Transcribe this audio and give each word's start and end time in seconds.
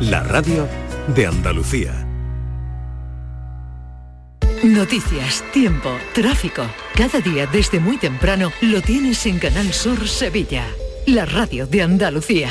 la 0.00 0.22
radio 0.22 0.66
de 1.14 1.26
Andalucía. 1.26 2.06
Noticias, 4.62 5.44
tiempo, 5.52 5.90
tráfico. 6.14 6.62
Cada 6.94 7.20
día 7.20 7.46
desde 7.46 7.80
muy 7.80 7.98
temprano 7.98 8.50
lo 8.62 8.80
tienes 8.80 9.26
en 9.26 9.38
Canal 9.38 9.72
Sur 9.74 10.08
Sevilla, 10.08 10.66
la 11.06 11.26
radio 11.26 11.66
de 11.66 11.82
Andalucía. 11.82 12.50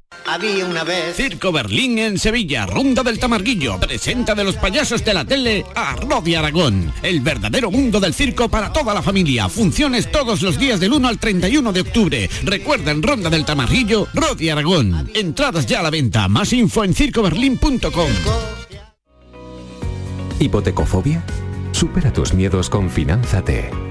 Había 0.31 0.65
una 0.65 0.85
vez. 0.85 1.15
Circo 1.17 1.51
Berlín 1.51 1.97
en 1.99 2.17
Sevilla, 2.17 2.65
Ronda 2.65 3.03
del 3.03 3.19
Tamarguillo. 3.19 3.79
Presenta 3.79 4.33
de 4.33 4.45
los 4.45 4.55
payasos 4.55 5.03
de 5.03 5.13
la 5.13 5.25
tele 5.25 5.65
a 5.75 5.95
Rodi 5.95 6.35
Aragón. 6.35 6.93
El 7.03 7.19
verdadero 7.19 7.69
mundo 7.69 7.99
del 7.99 8.13
circo 8.13 8.47
para 8.47 8.71
toda 8.71 8.93
la 8.93 9.01
familia. 9.01 9.49
Funciones 9.49 10.09
todos 10.09 10.41
los 10.41 10.57
días 10.57 10.79
del 10.79 10.93
1 10.93 11.07
al 11.07 11.17
31 11.17 11.73
de 11.73 11.81
octubre. 11.81 12.29
Recuerda 12.43 12.91
en 12.91 13.03
Ronda 13.03 13.29
del 13.29 13.43
Tamarguillo, 13.43 14.07
Rodi 14.13 14.49
Aragón. 14.49 15.11
Entradas 15.13 15.65
ya 15.65 15.81
a 15.81 15.83
la 15.83 15.89
venta. 15.89 16.27
Más 16.29 16.53
info 16.53 16.85
en 16.85 16.93
circoberlín.com. 16.93 18.09
¿Hipotecofobia? 20.39 21.23
Supera 21.71 22.13
tus 22.13 22.33
miedos 22.33 22.69
con 22.69 22.89
Finanzate. 22.89 23.90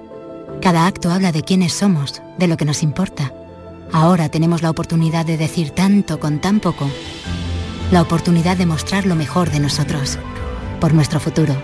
Cada 0.61 0.85
acto 0.85 1.09
habla 1.09 1.31
de 1.31 1.41
quiénes 1.41 1.73
somos, 1.73 2.21
de 2.37 2.47
lo 2.47 2.55
que 2.55 2.65
nos 2.65 2.83
importa. 2.83 3.33
Ahora 3.91 4.29
tenemos 4.29 4.61
la 4.61 4.69
oportunidad 4.69 5.25
de 5.25 5.35
decir 5.35 5.71
tanto 5.71 6.19
con 6.19 6.39
tan 6.39 6.59
poco. 6.59 6.87
La 7.91 8.01
oportunidad 8.01 8.57
de 8.57 8.67
mostrar 8.67 9.07
lo 9.07 9.15
mejor 9.15 9.49
de 9.49 9.59
nosotros. 9.59 10.19
Por 10.79 10.93
nuestro 10.93 11.19
futuro. 11.19 11.55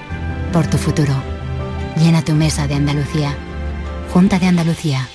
Por 0.52 0.66
tu 0.66 0.80
futuro. 0.80 1.14
Llena 1.98 2.26
tu 2.26 2.34
mesa 2.34 2.68
de 2.68 2.74
Andalucía. 2.74 3.38
Junta 4.12 4.40
de 4.40 4.48
Andalucía. 4.48 5.08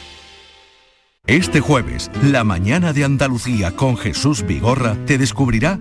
Este 1.27 1.61
jueves, 1.61 2.11
la 2.23 2.45
mañana 2.45 2.93
de 2.93 3.05
Andalucía 3.05 3.73
con 3.73 3.97
Jesús 3.97 4.45
Vigorra 4.47 4.97
te 5.07 5.19
descubrirá 5.19 5.81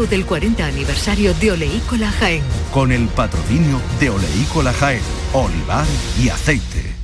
del 0.07 0.25
40 0.25 0.65
aniversario 0.65 1.33
de 1.35 1.51
Oleícola 1.51 2.11
Jaén. 2.11 2.43
Con 2.73 2.91
el 2.91 3.07
patrocinio 3.07 3.79
de 3.99 4.09
Oleícola 4.09 4.73
Jaén, 4.73 5.01
olivar 5.33 5.85
y 6.19 6.29
aceite. 6.29 6.95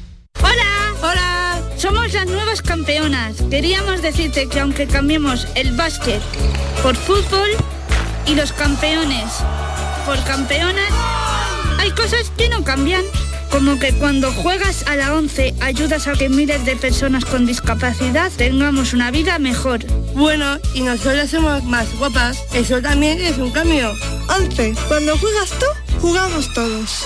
¡Hola! 0.41 0.93
¡Hola! 1.01 1.61
Somos 1.77 2.13
las 2.13 2.25
nuevas 2.25 2.61
campeonas. 2.61 3.35
Queríamos 3.49 4.01
decirte 4.01 4.47
que 4.49 4.59
aunque 4.59 4.87
cambiemos 4.87 5.47
el 5.55 5.75
básquet 5.75 6.21
por 6.81 6.95
fútbol 6.95 7.49
y 8.25 8.35
los 8.35 8.51
campeones 8.51 9.31
por 10.05 10.23
campeonas, 10.23 10.91
hay 11.79 11.91
cosas 11.91 12.31
que 12.37 12.49
no 12.49 12.63
cambian. 12.63 13.03
Como 13.51 13.79
que 13.79 13.93
cuando 13.93 14.31
juegas 14.31 14.85
a 14.87 14.95
la 14.95 15.13
11 15.15 15.55
ayudas 15.61 16.07
a 16.07 16.13
que 16.13 16.29
miles 16.29 16.65
de 16.65 16.75
personas 16.75 17.25
con 17.25 17.45
discapacidad 17.45 18.31
tengamos 18.35 18.93
una 18.93 19.11
vida 19.11 19.39
mejor. 19.39 19.85
Bueno, 20.13 20.59
y 20.73 20.81
nosotros 20.81 21.29
somos 21.29 21.63
más 21.63 21.97
guapas. 21.97 22.37
Eso 22.53 22.81
también 22.81 23.19
es 23.19 23.37
un 23.37 23.51
cambio. 23.51 23.93
11. 24.37 24.75
Cuando 24.87 25.17
juegas 25.17 25.51
tú, 25.59 25.65
jugamos 25.99 26.53
todos. 26.53 27.05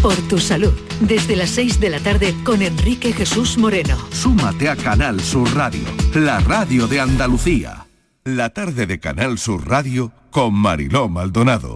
Por 0.02 0.16
tu 0.30 0.40
salud, 0.40 0.72
desde 1.02 1.36
las 1.36 1.50
6 1.50 1.82
de 1.82 1.90
la 1.90 2.00
tarde 2.00 2.34
con 2.46 2.62
Enrique 2.62 3.12
Jesús 3.12 3.58
Moreno. 3.58 3.98
Súmate 4.14 4.70
a 4.70 4.78
Canal 4.78 5.20
Sur 5.20 5.54
Radio, 5.54 5.84
la 6.14 6.40
radio 6.40 6.88
de 6.88 7.02
Andalucía. 7.02 7.88
La 8.24 8.52
tarde 8.52 8.88
de 8.88 9.02
Canal 9.02 9.38
Sur 9.38 9.68
Radio 9.68 10.14
con 10.32 10.54
Mariló 10.54 11.10
Maldonado. 11.10 11.76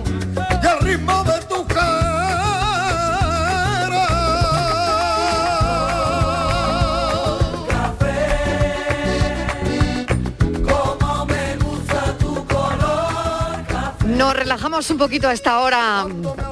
Nos 14.61 14.69
relajamos 14.69 14.91
un 14.91 14.97
poquito 14.99 15.27
a 15.27 15.33
esta 15.33 15.59
hora, 15.61 16.05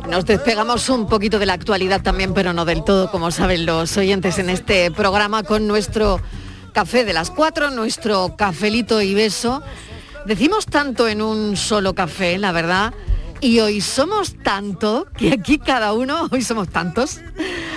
nos 0.09 0.25
despegamos 0.25 0.89
un 0.89 1.06
poquito 1.06 1.38
de 1.38 1.45
la 1.45 1.53
actualidad 1.53 2.01
también, 2.01 2.33
pero 2.33 2.53
no 2.53 2.65
del 2.65 2.83
todo, 2.83 3.11
como 3.11 3.29
saben 3.29 3.67
los 3.67 3.95
oyentes 3.97 4.39
en 4.39 4.50
este 4.50 4.89
programa, 4.89 5.44
con 5.44 5.67
nuestro 5.67 6.19
café 6.73 7.06
de 7.06 7.13
las 7.13 7.29
cuatro, 7.29 7.69
nuestro 7.69 8.35
cafelito 8.35 9.00
y 9.03 9.13
beso. 9.13 9.61
Decimos 10.25 10.65
tanto 10.65 11.07
en 11.07 11.21
un 11.21 11.56
solo 11.56 11.94
café, 11.94 12.39
la 12.39 12.51
verdad, 12.51 12.95
y 13.41 13.59
hoy 13.59 13.79
somos 13.79 14.33
tanto 14.41 15.06
que 15.15 15.33
aquí 15.33 15.59
cada 15.59 15.94
uno, 15.94 16.29
hoy 16.31 16.41
somos 16.41 16.67
tantos, 16.67 17.19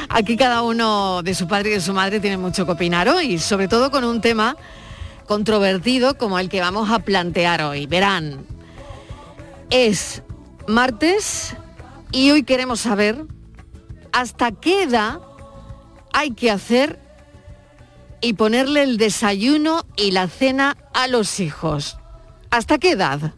aquí 0.09 0.39
cada 0.39 0.63
uno 0.63 1.23
de 1.23 1.35
su 1.35 1.47
padre 1.47 1.69
y 1.69 1.75
de 1.75 1.81
su 1.83 1.93
madre 1.93 2.21
tiene 2.21 2.39
mucho 2.39 2.65
que 2.65 2.73
opinar 2.73 3.07
hoy, 3.11 3.39
sobre 3.39 3.69
todo 3.69 3.91
con 3.91 4.03
un 4.03 4.23
tema 4.23 4.57
controvertido 5.27 6.17
como 6.17 6.39
el 6.39 6.49
que 6.49 6.63
vamos 6.63 6.91
a 6.91 7.01
plantear 7.01 7.61
hoy. 7.63 7.87
Verán, 7.87 8.47
es 9.73 10.23
martes 10.69 11.57
y 12.13 12.31
hoy 12.31 12.45
queremos 12.45 12.81
saber 12.81 13.25
hasta 14.13 14.53
qué 14.53 14.83
edad 14.83 15.21
hay 16.13 16.33
que 16.33 16.51
hacer 16.51 17.01
y 18.21 18.35
ponerle 18.35 18.83
el 18.83 18.99
desayuno 18.99 19.87
y 19.97 20.11
la 20.11 20.29
cena 20.29 20.77
a 20.93 21.09
los 21.09 21.41
hijos. 21.41 21.97
¿Hasta 22.51 22.79
qué 22.79 22.91
edad? 22.91 23.33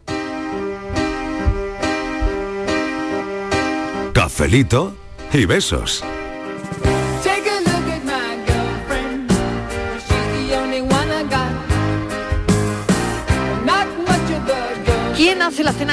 Cafelito 4.13 4.93
y 5.31 5.45
besos. 5.45 6.03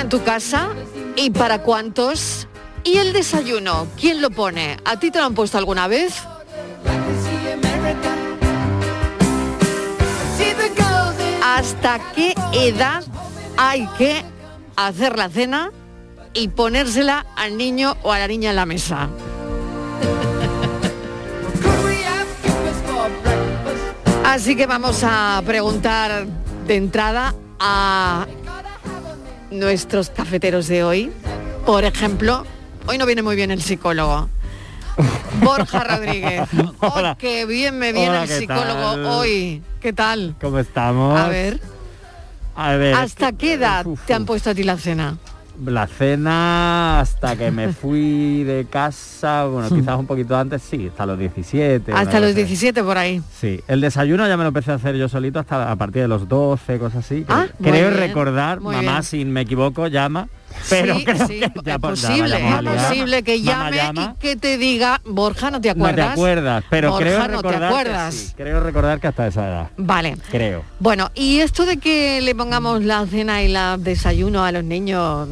En 0.00 0.08
tu 0.08 0.22
casa 0.22 0.70
y 1.16 1.30
para 1.30 1.62
cuántos? 1.62 2.48
¿Y 2.84 2.96
el 2.96 3.12
desayuno? 3.12 3.86
¿Quién 4.00 4.20
lo 4.22 4.30
pone? 4.30 4.76
¿A 4.84 4.98
ti 4.98 5.10
te 5.10 5.18
lo 5.18 5.26
han 5.26 5.34
puesto 5.34 5.58
alguna 5.58 5.86
vez? 5.86 6.14
¿Hasta 11.44 12.00
qué 12.14 12.34
edad 12.52 13.04
hay 13.56 13.86
que 13.98 14.24
hacer 14.76 15.16
la 15.16 15.28
cena 15.28 15.70
y 16.32 16.48
ponérsela 16.48 17.26
al 17.36 17.56
niño 17.56 17.96
o 18.02 18.12
a 18.12 18.18
la 18.18 18.26
niña 18.26 18.50
en 18.50 18.56
la 18.56 18.66
mesa? 18.66 19.08
Así 24.24 24.56
que 24.56 24.66
vamos 24.66 25.02
a 25.04 25.42
preguntar 25.44 26.26
de 26.66 26.76
entrada 26.76 27.34
a 27.60 28.26
nuestros 29.52 30.10
cafeteros 30.10 30.66
de 30.68 30.84
hoy. 30.84 31.12
Por 31.66 31.84
ejemplo, 31.84 32.44
hoy 32.86 32.98
no 32.98 33.06
viene 33.06 33.22
muy 33.22 33.36
bien 33.36 33.50
el 33.50 33.62
psicólogo. 33.62 34.28
Borja 35.42 35.84
Rodríguez. 35.96 36.48
Hola. 36.80 37.12
Oh, 37.12 37.18
qué 37.18 37.46
bien 37.46 37.78
me 37.78 37.92
viene 37.92 38.10
Hola, 38.10 38.22
el 38.24 38.28
¿qué 38.28 38.38
psicólogo 38.38 38.92
tal? 38.92 39.06
hoy. 39.06 39.62
¿Qué 39.80 39.92
tal? 39.92 40.34
¿Cómo 40.40 40.58
estamos? 40.58 41.18
A 41.18 41.28
ver, 41.28 41.60
A 42.54 42.72
ver, 42.76 42.94
¿hasta 42.94 43.32
qué 43.32 43.54
edad 43.54 43.86
uf, 43.86 44.00
te 44.06 44.14
han 44.14 44.26
puesto 44.26 44.50
a 44.50 44.54
ti 44.54 44.62
la 44.62 44.76
cena? 44.76 45.16
La 45.66 45.86
cena 45.86 47.00
hasta 47.00 47.36
que 47.36 47.50
me 47.50 47.72
fui 47.72 48.42
de 48.44 48.66
casa, 48.68 49.44
bueno, 49.46 49.68
quizás 49.74 49.98
un 49.98 50.06
poquito 50.06 50.36
antes, 50.36 50.62
sí, 50.62 50.88
hasta 50.88 51.06
los 51.06 51.18
17. 51.18 51.92
una 51.92 52.00
Hasta 52.00 52.20
los 52.20 52.30
cosa 52.30 52.40
así. 52.40 52.48
17 52.48 52.82
por 52.82 52.98
ahí. 52.98 53.22
Sí, 53.38 53.60
el 53.68 53.80
desayuno 53.80 54.26
ya 54.26 54.36
me 54.36 54.44
lo 54.44 54.48
empecé 54.48 54.72
a 54.72 54.74
hacer 54.74 54.96
yo 54.96 55.08
solito 55.08 55.38
hasta 55.38 55.70
a 55.70 55.76
partir 55.76 56.02
de 56.02 56.08
los 56.08 56.28
12, 56.28 56.78
cosas 56.78 57.04
así. 57.04 57.24
Ah, 57.28 57.46
creo 57.60 57.90
bien, 57.90 57.96
recordar, 57.96 58.60
mamá, 58.60 58.80
bien. 58.80 59.02
si 59.02 59.24
me 59.24 59.42
equivoco, 59.42 59.86
llama. 59.88 60.28
Pero 60.70 60.96
sí, 60.96 61.04
creo 61.04 61.26
sí, 61.26 61.40
que 61.64 61.70
es 61.72 61.78
posible, 61.78 62.36
es 62.36 62.62
posible 62.82 63.22
que 63.22 63.42
llame 63.42 63.76
llama. 63.76 64.14
y 64.16 64.20
que 64.20 64.36
te 64.36 64.58
diga, 64.58 65.00
Borja, 65.04 65.50
¿no 65.50 65.60
te 65.60 65.68
No 65.74 65.84
acuerdas? 65.84 66.06
te 66.08 66.12
acuerdas, 66.12 66.64
pero 66.70 66.90
Borja, 66.90 67.04
creo 67.04 67.28
no 67.28 67.42
te 67.42 67.48
que 67.48 67.64
acuerdas. 67.64 68.14
sí, 68.14 68.32
creo 68.36 68.60
recordar 68.60 69.00
que 69.00 69.06
hasta 69.08 69.26
esa 69.26 69.46
edad. 69.48 69.70
Vale. 69.76 70.16
Creo. 70.30 70.64
Bueno, 70.78 71.10
y 71.14 71.38
esto 71.40 71.64
de 71.66 71.76
que 71.78 72.20
le 72.20 72.34
pongamos 72.34 72.82
la 72.84 73.06
cena 73.06 73.42
y 73.42 73.48
la 73.48 73.76
desayuno 73.78 74.44
a 74.44 74.52
los 74.52 74.64
niños 74.64 75.28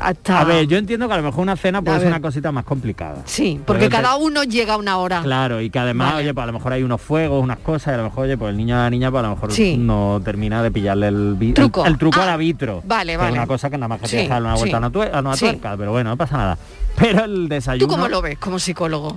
hasta... 0.00 0.40
A 0.40 0.44
ver, 0.44 0.66
yo 0.66 0.78
entiendo 0.78 1.06
que 1.08 1.14
a 1.14 1.16
lo 1.18 1.22
mejor 1.22 1.42
una 1.42 1.56
cena 1.56 1.82
puede 1.82 1.96
A 1.96 2.00
ser 2.00 2.08
ver. 2.08 2.14
una 2.18 2.22
cosita 2.22 2.52
más 2.52 2.64
complicada. 2.64 3.22
Sí, 3.26 3.60
porque 3.66 3.88
cada 3.88 4.16
uno 4.16 4.42
llega 4.44 4.74
a 4.74 4.76
una 4.76 4.96
hora. 4.98 5.20
Claro, 5.22 5.60
y 5.60 5.70
que 5.70 5.78
además, 5.78 6.12
Vale. 6.12 6.22
oye, 6.24 6.34
pues 6.34 6.42
a 6.44 6.46
lo 6.46 6.52
mejor 6.54 6.72
hay 6.72 6.82
unos 6.82 7.00
fuegos, 7.00 7.42
unas 7.42 7.58
cosas, 7.58 7.88
y 7.88 7.94
a 7.94 7.96
lo 7.98 8.04
mejor, 8.04 8.24
oye, 8.24 8.36
pues 8.36 8.50
el 8.50 8.56
niño 8.56 8.76
a 8.76 8.80
la 8.84 8.90
niña, 8.90 9.10
pues 9.10 9.20
a 9.24 9.28
lo 9.28 9.34
mejor 9.34 9.52
Sí. 9.52 9.76
no 9.76 10.20
termina 10.24 10.62
de 10.62 10.70
pillarle 10.70 11.08
el, 11.08 11.52
Truco. 11.54 11.84
el, 11.86 11.98
truco 11.98 12.20
Ah, 12.20 12.24
al 12.24 12.28
arbitro. 12.30 12.82
vale, 12.84 13.12
Que 13.12 13.16
vale. 13.18 13.30
Es 13.30 13.36
una 13.36 13.46
cosa 13.46 13.70
que 13.70 13.78
nada 13.78 13.88
más 13.88 14.00
que 14.00 14.06
Sí, 14.06 14.10
tienes 14.12 14.28
que 14.28 14.32
darle 14.34 14.48
una 14.48 14.56
vuelta 14.56 14.68
sí. 14.70 14.74
a 14.74 14.78
una, 14.78 14.90
tue- 14.92 15.14
a 15.14 15.20
una 15.20 15.36
Sí. 15.36 15.40
tuerca, 15.46 15.76
pero 15.76 15.90
bueno, 15.92 16.10
no 16.10 16.16
pasa 16.16 16.36
nada. 16.36 16.58
Pero 16.98 17.24
el 17.24 17.48
desayuno, 17.48 17.86
¿Tú 17.86 17.92
cómo 17.94 18.08
lo 18.08 18.20
ves 18.20 18.36
como 18.38 18.58
psicólogo? 18.58 19.16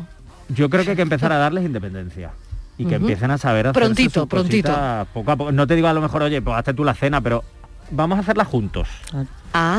yo 0.50 0.70
creo 0.70 0.84
que 0.84 0.92
hay 0.92 0.96
que 0.96 1.02
empezar 1.02 1.32
a 1.32 1.38
darles 1.38 1.66
independencia. 1.66 2.32
Y 2.76 2.86
que 2.86 2.96
empiecen 2.96 3.30
a 3.30 3.38
saber 3.38 3.68
hacerse 3.68 3.80
Prontito, 3.86 4.22
sus 4.22 4.30
prontito. 4.30 4.70
cositas 4.70 5.08
poco 5.14 5.32
a 5.32 5.36
poco. 5.36 5.52
No 5.52 5.68
te 5.68 5.76
digo 5.76 5.88
a 5.88 5.94
lo 5.94 6.02
mejor, 6.02 6.24
oye, 6.24 6.42
pues 6.42 6.58
hazte 6.58 6.74
tú 6.74 6.84
la 6.84 6.96
cena, 6.96 7.22
pero 7.22 7.44
vamos 7.92 8.18
a 8.18 8.22
hacerla 8.22 8.46
juntos. 8.46 8.88
Ah, 9.14 9.24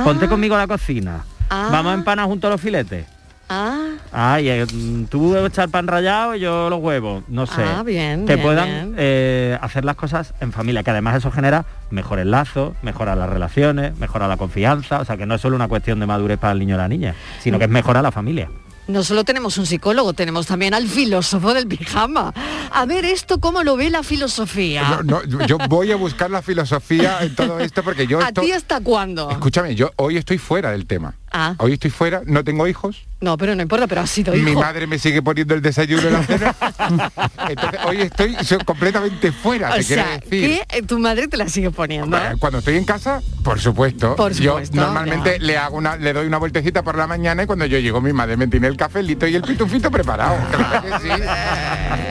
Ponte 0.04 0.28
conmigo 0.28 0.54
a 0.54 0.58
la 0.58 0.66
cocina. 0.66 1.24
Ah. 1.50 1.68
Vamos 1.70 1.92
a 1.92 1.94
empanar 1.94 2.26
juntos 2.26 2.50
los 2.50 2.60
filetes. 2.60 3.06
ah, 3.48 3.90
Ay, 4.12 4.64
mm, 4.64 5.04
tú 5.06 5.36
echar 5.36 5.68
pan 5.68 5.86
rallado 5.86 6.34
y 6.34 6.40
yo 6.40 6.70
los 6.70 6.80
huevos, 6.80 7.24
no 7.28 7.46
sé. 7.46 7.62
Ah, 7.62 7.82
bien, 7.82 8.26
que 8.26 8.34
bien, 8.36 8.46
puedan 8.46 8.66
bien. 8.68 8.94
eh, 8.96 9.58
hacer 9.60 9.84
las 9.84 9.96
cosas 9.96 10.32
en 10.40 10.52
familia, 10.52 10.82
que 10.82 10.90
además 10.90 11.16
eso 11.16 11.30
genera 11.30 11.64
mejores 11.90 12.24
lazos, 12.26 12.74
mejora 12.82 13.14
las 13.16 13.28
relaciones, 13.28 13.98
mejora 13.98 14.28
la 14.28 14.36
confianza, 14.36 15.00
o 15.00 15.04
sea 15.04 15.16
que 15.16 15.26
no 15.26 15.34
es 15.34 15.40
solo 15.40 15.56
una 15.56 15.68
cuestión 15.68 15.98
de 16.00 16.06
madurez 16.06 16.38
para 16.38 16.52
el 16.52 16.58
niño 16.60 16.76
o 16.76 16.78
la 16.78 16.88
niña, 16.88 17.14
sino 17.40 17.58
que 17.58 17.64
es 17.64 17.70
mejora 17.70 18.00
la 18.02 18.10
familia. 18.12 18.48
No 18.86 19.02
solo 19.02 19.24
tenemos 19.24 19.58
un 19.58 19.66
psicólogo, 19.66 20.12
tenemos 20.12 20.46
también 20.46 20.74
al 20.74 20.86
filósofo 20.88 21.54
del 21.54 21.66
pijama. 21.66 22.32
A 22.70 22.86
ver, 22.86 23.04
¿esto 23.04 23.40
cómo 23.40 23.62
lo 23.62 23.76
ve 23.76 23.90
la 23.90 24.02
filosofía? 24.02 25.00
No, 25.04 25.22
no, 25.22 25.46
yo 25.46 25.58
voy 25.68 25.92
a 25.92 25.96
buscar 25.96 26.30
la 26.30 26.42
filosofía 26.42 27.18
en 27.22 27.34
todo 27.34 27.58
esto 27.60 27.82
porque 27.82 28.06
yo 28.06 28.20
¿A 28.24 28.32
ti 28.32 28.52
hasta 28.52 28.80
cuándo? 28.80 29.30
Escúchame, 29.30 29.74
yo 29.74 29.90
hoy 29.96 30.16
estoy 30.16 30.38
fuera 30.38 30.70
del 30.70 30.86
tema. 30.86 31.14
Ah, 31.36 31.56
Hoy 31.58 31.72
estoy 31.72 31.90
fuera, 31.90 32.22
no 32.26 32.44
tengo 32.44 32.68
hijos. 32.68 33.08
no, 33.20 33.36
pero 33.36 33.56
no 33.56 33.62
importa, 33.62 33.88
pero 33.88 34.02
ha 34.02 34.06
sido 34.06 34.36
hijo. 34.36 34.44
Mi 34.44 34.54
madre 34.54 34.86
me 34.86 35.00
sigue 35.00 35.20
poniendo 35.20 35.52
el 35.56 35.62
desayuno 35.62 36.06
en 36.06 36.12
la 36.12 36.22
cena. 36.22 36.54
Entonces, 37.48 37.80
hoy 37.84 38.02
estoy 38.02 38.36
completamente 38.64 39.32
fuera, 39.32 39.70
o 39.72 39.74
te 39.74 39.82
sea, 39.82 40.04
quiero 40.04 40.20
decir. 40.20 40.62
que 40.68 40.78
eh, 40.78 40.82
tu 40.82 40.96
madre 41.00 41.26
te 41.26 41.36
la 41.36 41.48
sigue 41.48 41.72
poniendo. 41.72 42.16
Cuando 42.38 42.60
estoy 42.60 42.76
en 42.76 42.84
casa, 42.84 43.20
por 43.42 43.58
supuesto. 43.58 44.14
Por 44.14 44.32
supuesto, 44.32 44.74
yo 44.76 44.80
normalmente 44.80 45.40
le 45.40 45.58
hago 45.58 45.76
una, 45.76 45.96
le 45.96 46.12
doy 46.12 46.24
una 46.28 46.38
vueltecita 46.38 46.84
por 46.84 46.96
la 46.96 47.08
mañana 47.08 47.42
y 47.42 47.46
cuando 47.46 47.66
yo 47.66 47.80
llego 47.80 48.00
mi 48.00 48.12
madre 48.12 48.36
me 48.36 48.46
tiene 48.46 48.68
el 48.68 48.76
cafelito 48.76 49.26
y 49.26 49.34
el 49.34 49.42
pitufito 49.42 49.90
preparado. 49.90 50.36
Claro 50.54 50.82
que 50.82 51.08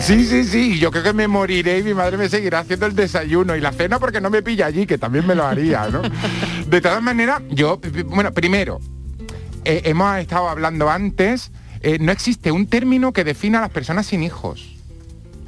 sí. 0.01 0.17
Sí, 0.17 0.25
sí, 0.25 0.43
sí. 0.43 0.79
Yo 0.79 0.91
creo 0.91 1.03
que 1.03 1.13
me 1.13 1.29
moriré 1.29 1.79
y 1.79 1.83
mi 1.83 1.93
madre 1.93 2.17
me 2.17 2.27
seguirá 2.27 2.59
haciendo 2.59 2.87
el 2.87 2.93
desayuno 2.95 3.55
y 3.55 3.61
la 3.61 3.71
cena 3.71 3.99
porque 3.99 4.19
no 4.19 4.29
me 4.29 4.41
pilla 4.43 4.65
allí, 4.65 4.85
que 4.85 4.97
también 4.97 5.25
me 5.25 5.33
lo 5.33 5.45
haría, 5.45 5.87
¿no? 5.87 6.01
De 6.67 6.81
todas 6.81 7.01
maneras, 7.01 7.41
yo, 7.49 7.79
bueno, 8.07 8.33
primero, 8.33 8.79
eh, 9.65 9.81
hemos 9.85 10.17
estado 10.17 10.49
hablando 10.49 10.89
antes, 10.89 11.51
eh, 11.81 11.97
no 11.99 12.11
existe 12.11 12.51
un 12.51 12.67
término 12.67 13.11
que 13.13 13.23
defina 13.23 13.59
a 13.59 13.61
las 13.61 13.69
personas 13.71 14.05
sin 14.05 14.23
hijos. 14.23 14.69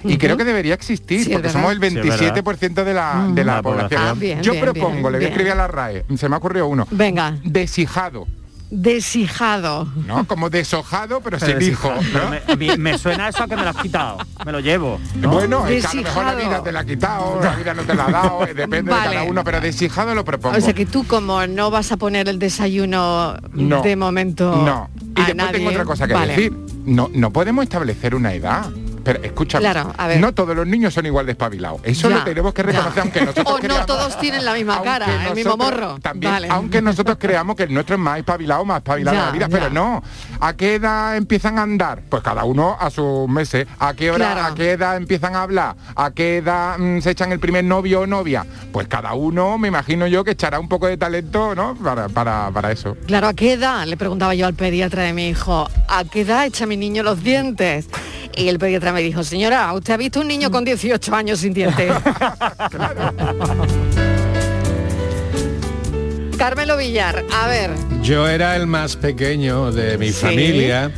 Y 0.04 0.18
creo 0.18 0.38
que 0.38 0.44
debería 0.44 0.76
existir, 0.76 1.24
Sí, 1.24 1.32
porque 1.32 1.50
somos 1.50 1.72
el 1.72 1.80
Sí, 1.82 1.88
es 1.98 2.04
verdad. 2.06 2.36
27% 2.36 2.84
de 2.84 2.94
la, 2.94 3.28
de 3.34 3.44
la 3.44 3.56
La 3.56 3.62
población. 3.64 4.02
Ah, 4.06 4.14
bien, 4.14 4.42
Yo 4.44 4.52
bien, 4.52 4.64
propongo, 4.64 4.92
bien, 4.92 5.12
le 5.14 5.18
voy 5.18 5.26
a 5.26 5.30
escribir 5.30 5.52
a 5.54 5.56
la 5.56 5.68
RAE, 5.68 6.06
se 6.16 6.30
me 6.30 6.36
ha 6.36 6.38
ocurrido 6.38 6.68
uno. 6.68 6.88
Venga, 6.92 7.36
Deshijado, 7.44 8.28
deshijado. 8.72 9.88
¿no? 10.08 10.26
Como 10.28 10.50
deshojado, 10.50 11.22
pero, 11.22 11.38
Pero 11.40 11.52
sin 11.52 11.62
sí, 11.62 11.72
hijo. 11.72 11.92
pero 12.12 12.26
¿no? 12.26 12.32
me, 12.32 12.42
a 12.48 12.56
mí 12.56 12.70
me 12.78 12.98
suena 12.98 13.30
eso 13.30 13.44
a 13.44 13.48
que 13.48 13.56
me 13.56 13.64
lo 13.64 13.70
has 13.70 13.78
quitado, 13.78 14.18
me 14.46 14.52
lo 14.52 14.60
llevo. 14.60 15.00
¿no? 15.16 15.30
Bueno, 15.32 15.66
es 15.68 15.86
que 15.88 16.00
a 16.00 16.02
lo 16.02 16.04
mejor 16.04 16.26
la 16.26 16.36
vida 16.36 16.64
te 16.64 16.72
la 16.72 16.80
ha 16.82 16.86
quitado, 16.86 17.40
la 17.42 17.56
vida 17.56 17.74
no 17.74 17.84
te 17.84 17.96
la 17.96 18.06
ha 18.06 18.12
dado, 18.12 18.48
eh, 18.48 18.54
depende 18.54 18.92
Vale. 18.92 19.10
de 19.10 19.16
cada 19.16 19.30
uno, 19.30 19.44
pero 19.44 19.62
deshijado 19.62 20.16
lo 20.16 20.26
propongo. 20.26 20.58
O 20.58 20.62
sea 20.62 20.74
que 20.74 20.86
tú 20.86 21.06
como 21.06 21.46
no 21.48 21.72
vas 21.72 21.92
a 21.92 21.98
poner 21.98 22.28
el 22.30 22.40
desayuno 22.40 23.36
No. 23.54 23.82
de 23.82 23.96
momento 23.96 24.56
No. 24.66 24.90
Y 25.16 25.22
a 25.22 25.26
después 25.26 25.36
nadie, 25.36 25.52
tengo 25.54 25.70
otra 25.70 25.86
cosa 25.86 26.08
que 26.08 26.14
vale. 26.14 26.36
decir. 26.36 26.54
No, 26.86 27.10
no 27.14 27.32
podemos 27.32 27.64
establecer 27.64 28.14
una 28.16 28.34
edad. 28.34 28.66
Pero 29.06 29.20
escúchame, 29.22 29.62
Claro, 29.62 29.94
a 29.98 30.08
ver. 30.08 30.20
no 30.20 30.34
todos 30.34 30.56
los 30.56 30.66
niños 30.66 30.92
son 30.94 31.06
igual 31.06 31.28
de 31.28 31.34
espabilados. 31.34 31.80
Eso 31.84 32.10
Ya, 32.10 32.18
lo 32.18 32.24
tenemos 32.24 32.54
que 32.56 32.64
reconocer, 32.64 32.96
ya. 32.96 33.02
aunque 33.04 33.22
nosotros 33.22 33.46
O 33.48 33.52
no 33.58 33.60
creamos- 33.64 33.86
todos 33.86 34.18
tienen 34.20 34.44
la 34.44 34.54
misma 34.56 34.82
cara, 34.82 35.28
el 35.28 35.36
mismo 35.36 35.56
morro. 35.56 36.00
También, 36.02 36.34
Vale. 36.34 36.48
aunque 36.50 36.82
nosotros 36.82 37.18
creamos 37.20 37.56
que 37.56 37.64
el 37.64 37.74
nuestro 37.74 37.96
es 37.96 38.02
más 38.02 38.18
espabilado, 38.18 38.66
más 38.66 38.78
espabilado 38.80 39.16
Ya, 39.16 39.22
de 39.22 39.28
la 39.28 39.32
vida, 39.32 39.48
pero 39.48 39.70
no. 39.70 40.02
¿A 40.40 40.54
qué 40.54 40.76
edad 40.76 41.16
empiezan 41.16 41.60
a 41.60 41.62
andar? 41.62 42.02
Pues 42.10 42.24
cada 42.24 42.44
uno 42.46 42.76
a 42.80 42.90
sus 42.90 43.30
meses. 43.30 43.68
¿A 43.80 43.94
qué 43.94 44.10
hora, 44.10 44.34
Claro. 44.34 44.48
a 44.48 44.56
qué 44.56 44.72
edad 44.72 44.98
empiezan 44.98 45.36
a 45.36 45.44
hablar? 45.44 45.76
¿A 45.96 46.10
qué 46.10 46.38
edad 46.38 46.80
mm, 46.80 47.00
se 47.02 47.12
echan 47.12 47.32
el 47.32 47.40
primer 47.40 47.64
novio 47.64 48.02
o 48.02 48.08
novia? 48.08 48.44
Pues 48.72 48.88
cada 48.88 49.14
uno, 49.14 49.60
me 49.60 49.68
imagino 49.68 50.08
yo, 50.08 50.24
que 50.24 50.32
echará 50.32 50.60
un 50.60 50.68
poco 50.68 50.88
de 50.88 50.98
talento, 50.98 51.54
¿no? 51.54 51.76
Para, 51.76 52.10
para, 52.10 52.50
para 52.52 52.72
eso. 52.72 52.98
Claro, 53.06 53.28
¿a 53.28 53.34
qué 53.36 53.54
edad? 53.54 53.86
Le 53.86 53.98
preguntaba 53.98 54.34
yo 54.34 54.48
al 54.48 54.56
pediatra 54.56 55.04
de 55.04 55.14
mi 55.14 55.28
hijo, 55.30 55.70
¿a 55.88 56.04
qué 56.06 56.22
edad 56.22 56.46
echa 56.48 56.66
mi 56.66 56.76
niño 56.76 57.04
los 57.04 57.22
dientes? 57.24 57.88
Y 58.38 58.50
el 58.50 58.60
pediatra 58.60 58.92
me 58.92 59.02
dijo, 59.02 59.24
señora, 59.24 59.72
¿usted 59.74 59.94
ha 59.94 59.98
visto 59.98 60.20
un 60.20 60.28
niño 60.28 60.52
con 60.52 60.66
18 60.66 61.16
años 61.16 61.40
sin 61.40 61.54
dientes? 61.54 61.92
Carmelo 66.38 66.76
Villar, 66.78 67.24
a 67.34 67.48
ver, 67.48 67.72
Yo 68.04 68.28
era 68.28 68.56
el 68.56 68.68
más 68.68 68.96
pequeño 68.98 69.72
de 69.72 69.98
mi 69.98 70.08
Sí. 70.10 70.14
familia 70.26 70.92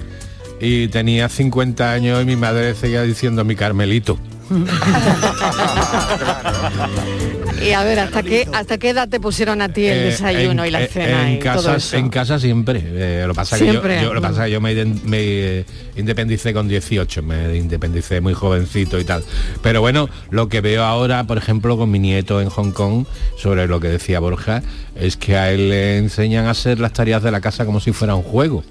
y 0.59 0.87
tenía 0.87 1.29
50 1.29 1.91
años 1.91 2.21
y 2.21 2.25
mi 2.25 2.35
madre 2.35 2.73
seguía 2.73 3.03
diciendo 3.03 3.45
mi 3.45 3.55
Carmelito. 3.55 4.17
Y 7.61 7.71
a 7.71 7.83
ver, 7.83 7.99
¿hasta 7.99 8.21
qué, 8.23 8.47
¿hasta 8.53 8.77
qué 8.77 8.89
edad 8.91 9.09
te 9.09 9.19
pusieron 9.19 9.61
a 9.63 9.69
ti 9.69 9.85
el 9.87 9.97
Eh, 9.97 10.01
desayuno 10.03 10.61
en- 10.63 10.67
y 10.69 10.71
la 10.71 10.83
eh, 10.83 10.89
cena 10.93 11.27
en 11.29 11.35
y 11.37 11.39
todo 11.39 11.53
casa, 11.55 11.75
eso? 11.75 11.97
En 11.97 12.09
casa 12.09 12.39
siempre. 12.39 12.83
eh, 12.85 13.23
lo 13.27 13.33
pasa 13.33 13.57
que 13.57 13.65
yo, 13.65 13.71
Siempre. 13.71 14.01
yo- 14.01 14.13
lo 14.13 14.21
pasa 14.21 14.45
que 14.45 14.51
yo 14.51 14.61
me, 14.61 14.75
me, 14.85 15.17
eh, 15.19 15.65
independicé 15.95 16.53
con 16.53 16.67
18, 16.67 17.23
me 17.23 17.57
independicé 17.57 18.21
muy 18.21 18.33
jovencito 18.35 18.99
y 18.99 19.05
tal. 19.05 19.23
Pero 19.63 19.81
bueno, 19.81 20.07
lo 20.29 20.49
que 20.49 20.61
veo 20.61 20.83
ahora, 20.83 21.23
por 21.25 21.37
ejemplo, 21.39 21.77
con 21.77 21.89
mi 21.89 21.97
nieto 21.99 22.39
en 22.41 22.49
Hong 22.49 22.71
Kong, 22.71 23.05
sobre 23.37 23.67
lo 23.67 23.79
que 23.79 23.87
decía 23.87 24.19
Borja, 24.19 24.61
es 24.95 25.17
que 25.17 25.35
a 25.35 25.51
él 25.51 25.69
le 25.69 25.97
enseñan 25.97 26.45
a 26.45 26.51
hacer 26.51 26.79
las 26.79 26.93
tareas 26.93 27.23
de 27.23 27.31
la 27.31 27.41
casa 27.41 27.65
como 27.65 27.79
si 27.79 27.91
fuera 27.91 28.13
un 28.15 28.23
juego. 28.23 28.63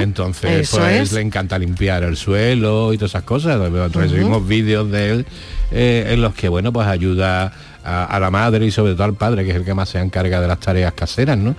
Entonces, 0.00 0.60
Eso 0.62 0.78
pues 0.78 1.00
es. 1.02 1.12
le 1.12 1.20
encanta 1.20 1.58
limpiar 1.58 2.02
el 2.02 2.16
suelo 2.16 2.92
y 2.92 2.98
todas 2.98 3.12
esas 3.12 3.22
cosas. 3.24 3.58
Recibimos 3.92 4.46
vídeos 4.46 4.90
de 4.90 5.10
él 5.10 5.26
eh, 5.70 6.08
en 6.12 6.22
los 6.22 6.34
que, 6.34 6.48
bueno, 6.48 6.72
pues 6.72 6.86
ayuda 6.86 7.52
a, 7.84 8.04
a 8.04 8.20
la 8.20 8.30
madre 8.30 8.66
y 8.66 8.70
sobre 8.70 8.92
todo 8.92 9.04
al 9.04 9.14
padre, 9.14 9.44
que 9.44 9.50
es 9.50 9.56
el 9.56 9.64
que 9.64 9.74
más 9.74 9.88
se 9.90 9.98
encarga 9.98 10.40
de 10.40 10.48
las 10.48 10.60
tareas 10.60 10.92
caseras, 10.94 11.38
¿no? 11.38 11.54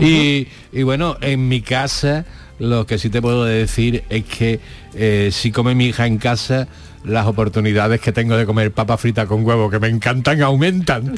y, 0.00 0.48
y 0.72 0.82
bueno, 0.82 1.16
en 1.20 1.48
mi 1.48 1.60
casa 1.60 2.24
lo 2.58 2.86
que 2.86 2.98
sí 2.98 3.10
te 3.10 3.20
puedo 3.20 3.44
decir 3.44 4.02
es 4.08 4.24
que 4.24 4.60
eh, 4.94 5.28
si 5.30 5.52
come 5.52 5.74
mi 5.74 5.86
hija 5.88 6.06
en 6.06 6.16
casa, 6.16 6.66
las 7.06 7.26
oportunidades 7.26 8.00
que 8.00 8.12
tengo 8.12 8.36
de 8.36 8.44
comer 8.44 8.72
papa 8.72 8.96
frita 8.96 9.26
con 9.26 9.46
huevo, 9.46 9.70
que 9.70 9.78
me 9.78 9.88
encantan, 9.88 10.42
aumentan. 10.42 11.04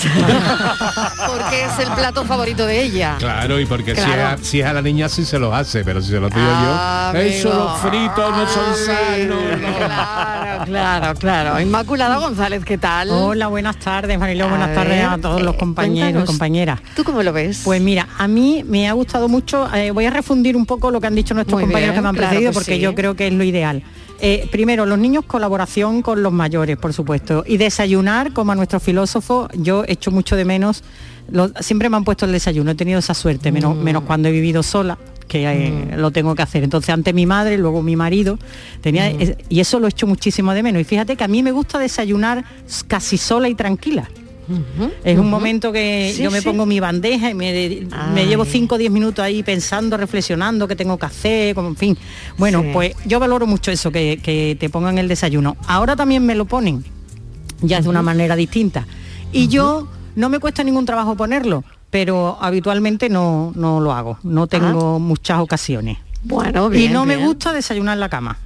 Porque 1.27 1.65
es 1.65 1.79
el 1.79 1.93
plato 1.95 2.25
favorito 2.25 2.67
de 2.67 2.83
ella. 2.83 3.17
Claro, 3.19 3.59
y 3.59 3.67
porque 3.67 3.95
si, 3.95 4.01
es 4.01 4.07
a, 4.07 4.39
si 4.39 4.61
es 4.61 4.67
a 4.67 4.73
la 4.73 4.83
niña 4.83 5.09
sí 5.09 5.25
se 5.25 5.39
los 5.39 5.53
hace, 5.53 5.85
pero 5.85 6.01
si 6.01 6.11
se 6.11 6.21
los 6.21 6.31
digo 6.31 6.47
Ah, 6.49 7.13
yo, 7.15 7.21
eso 7.21 7.49
los 7.49 7.81
fritos 7.81 8.37
no 8.37 8.49
son 8.49 8.75
sanos. 8.75 9.39
Claro, 9.79 10.65
claro, 10.65 11.15
claro. 11.15 11.61
Inmaculada 11.61 12.19
González, 12.19 12.65
¿qué 12.65 12.79
tal? 12.79 13.11
Hola, 13.11 13.47
buenas 13.49 13.77
tardes, 13.79 14.19
Mariló, 14.19 14.47
A 14.47 14.49
buenas 14.49 14.75
tardes 14.75 15.05
a 15.05 15.19
todos 15.19 15.43
los 15.43 15.55
eh, 15.55 15.59
compañeros 15.59 16.25
y 16.25 16.27
compañeras. 16.27 16.81
¿Tú 16.95 17.05
cómo 17.05 17.23
lo 17.23 17.33
ves? 17.33 17.63
Pues 17.65 17.81
mira, 17.81 18.09
a 18.19 18.29
mí 18.29 18.65
me 18.67 18.89
ha 18.89 18.93
gustado 18.93 19.29
mucho, 19.29 19.73
eh, 19.75 19.91
voy 19.91 20.07
a 20.07 20.11
refundir 20.11 20.57
un 20.57 20.67
poco 20.67 20.91
lo 20.91 21.01
que 21.01 21.07
han 21.07 21.15
dicho 21.15 21.35
nuestros 21.35 21.57
Muy 21.61 21.65
compañeros 21.65 21.95
bien, 21.95 21.99
que 21.99 22.03
me 22.03 22.09
han 22.09 22.15
claro 22.15 22.29
precedido 22.31 22.53
porque 22.53 22.75
sí. 22.75 22.81
yo 22.81 22.95
creo 22.95 23.15
que 23.15 23.29
es 23.29 23.33
lo 23.33 23.45
ideal. 23.45 23.83
Eh, 24.21 24.49
primero, 24.51 24.85
los 24.85 24.99
niños, 24.99 25.25
colaboración 25.27 26.03
con 26.03 26.23
los 26.23 26.33
mayores, 26.33 26.77
por 26.77 26.93
supuesto. 26.93 27.45
Y 27.47 27.57
desayunar, 27.57 28.33
como 28.33 28.53
a 28.53 28.55
nuestro 28.57 28.81
filósofo, 28.81 29.49
yo 29.55 29.85
echo 29.87 30.11
mucho 30.11 30.37
de 30.37 30.45
menos. 30.45 30.83
lo- 31.31 31.51
siempre 31.61 31.91
me 31.91 31.97
han 31.99 32.05
puesto 32.05 32.25
el 32.25 32.33
desayuno, 32.33 32.71
he 32.71 32.75
tenido 32.75 32.99
esa 33.01 33.13
suerte, 33.13 33.53
menos, 33.53 33.77
Mm. 33.77 33.81
menos 33.83 34.03
cuando 34.05 34.29
he 34.29 34.33
vivido 34.33 34.63
sola 34.63 34.97
que 35.29 35.45
eh, 35.47 35.95
lo 35.95 36.11
tengo 36.11 36.35
que 36.35 36.41
hacer. 36.41 36.65
Entonces, 36.65 36.89
antes 36.89 37.13
mi 37.13 37.27
madre, 37.27 37.59
luego 37.59 37.83
mi 37.83 37.97
marido, 37.97 38.39
tenía 38.81 39.11
Mm. 39.11 39.21
es- 39.21 39.35
y 39.51 39.61
eso 39.61 39.79
lo 39.79 39.89
echo 39.89 40.07
muchísimo 40.07 40.55
de 40.55 40.63
menos. 40.63 40.81
Y 40.81 40.85
fíjate 40.85 41.17
que 41.17 41.25
a 41.25 41.29
mí 41.29 41.43
me 41.43 41.53
gusta 41.53 41.79
desayunar 41.79 42.45
casi 42.87 43.19
sola 43.19 43.47
y 43.51 43.55
tranquila. 43.55 44.09
Es 45.05 45.19
un 45.19 45.29
momento 45.31 45.73
que 45.73 46.13
Sí, 46.15 46.23
yo 46.23 46.31
me 46.31 46.41
sí. 46.41 46.45
pongo 46.49 46.65
mi 46.67 46.81
bandeja 46.81 47.31
y 47.31 47.35
me, 47.35 47.87
me 48.15 48.27
llevo 48.27 48.45
5 48.45 48.75
o 48.75 48.79
10 48.79 48.91
minutos 48.91 49.25
ahí 49.25 49.43
pensando, 49.43 49.97
reflexionando 49.97 50.67
qué 50.69 50.77
tengo 50.77 50.99
que 50.99 51.07
hacer, 51.07 51.55
como 51.55 51.69
en 51.69 51.77
fin. 51.77 51.99
Bueno, 52.39 52.63
Sí. 52.63 52.69
pues 52.73 52.95
yo 53.07 53.21
valoro 53.21 53.47
mucho 53.47 53.71
eso, 53.71 53.91
que, 53.93 54.21
que 54.23 54.57
te 54.59 54.69
pongan 54.71 54.99
el 54.99 55.09
desayuno. 55.09 55.57
Ahora 55.67 55.97
también 55.97 56.25
me 56.25 56.35
lo 56.35 56.45
ponen, 56.47 56.85
ya 57.61 57.81
de 57.81 57.89
una 57.89 58.03
manera 58.03 58.37
distinta. 58.37 58.87
Y 59.33 59.49
yo 59.49 59.89
no 60.17 60.29
me 60.29 60.39
cuesta 60.39 60.65
ningún 60.65 60.87
trabajo 60.87 61.17
ponerlo, 61.17 61.65
pero 61.91 62.39
habitualmente 62.41 63.09
no, 63.09 63.53
no 63.55 63.81
lo 63.81 63.93
hago, 63.93 64.19
no 64.23 64.47
tengo 64.47 64.99
muchas 64.99 65.41
ocasiones. 65.41 65.99
Bueno, 66.25 66.67
y 66.69 66.79
bien, 66.79 66.93
no 66.93 67.05
me 67.05 67.17
gusta 67.17 67.53
desayunar 67.53 67.95
en 67.95 68.01
la 68.01 68.09
cama. 68.09 68.39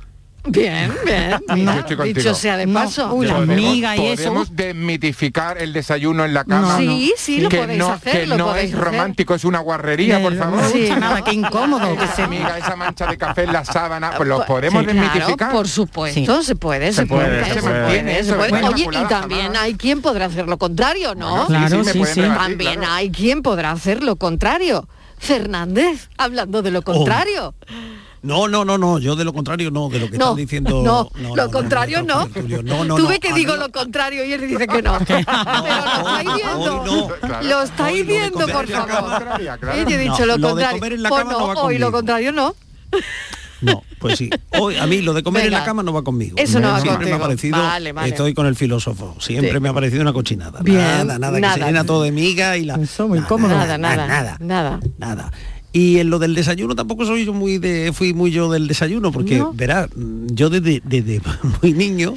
Bien, 0.45 0.93
bien. 1.05 1.37
mira, 1.55 1.75
Yo 1.75 1.81
estoy 1.81 1.97
contigo. 1.97 2.19
dicho 2.19 2.35
sea 2.35 2.57
de 2.57 2.67
No, 2.67 2.75
paso. 2.81 3.03
las 3.23 3.33
Podemos- 3.33 3.57
migas 3.57 3.97
y 3.99 4.07
eso. 4.07 4.23
Podemos 4.25 4.57
desmitificar 4.57 5.59
el 5.59 5.73
desayuno 5.73 6.25
en 6.25 6.35
la 6.35 6.45
cama. 6.45 6.79
Sí, 6.79 7.15
sí, 7.17 7.41
lo 7.41 7.49
que 7.49 7.59
podéis 7.59 7.79
no, 7.79 7.91
hacer, 7.93 8.13
que 8.13 8.27
lo 8.27 8.37
no 8.37 8.47
podéis 8.47 8.71
es 8.71 8.75
hacer. 8.75 8.85
romántico, 8.85 9.35
es 9.35 9.45
una 9.45 9.61
guarrería, 9.61 10.21
por 10.21 10.33
no 10.33 10.43
favor. 10.43 10.63
gusta 10.73 10.97
nada, 10.99 11.23
qué 11.23 11.33
incómodo 11.33 11.97
que 11.97 12.05
Esa 12.05 12.17
se 12.17 12.23
amiga, 12.23 12.59
esa 12.59 12.75
mancha 12.77 13.07
de 13.07 13.17
café 13.17 13.45
en 13.45 13.53
la 13.53 13.65
sábana, 13.65 14.13
pues 14.17 14.29
lo 14.29 14.45
podemos 14.45 14.81
Sí, 14.83 14.87
claro, 14.91 15.01
desmitificar. 15.09 15.53
por 15.53 15.69
supuesto, 15.69 16.43
se 16.43 16.57
puede, 16.57 16.93
se, 16.93 17.07
puede, 17.07 17.45
se, 17.45 17.63
puede, 17.63 18.25
se 18.25 18.33
puede. 18.35 18.63
Oye, 18.65 18.87
y 18.93 19.05
también 19.09 19.55
hay 19.57 19.75
quien 19.75 20.03
podrá 20.03 20.27
hacer 20.27 20.49
lo 20.49 20.59
contrario, 20.59 21.15
¿no? 21.15 21.47
Sí, 21.47 21.53
Claro, 21.53 21.85
sí, 21.85 21.93
sí, 21.93 22.05
sí. 22.15 22.21
También 22.23 22.81
claro. 22.81 22.93
hay 22.95 23.11
quien 23.11 23.43
podrá 23.43 23.71
hacer 23.71 24.03
lo 24.03 24.17
contrario. 24.17 24.89
Fernández, 25.19 26.09
hablando 26.19 26.63
de 26.63 26.73
lo 26.73 26.83
contrario. 26.83 27.55
No, 28.23 28.47
no, 28.47 28.65
no, 28.65 28.79
no, 28.79 28.99
yo 29.01 29.17
de 29.17 29.25
lo 29.25 29.33
contrario 29.33 29.71
no, 29.73 29.89
de 29.89 29.99
lo 29.99 30.09
que 30.11 30.17
no, 30.17 30.27
están 30.27 30.37
diciendo. 30.37 30.83
no, 30.85 31.11
no, 31.21 31.35
lo 31.37 31.51
contrario 31.51 32.03
no. 32.03 32.29
No, 32.63 32.85
no, 32.85 32.97
Tú 32.97 33.03
no, 33.03 33.09
ves 33.09 33.19
que 33.19 33.33
digo 33.33 33.57
lo 33.57 33.71
contrario 33.73 34.25
y 34.25 34.33
él 34.33 34.47
dice 34.49 34.67
que 34.69 34.81
no. 34.81 34.97
Pero 35.07 35.23
lo 35.23 35.23
estáis 35.25 36.35
viendo. 36.37 37.13
Lo 37.43 37.63
estáis 37.63 38.07
viendo, 38.07 38.47
por 38.49 38.67
favor. 38.69 39.23
Yo 39.89 39.97
he 39.97 39.99
dicho 39.99 40.25
No, 40.27 40.37
lo 40.37 40.41
contrario. 40.49 40.85
en 40.85 41.03
Pues 41.03 41.25
no 41.27 41.39
hoy 41.63 41.79
lo 41.79 41.91
contrario 41.91 42.33
no. 42.33 42.55
No, 43.61 43.85
pues 44.01 44.19
sí. 44.19 44.29
Hoy 44.59 44.77
a 44.77 44.87
mí 44.87 45.03
lo 45.03 45.15
de 45.15 45.23
comer 45.23 45.43
en 45.45 45.51
Venga. 45.51 45.61
la 45.61 45.65
cama 45.65 45.83
no 45.85 45.93
va 45.93 46.03
conmigo. 46.03 46.35
Eso 46.37 46.59
no 46.59 46.69
va 46.73 46.81
Siempre 46.81 47.07
me 47.07 47.13
ha 47.13 47.19
contigo. 47.19 47.53
parecido, 47.53 47.59
Vale, 47.59 47.93
vale. 47.93 48.09
estoy 48.09 48.35
con 48.35 48.47
el 48.47 48.57
filósofo, 48.57 49.15
siempre 49.21 49.53
Sí. 49.53 49.61
me 49.61 49.69
ha 49.69 49.73
parecido 49.73 50.03
una 50.03 50.13
cochinada. 50.13 50.61
Bien, 50.63 50.79
nada, 50.81 51.17
nada, 51.19 51.39
nada. 51.39 51.55
que 51.55 51.61
se 51.61 51.67
llena 51.67 51.85
todo 51.85 52.03
de 52.03 52.11
miga 52.11 52.57
y 52.57 52.65
la... 52.65 52.75
Eso 52.75 53.07
muy 53.07 53.19
nada, 53.19 53.29
cómodo. 53.29 53.55
Nada, 53.55 53.79
nada, 53.79 54.07
nada, 54.09 54.37
nada. 54.41 54.81
nada. 54.99 55.33
Y 55.73 55.99
en 55.99 56.11
lo 56.11 56.19
del 56.19 56.35
desayuno 56.35 56.75
tampoco 56.75 57.07
soy 57.07 57.25
yo 57.25 57.33
muy 57.33 57.57
de, 57.59 57.93
fui 57.95 58.13
muy 58.13 58.31
yo 58.31 58.51
del 58.53 58.69
desayuno, 58.69 59.11
porque 59.11 59.39
No. 59.39 59.53
verá, 59.55 59.89
yo 60.27 60.51
desde, 60.51 60.83
desde 60.85 61.21
muy 61.63 61.73
niño 61.73 62.15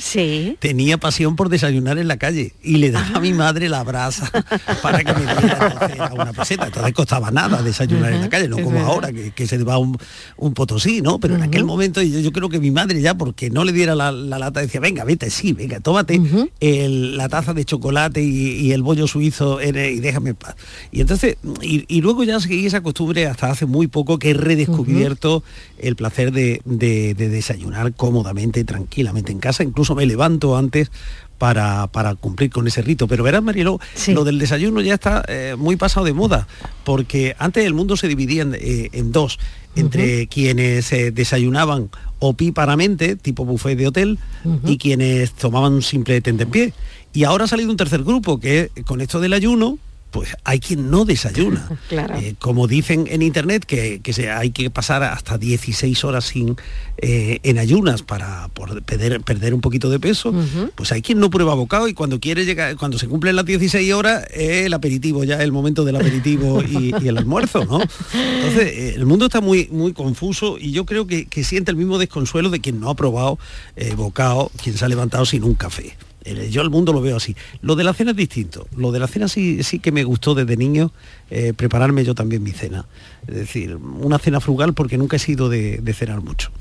tenía 0.59 0.97
pasión 0.97 1.35
por 1.37 1.47
desayunar 1.49 1.97
en 1.97 2.07
la 2.09 2.17
calle 2.17 2.53
y 2.61 2.77
le 2.77 2.91
daba 2.91 3.17
a 3.17 3.19
mi 3.21 3.33
madre 3.33 3.69
la 3.69 3.81
brasa 3.83 4.29
para 4.81 5.03
que 5.03 5.13
me 5.13 5.21
diera 5.21 6.11
una 6.13 6.33
peseta. 6.33 6.65
Entonces 6.67 6.93
costaba 6.93 7.31
nada 7.31 7.61
desayunar 7.61 8.11
en 8.13 8.21
la 8.21 8.29
calle, 8.29 8.49
no 8.49 8.57
como 8.57 8.71
verdad. 8.71 8.87
ahora 8.87 9.13
que, 9.13 9.31
que 9.31 9.47
se 9.47 9.57
va 9.63 9.77
un, 9.77 9.97
un 10.37 10.53
potosí, 10.53 11.01
¿no? 11.01 11.19
Pero 11.19 11.35
en 11.35 11.43
aquel 11.43 11.63
momento 11.63 12.01
yo, 12.01 12.19
yo 12.19 12.31
creo 12.33 12.49
que 12.49 12.59
mi 12.59 12.71
madre 12.71 13.01
ya, 13.01 13.15
porque 13.17 13.49
no 13.49 13.63
le 13.63 13.71
diera 13.71 13.95
la, 13.95 14.11
la 14.11 14.37
lata, 14.37 14.59
decía, 14.59 14.81
venga, 14.81 15.05
vete, 15.05 15.29
sí, 15.29 15.53
venga, 15.53 15.79
tómate 15.79 16.19
el- 16.59 17.15
la 17.17 17.29
taza 17.29 17.53
de 17.53 17.63
chocolate 17.63 18.21
y, 18.21 18.27
y 18.67 18.71
el 18.73 18.81
bollo 18.83 19.07
suizo 19.07 19.61
en- 19.61 19.75
y 19.77 19.99
déjame 20.01 20.31
en 20.31 20.35
paz. 20.35 20.55
Y 20.91 20.99
entonces, 21.01 21.37
y, 21.61 21.85
y 21.87 22.01
luego 22.01 22.23
ya 22.25 22.39
seguí 22.41 22.65
esa 22.65 22.81
costumbre 22.81 23.25
hasta 23.27 23.44
hace 23.51 23.65
muy 23.65 23.87
poco 23.87 24.19
que 24.19 24.31
he 24.31 24.33
redescubierto 24.33 25.43
el 25.77 25.95
placer 25.95 26.31
de, 26.31 26.61
de- 26.65 27.13
de 27.13 27.29
desayunar 27.29 27.93
cómodamente, 27.93 28.63
tranquilamente 28.63 29.31
en 29.31 29.39
casa. 29.39 29.63
Incluso 29.63 29.95
me 29.95 30.05
levanto 30.05 30.57
antes 30.57 30.91
para, 31.37 31.87
para 31.87 32.15
cumplir 32.15 32.49
con 32.49 32.65
ese 32.67 32.81
rito. 32.81 33.07
Pero 33.07 33.23
verás, 33.23 33.43
Mariló, 33.43 33.79
lo 34.13 34.23
del 34.23 34.39
desayuno 34.39 34.79
ya 34.81 34.93
está 34.93 35.23
eh, 35.27 35.55
muy 35.57 35.75
pasado 35.75 36.05
de 36.05 36.13
moda, 36.13 36.47
porque 36.83 37.35
antes 37.39 37.65
el 37.65 37.73
mundo 37.73 37.97
se 37.97 38.07
dividía 38.07 38.43
en, 38.43 38.55
eh, 38.55 38.89
en 38.93 39.11
dos, 39.11 39.37
entre 39.75 40.27
quienes 40.27 40.91
eh, 40.93 41.11
desayunaban 41.11 41.89
opíparamente, 42.19 43.15
tipo 43.15 43.43
buffet 43.45 43.77
de 43.77 43.87
hotel, 43.87 44.19
y 44.65 44.77
quienes 44.77 45.33
tomaban 45.33 45.73
un 45.73 45.81
simple 45.81 46.21
tentempié. 46.21 46.73
Y 47.13 47.23
ahora 47.23 47.45
ha 47.45 47.47
salido 47.47 47.69
un 47.71 47.77
tercer 47.77 48.03
grupo, 48.03 48.39
que 48.39 48.71
con 48.85 49.01
esto 49.01 49.19
del 49.19 49.33
ayuno, 49.33 49.77
pues 50.15 50.33
hay 50.45 50.61
quien 50.61 50.89
no 50.89 51.03
desayuna. 51.03 51.67
Claro. 51.89 52.15
Eh, 52.15 52.35
como 52.39 52.67
dicen 52.67 53.05
en 53.09 53.21
internet 53.21 53.65
que, 53.65 53.99
que 54.01 54.11
se, 54.11 54.31
hay 54.31 54.49
que 54.49 54.69
pasar 54.69 55.03
hasta 55.03 55.37
16 55.37 56.03
horas 56.03 56.25
sin 56.25 56.55
eh, 56.97 57.39
en 57.43 57.59
ayunas 57.59 58.01
para 58.01 58.47
por 58.47 58.81
perder, 58.83 59.19
perder 59.21 59.53
un 59.53 59.59
poquito 59.59 59.89
de 59.89 59.99
peso, 59.99 60.33
pues 60.75 60.93
hay 60.93 61.01
quien 61.01 61.19
no 61.19 61.29
prueba 61.29 61.53
bocado 61.53 61.89
y 61.89 61.93
cuando 61.93 62.19
quiere 62.19 62.45
llegar, 62.45 62.77
cuando 62.77 62.97
se 62.97 63.07
cumplen 63.07 63.35
las 63.35 63.45
16 63.45 63.93
horas, 63.93 64.25
es 64.33 64.65
el 64.65 64.73
aperitivo, 64.73 65.25
ya 65.25 65.43
el 65.43 65.51
momento 65.51 65.83
del 65.83 65.97
aperitivo 65.97 66.63
y, 66.63 66.95
y 67.01 67.07
el 67.07 67.17
almuerzo, 67.17 67.65
¿no? 67.65 67.81
Entonces, 67.81 68.67
eh, 68.67 68.93
el 68.95 69.05
mundo 69.05 69.25
está 69.25 69.41
muy, 69.41 69.67
muy 69.71 69.91
confuso 69.93 70.57
y 70.57 70.71
yo 70.71 70.85
creo 70.85 71.05
que, 71.05 71.25
que 71.25 71.43
siente 71.43 71.71
el 71.71 71.77
mismo 71.77 71.97
desconsuelo 71.97 72.49
de 72.49 72.61
quien 72.61 72.79
no 72.79 72.89
ha 72.89 72.95
probado 72.95 73.37
eh, 73.75 73.93
bocado, 73.95 74.49
quien 74.63 74.77
se 74.77 74.85
ha 74.85 74.87
levantado 74.87 75.25
sin 75.25 75.43
un 75.43 75.55
café. 75.55 75.97
Eh, 76.25 76.49
Yo 76.51 76.61
al 76.61 76.69
mundo 76.69 76.91
lo 76.91 77.01
veo 77.01 77.15
así. 77.17 77.35
Lo 77.61 77.75
de 77.75 77.83
la 77.83 77.93
cena 77.93 78.11
es 78.11 78.17
distinto. 78.17 78.67
Lo 78.75 78.91
de 78.91 78.99
la 78.99 79.07
cena 79.07 79.27
sí, 79.27 79.63
sí 79.63 79.79
que 79.79 79.91
me 79.91 80.03
gustó 80.03 80.35
desde 80.35 80.57
niño 80.57 80.91
eh, 81.29 81.53
prepararme 81.55 82.03
yo 82.03 82.15
también 82.15 82.43
mi 82.43 82.51
cena. 82.51 82.85
Es 83.27 83.35
decir, 83.35 83.75
una 83.75 84.19
cena 84.19 84.39
frugal 84.39 84.73
porque 84.73 84.97
nunca 84.97 85.15
he 85.17 85.19
sido 85.19 85.49
de, 85.49 85.77
de 85.77 85.93
cenar 85.93 86.21
mucho. 86.21 86.51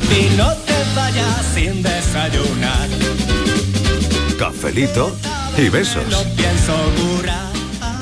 Y 0.00 0.36
no 0.36 0.52
te 0.54 0.74
vayas 0.94 1.44
sin 1.54 1.82
desayunar. 1.82 2.88
Cafelito 4.38 5.14
y 5.56 5.68
besos. 5.68 6.04
Pienso 6.36 6.74
curar. 6.96 7.47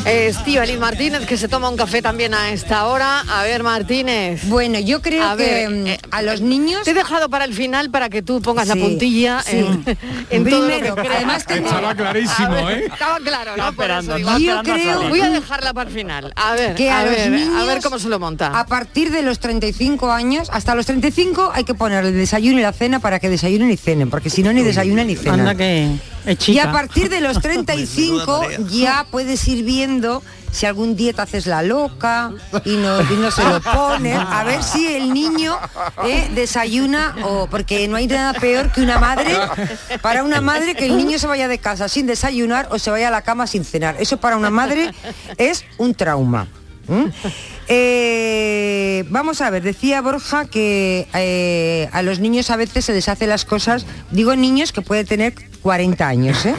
Estíbaliz 0.07 0.79
Martínez, 0.79 1.27
que 1.27 1.37
se 1.37 1.49
toma 1.49 1.69
un 1.69 1.77
café 1.77 2.01
también 2.01 2.33
a 2.33 2.51
esta 2.51 2.87
hora. 2.87 3.21
A 3.29 3.43
ver, 3.43 3.65
Martínez. 3.65 4.43
Bueno, 4.49 4.79
yo 4.79 5.03
creo 5.03 5.25
A 5.29 5.37
que 5.37 5.43
ver, 5.45 5.69
mm, 5.71 5.87
eh, 5.89 5.99
a 6.13 6.23
los 6.23 6.41
niños... 6.41 6.83
Te 6.85 6.93
he 6.93 6.95
dejado 6.95 7.29
para 7.29 7.45
el 7.45 7.53
final 7.55 7.91
para 7.91 8.09
que 8.09 8.23
tú 8.23 8.41
pongas 8.41 8.69
la 8.69 8.75
Sí, 8.75 8.81
puntilla 8.81 9.43
sí. 9.43 9.57
en, 9.57 9.85
en 10.31 10.45
todo 10.49 10.61
lo 10.61 10.67
Primero, 10.69 10.95
que 10.95 11.09
además 11.09 11.45
tengo- 11.45 11.67
Estaba 11.67 11.95
clarísimo, 11.97 12.51
ver, 12.51 12.79
¿eh? 12.79 12.87
Estaba 12.93 13.19
claro, 13.19 13.57
¿no? 13.57 13.65
Por 13.65 13.73
esperando, 13.73 14.13
eso 14.13 14.19
digo, 14.19 14.31
estaba 14.31 14.39
yo 14.39 14.57
esperando 14.61 14.99
creo, 15.01 15.09
voy 15.11 15.21
a 15.23 15.31
dejarla 15.31 15.75
para 15.75 15.91
el 15.91 15.97
final. 15.97 16.33
A 16.37 16.53
ver, 16.53 16.75
que 16.77 16.89
a, 16.89 17.01
a, 17.01 17.05
los 17.05 17.15
ver, 17.17 17.31
niños, 17.33 17.61
a 17.61 17.65
ver 17.65 17.83
cómo 17.83 17.99
se 17.99 18.09
lo 18.09 18.21
monta. 18.21 18.59
A 18.59 18.65
partir 18.67 19.11
de 19.11 19.23
los 19.23 19.41
35 19.41 20.13
años, 20.13 20.49
hasta 20.53 20.77
los 20.77 20.87
35 20.87 21.51
hay 21.53 21.65
que 21.65 21.75
poner 21.75 22.05
el 22.05 22.13
desayuno 22.15 22.61
y 22.61 22.63
la 22.63 22.73
cena 22.73 23.01
para 23.01 23.19
que 23.19 23.29
desayunen 23.29 23.73
y 23.73 23.77
cenen, 23.77 24.09
porque 24.09 24.31
si 24.31 24.45
no 24.45 24.53
ni 24.53 24.63
desayunan 24.63 25.09
ni 25.09 25.17
cenan. 25.17 25.41
Anda 25.41 25.55
que... 25.57 25.91
Es 26.27 26.49
Y 26.49 26.59
a 26.59 26.73
partir 26.73 27.09
de 27.09 27.21
los 27.21 27.41
35 27.41 28.43
ya 28.73 29.07
puedes 29.11 29.47
ir 29.47 29.65
viendo 29.65 29.96
si 30.51 30.67
algún 30.67 30.97
día 30.97 31.13
te 31.13 31.23
haces 31.23 31.47
la 31.47 31.63
loca 31.63 32.33
y 32.65 32.77
no, 32.77 33.31
se 33.31 33.45
lo 33.45 33.61
pones, 33.61 34.19
a 34.19 34.45
ver 34.45 34.63
si 34.63 34.87
el 34.87 35.13
niño 35.13 35.59
eh, 36.05 36.31
desayuna 36.35 37.15
o 37.25 37.47
porque 37.47 37.87
no 37.89 37.97
hay 37.97 38.07
nada 38.07 38.33
peor 38.33 38.73
que 38.73 38.81
una 38.81 38.99
madre, 38.99 39.37
para 40.01 40.25
una 40.25 40.41
madre 40.41 40.75
que 40.75 40.87
el 40.87 40.97
niño 40.97 41.19
se 41.19 41.27
vaya 41.27 41.49
de 41.49 41.59
casa 41.59 41.89
sin 41.89 42.07
desayunar 42.07 42.69
o 42.71 42.79
se 42.79 42.91
vaya 42.91 43.09
a 43.09 43.11
la 43.11 43.23
cama 43.23 43.47
sin 43.47 43.65
cenar. 43.65 43.97
Eso 43.99 44.17
para 44.17 44.37
una 44.37 44.51
madre 44.51 44.93
es 45.37 45.65
un 45.79 45.95
trauma. 45.95 46.49
Eh, 47.69 49.05
vamos 49.09 49.41
a 49.41 49.51
ver, 49.51 49.63
decía 49.63 50.01
Borja 50.01 50.47
que 50.47 51.09
eh, 51.15 51.89
a 51.93 52.03
los 52.03 52.21
niños 52.21 52.51
a 52.51 52.57
veces 52.57 52.85
se 52.85 52.93
les 52.93 53.09
hace 53.09 53.27
las 53.27 53.45
cosas, 53.45 53.87
digo 54.13 54.37
niños 54.37 54.73
que 54.73 54.83
puede 54.83 55.05
tener 55.05 55.35
40 55.67 56.07
años, 56.07 56.47
¿eh? 56.47 56.55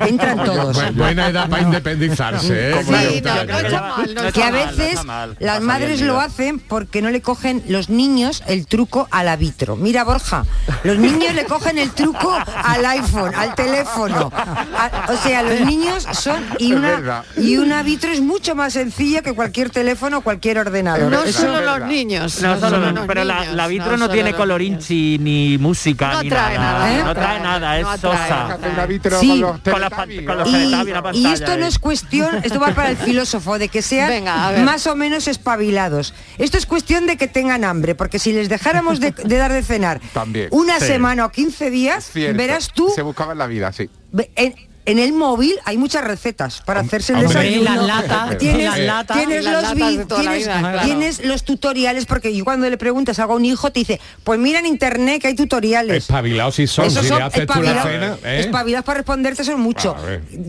Entran 0.00 0.42
todos. 0.42 0.76
Bu- 0.76 0.92
buena 0.96 1.28
edad 1.28 1.48
para 1.48 1.62
independizarse, 1.62 2.72
¿eh? 2.72 2.82
Sí, 2.82 3.20
Claro. 3.22 3.44
no, 3.46 3.52
no 3.52 3.58
está 3.60 3.80
mal, 3.82 4.14
no 4.16 4.32
que 4.32 4.42
a 4.42 4.50
veces 4.50 4.98
las 5.38 5.60
madres 5.60 6.00
lo 6.00 6.20
hacen 6.20 6.58
porque 6.58 7.00
no 7.00 7.10
le 7.10 7.20
cogen 7.22 7.62
los 7.68 7.88
niños 7.88 8.42
el 8.48 8.66
truco 8.66 9.06
al 9.12 9.28
vitro. 9.36 9.76
Mira, 9.76 10.02
Borja, 10.02 10.44
los 10.82 10.98
niños 10.98 11.34
le 11.34 11.44
cogen 11.44 11.78
el 11.78 11.90
truco 11.92 12.36
al 12.64 12.84
iPhone, 12.84 13.32
al 13.36 13.54
teléfono. 13.54 14.32
A- 14.34 15.06
o 15.12 15.16
sea, 15.18 15.44
los 15.44 15.60
niños 15.60 16.04
son 16.12 16.42
y 16.58 16.72
una 16.72 17.22
y 17.36 17.58
una 17.58 17.84
vitro 17.84 18.10
es 18.10 18.20
mucho 18.20 18.56
más 18.56 18.72
sencilla 18.72 19.22
que 19.22 19.34
cualquier 19.34 19.70
teléfono 19.70 20.18
o 20.18 20.20
cualquier 20.22 20.58
ordenador. 20.58 21.12
No 21.12 21.24
solo 21.28 21.60
los 21.60 21.86
niños. 21.88 22.42
No, 22.42 22.58
solo 22.58 22.90
los 22.90 23.06
pero 23.06 23.22
la, 23.22 23.38
niños, 23.42 23.54
la 23.54 23.66
vitro 23.68 23.96
no, 23.96 24.08
tiene 24.10 24.34
colorinchi 24.34 25.18
ni 25.20 25.58
música 25.58 26.14
No 26.14 26.22
ni 26.24 26.28
trae 26.28 26.58
nada. 26.58 26.72
nada, 26.80 26.92
¿eh? 26.98 27.02
No 27.04 27.14
trae 27.14 27.38
nada, 27.40 27.78
es 27.78 27.84
No 27.84 28.47
Una 28.56 28.86
Sí. 29.20 29.40
con 29.40 29.80
los 29.80 29.90
Con 29.92 30.38
los 30.38 30.48
Y, 30.48 31.18
y 31.18 31.26
esto 31.26 31.56
no 31.56 31.64
ahí. 31.64 31.68
es 31.68 31.78
cuestión, 31.78 32.40
esto 32.44 32.60
va 32.60 32.74
para 32.74 32.90
el 32.90 32.96
filósofo, 32.96 33.58
de 33.58 33.68
que 33.68 33.82
sean 33.82 34.08
Venga, 34.10 34.52
más 34.64 34.86
o 34.86 34.94
menos 34.96 35.28
espabilados. 35.28 36.14
Esto 36.38 36.58
es 36.58 36.66
cuestión 36.66 37.06
de 37.06 37.16
que 37.16 37.28
tengan 37.28 37.64
hambre, 37.64 37.94
porque 37.94 38.18
si 38.18 38.32
les 38.32 38.48
dejáramos 38.48 39.00
de, 39.00 39.10
de 39.12 39.36
dar 39.36 39.52
de 39.52 39.62
cenar 39.62 40.00
También. 40.12 40.48
una 40.52 40.78
Sí. 40.80 40.86
semana 40.86 41.26
o 41.26 41.30
15 41.30 41.70
días, 41.70 42.10
Cierto. 42.12 42.36
verás 42.38 42.68
tú, 42.72 42.90
Se 42.94 43.02
buscaba 43.02 43.32
en 43.32 43.38
la 43.38 43.46
vida, 43.46 43.72
sí. 43.72 43.88
en, 44.36 44.54
en 44.90 44.98
el 44.98 45.12
móvil 45.12 45.54
hay 45.64 45.76
muchas 45.76 46.02
recetas 46.04 46.62
para 46.64 46.80
hacerse 46.80 47.12
el 47.12 47.20
desayuno. 47.26 47.56
En 47.58 47.64
las 47.64 47.86
latas, 47.86 48.38
tienes, 48.38 48.60
en 48.60 48.64
las 48.66 48.78
latas. 48.80 49.16
tienes 49.18 49.38
En 49.38 49.44
las 49.44 49.52
los 49.54 49.62
latas 49.62 49.76
vi- 49.90 49.96
de 49.98 50.04
toda 50.06 50.22
la 50.22 50.30
tienes, 50.30 50.46
vida, 50.48 50.58
claro. 50.60 50.80
tienes 50.84 51.24
los 51.24 51.44
tutoriales, 51.44 52.06
porque 52.06 52.34
yo 52.36 52.44
cuando 52.44 52.68
le 52.68 52.76
preguntas 52.78 53.18
algo 53.18 53.34
a 53.34 53.36
un 53.36 53.44
hijo 53.44 53.70
te 53.70 53.80
dice, 53.80 54.00
pues 54.24 54.38
mira 54.40 54.58
en 54.60 54.66
internet 54.66 55.20
que 55.22 55.28
hay 55.28 55.34
tutoriales. 55.34 55.96
Espabilados 56.04 56.54
si 56.56 56.66
son, 56.66 56.86
Esos 56.86 57.02
si 57.02 57.08
son 57.08 57.18
le 57.18 57.24
haces 57.24 57.46
tú 57.46 57.62
la 57.62 57.70
espabilados- 57.72 57.90
cena, 57.90 58.18
¿eh? 58.24 58.40
espabilados 58.40 58.84
para 58.84 58.96
responderte 58.98 59.44
son 59.44 59.60
mucho. 59.60 59.94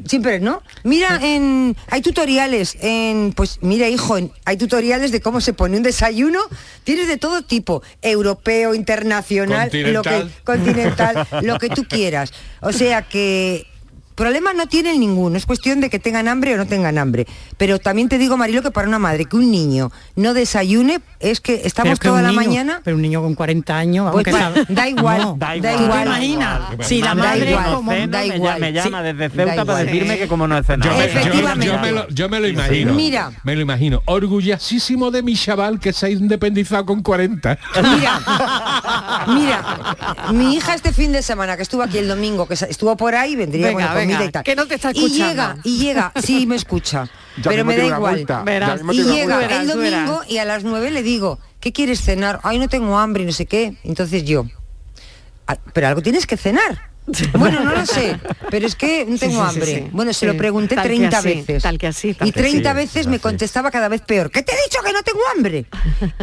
Siempre, 0.08 0.40
¿no? 0.40 0.62
Mira, 0.84 1.20
en, 1.22 1.76
hay 1.90 2.02
tutoriales 2.02 2.78
en, 2.82 3.34
pues 3.36 3.60
mira, 3.62 3.88
hijo, 3.88 4.18
en- 4.18 4.32
hay 4.46 4.58
tutoriales 4.58 5.12
de 5.12 5.22
cómo 5.22 5.42
se 5.42 5.54
pone 5.54 5.78
un 5.78 5.84
desayuno. 5.84 6.40
Tienes 6.84 7.08
de 7.08 7.18
todo 7.18 7.42
tipo, 7.44 7.84
europeo, 8.02 8.74
internacional, 8.74 9.70
lo 9.74 10.02
que 10.02 10.10
Continental. 10.44 11.26
continental, 11.26 11.28
lo 11.46 11.58
que 11.60 11.70
tú 11.70 11.84
quieras. 11.88 12.32
O 12.62 12.72
sea 12.72 13.02
que 13.04 13.66
Problema 14.20 14.52
no 14.52 14.68
tienen 14.68 15.00
ninguno, 15.00 15.38
es 15.38 15.46
cuestión 15.46 15.80
de 15.80 15.90
que 15.90 15.98
tengan 15.98 16.28
hambre 16.28 16.54
o 16.54 16.58
no 16.58 16.68
tengan 16.68 16.98
hambre. 16.98 17.26
Pero 17.60 17.78
también 17.78 18.10
te 18.10 18.18
digo, 18.18 18.38
Marilo, 18.38 18.64
que 18.64 18.72
para 18.72 18.88
una 18.88 18.98
madre 19.00 19.26
que 19.26 19.36
un 19.36 19.52
niño 19.52 19.92
no 20.16 20.34
desayune, 20.34 21.02
es 21.20 21.42
que 21.42 21.62
estamos 21.66 21.94
es 21.94 22.00
que 22.00 22.08
toda 22.08 22.22
la 22.24 22.30
niño- 22.30 22.42
mañana 22.42 22.82
Pero 22.86 22.96
un 22.96 23.02
niño 23.04 23.22
con 23.22 23.36
40 23.36 23.78
años, 23.78 24.10
Pues 24.14 24.24
que 24.26 24.32
va, 24.32 24.40
sabe- 24.40 24.66
da 24.70 24.88
igual, 24.90 25.22
No, 25.22 25.36
da 25.38 25.52
¿Tú 25.52 25.58
igual. 25.84 26.04
te 26.04 26.06
imaginas? 26.06 26.60
Si 26.88 27.02
la 27.02 27.10
Da 27.10 27.16
madre 27.16 27.52
igual, 27.52 27.74
como 27.76 27.92
da 27.92 27.98
me, 28.08 28.28
igual. 28.28 28.60
me 28.62 28.72
llama 28.74 29.00
Sí, 29.00 29.04
desde 29.04 29.28
da 29.28 29.30
Ceuta 29.30 29.46
para 29.46 29.62
igual. 29.82 29.86
decirme 29.86 30.18
que 30.18 30.28
como 30.30 30.48
no 30.48 30.58
he 30.58 30.64
cenado. 30.64 30.90
Yo 30.92 30.98
me, 30.98 31.04
yo- 31.14 31.20
Efectivamente. 31.20 31.66
yo 31.68 31.80
me 31.80 31.92
lo, 31.92 32.08
yo 32.10 32.30
me 32.30 32.40
lo 32.40 32.48
imagino. 32.48 32.94
Mira. 32.94 33.32
Me 33.44 33.56
lo 33.56 33.62
imagino. 33.62 34.02
Orgullosísimo 34.06 35.12
de 35.12 35.22
mi 35.22 35.36
chaval 35.36 35.82
que 35.82 35.92
se 35.92 36.06
ha 36.06 36.10
independizado 36.10 36.86
con 36.86 37.02
40. 37.04 37.58
Mira, 37.84 38.22
mira, 39.28 39.96
mi 40.32 40.56
hija 40.56 40.74
este 40.76 40.94
fin 40.94 41.12
de 41.12 41.22
semana 41.22 41.56
que 41.58 41.64
estuvo 41.64 41.84
aquí 41.84 41.98
el 41.98 42.08
domingo, 42.08 42.48
que 42.48 42.54
estuvo 42.54 42.96
por 42.96 43.16
ahí, 43.16 43.36
vendría 43.36 43.68
Venga, 43.68 43.74
con 43.74 43.96
la 43.96 44.02
comida 44.02 44.18
venga, 44.20 44.30
y 44.30 44.32
tal. 44.32 44.44
que 44.44 44.56
no 44.56 44.66
te 44.66 44.76
está 44.76 44.92
Y 44.94 44.98
escuchando. 45.06 45.28
llega, 45.28 45.58
y 45.64 45.78
llega, 45.78 46.12
sí 46.24 46.46
me 46.48 46.56
escucha, 46.56 47.08
Ya 47.42 47.50
pero 47.52 47.66
me 47.66 47.76
da 47.78 47.86
igual. 47.86 48.00
vuelta, 48.00 48.44
Verás. 48.44 48.82
Y 48.92 49.04
llega 49.04 49.36
vuelta. 49.38 49.62
el 49.62 49.68
domingo 49.68 49.80
verás. 50.20 50.30
y 50.32 50.38
a 50.38 50.46
las 50.46 50.64
nueve 50.64 50.92
le 50.92 51.04
digo, 51.04 51.40
¿qué 51.60 51.72
quieres 51.74 52.02
cenar? 52.02 52.40
Ay, 52.44 52.58
no 52.60 52.68
tengo 52.70 52.98
hambre 52.98 53.24
y 53.24 53.26
no 53.26 53.32
sé 53.32 53.46
qué. 53.46 53.76
Entonces 53.84 54.24
yo, 54.26 54.46
"Ah, 55.48 55.58
pero 55.74 55.88
algo 55.88 56.02
tienes 56.02 56.26
que 56.28 56.38
cenar. 56.38 56.90
Bueno, 57.34 57.62
no 57.64 57.72
lo 57.74 57.86
sé, 57.88 58.20
pero 58.52 58.68
es 58.68 58.76
que 58.76 59.04
tengo 59.06 59.18
sí, 59.18 59.30
sí, 59.30 59.36
hambre. 59.40 59.66
sí. 59.66 59.88
Bueno, 59.92 60.14
se 60.14 60.20
Sí, 60.20 60.26
lo 60.28 60.38
pregunté 60.38 60.76
tal 60.76 60.84
que 60.84 60.90
30 60.90 61.18
así, 61.18 61.28
veces. 61.30 61.64
tal 61.64 61.78
que 61.80 61.88
así, 61.88 62.14
tal 62.14 62.28
y 62.28 62.32
que 62.32 62.40
30 62.40 62.70
sí, 62.70 62.76
veces 62.76 62.96
es 62.98 63.08
me 63.08 63.18
contestaba 63.20 63.72
cada 63.72 63.88
vez 63.90 64.02
peor. 64.02 64.30
¿Qué 64.30 64.44
te 64.44 64.52
he 64.54 64.58
dicho 64.64 64.78
que 64.86 64.94
no 64.94 65.02
tengo 65.02 65.20
hambre? 65.36 65.66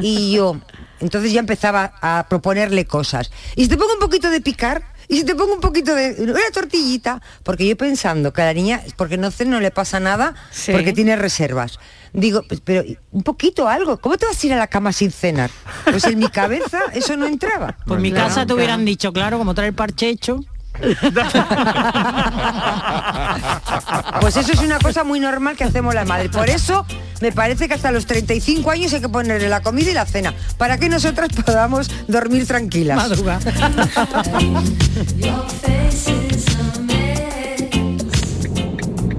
Y 0.01 0.31
yo, 0.37 0.57
entonces 1.01 1.33
ya 1.33 1.41
empezaba 1.41 1.93
a 2.01 2.27
proponerle 2.29 2.85
cosas. 2.85 3.33
Y 3.57 3.65
si 3.65 3.69
te 3.69 3.77
pongo 3.77 3.95
un 3.95 3.99
poquito 3.99 4.31
de 4.31 4.41
picar, 4.41 4.85
y 5.09 5.17
si 5.19 5.25
te 5.25 5.35
pongo 5.35 5.55
un 5.55 5.61
poquito 5.61 5.95
de 5.95 6.17
una 6.21 6.41
tortillita, 6.53 7.21
porque 7.43 7.67
yo 7.67 7.77
pensando 7.77 8.33
que 8.33 8.43
a 8.43 8.47
la 8.47 8.55
niña, 8.55 8.83
porque 8.97 9.17
no, 9.17 9.31
no 9.47 9.61
le 9.61 9.71
pasa 9.71 10.01
nada, 10.01 10.35
Sí. 10.51 10.73
porque 10.73 10.93
tiene 10.93 11.17
reservas. 11.17 11.79
Digo, 12.13 12.43
pues, 12.49 12.61
pero 12.65 12.83
un 13.13 13.23
poquito 13.23 13.69
algo, 13.69 13.99
¿cómo 13.99 14.17
te 14.17 14.27
vas 14.27 14.43
a 14.43 14.47
ir 14.47 14.53
a 14.55 14.57
la 14.57 14.67
cama 14.69 14.93
sin 14.93 15.11
cenar? 15.13 15.51
Pues 15.85 16.05
en 16.05 16.19
mi 16.19 16.29
cabeza 16.29 16.81
eso 16.95 17.17
no 17.17 17.27
entraba. 17.27 17.77
Por 17.87 18.01
mi 18.01 18.11
Claro, 18.11 18.29
casa 18.29 18.47
te 18.47 18.55
hubieran 18.55 18.85
dicho, 18.85 19.13
claro, 19.13 19.39
como 19.39 19.55
trae 19.55 19.69
el 19.69 19.75
parche 19.75 20.09
hecho. 20.09 20.41
Pues 24.21 24.37
eso 24.37 24.53
es 24.53 24.61
una 24.61 24.79
cosa 24.79 25.05
muy 25.05 25.21
normal 25.21 25.57
que 25.57 25.65
hacemos 25.65 25.95
las 25.95 26.07
madres. 26.07 26.31
Por 26.31 26.49
eso 26.49 26.87
me 27.21 27.33
parece 27.33 27.69
que 27.69 27.75
hasta 27.75 27.93
los 27.93 28.07
35 28.07 28.71
años 28.71 28.93
hay 28.93 29.01
que 29.01 29.09
ponerle 29.09 29.49
la 29.49 29.63
comida 29.63 29.91
y 29.91 29.95
la 29.95 30.07
cena, 30.07 30.35
para 30.59 30.79
que 30.79 30.89
nosotras 30.89 31.29
podamos 31.45 31.91
dormir 32.09 32.47
tranquilas. 32.47 32.97
Madruga. 32.97 33.39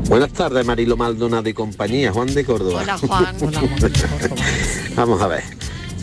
Buenas 0.09 0.31
tardes, 0.31 0.65
Marilo 0.65 0.95
Maldonado 0.95 1.49
y 1.49 1.53
compañía, 1.53 2.13
Juan 2.13 2.33
de 2.33 2.45
Córdoba. 2.45 2.81
Hola, 2.81 2.97
Juan. 2.97 3.35
Vamos 4.95 5.21
a 5.21 5.27
ver. 5.27 5.43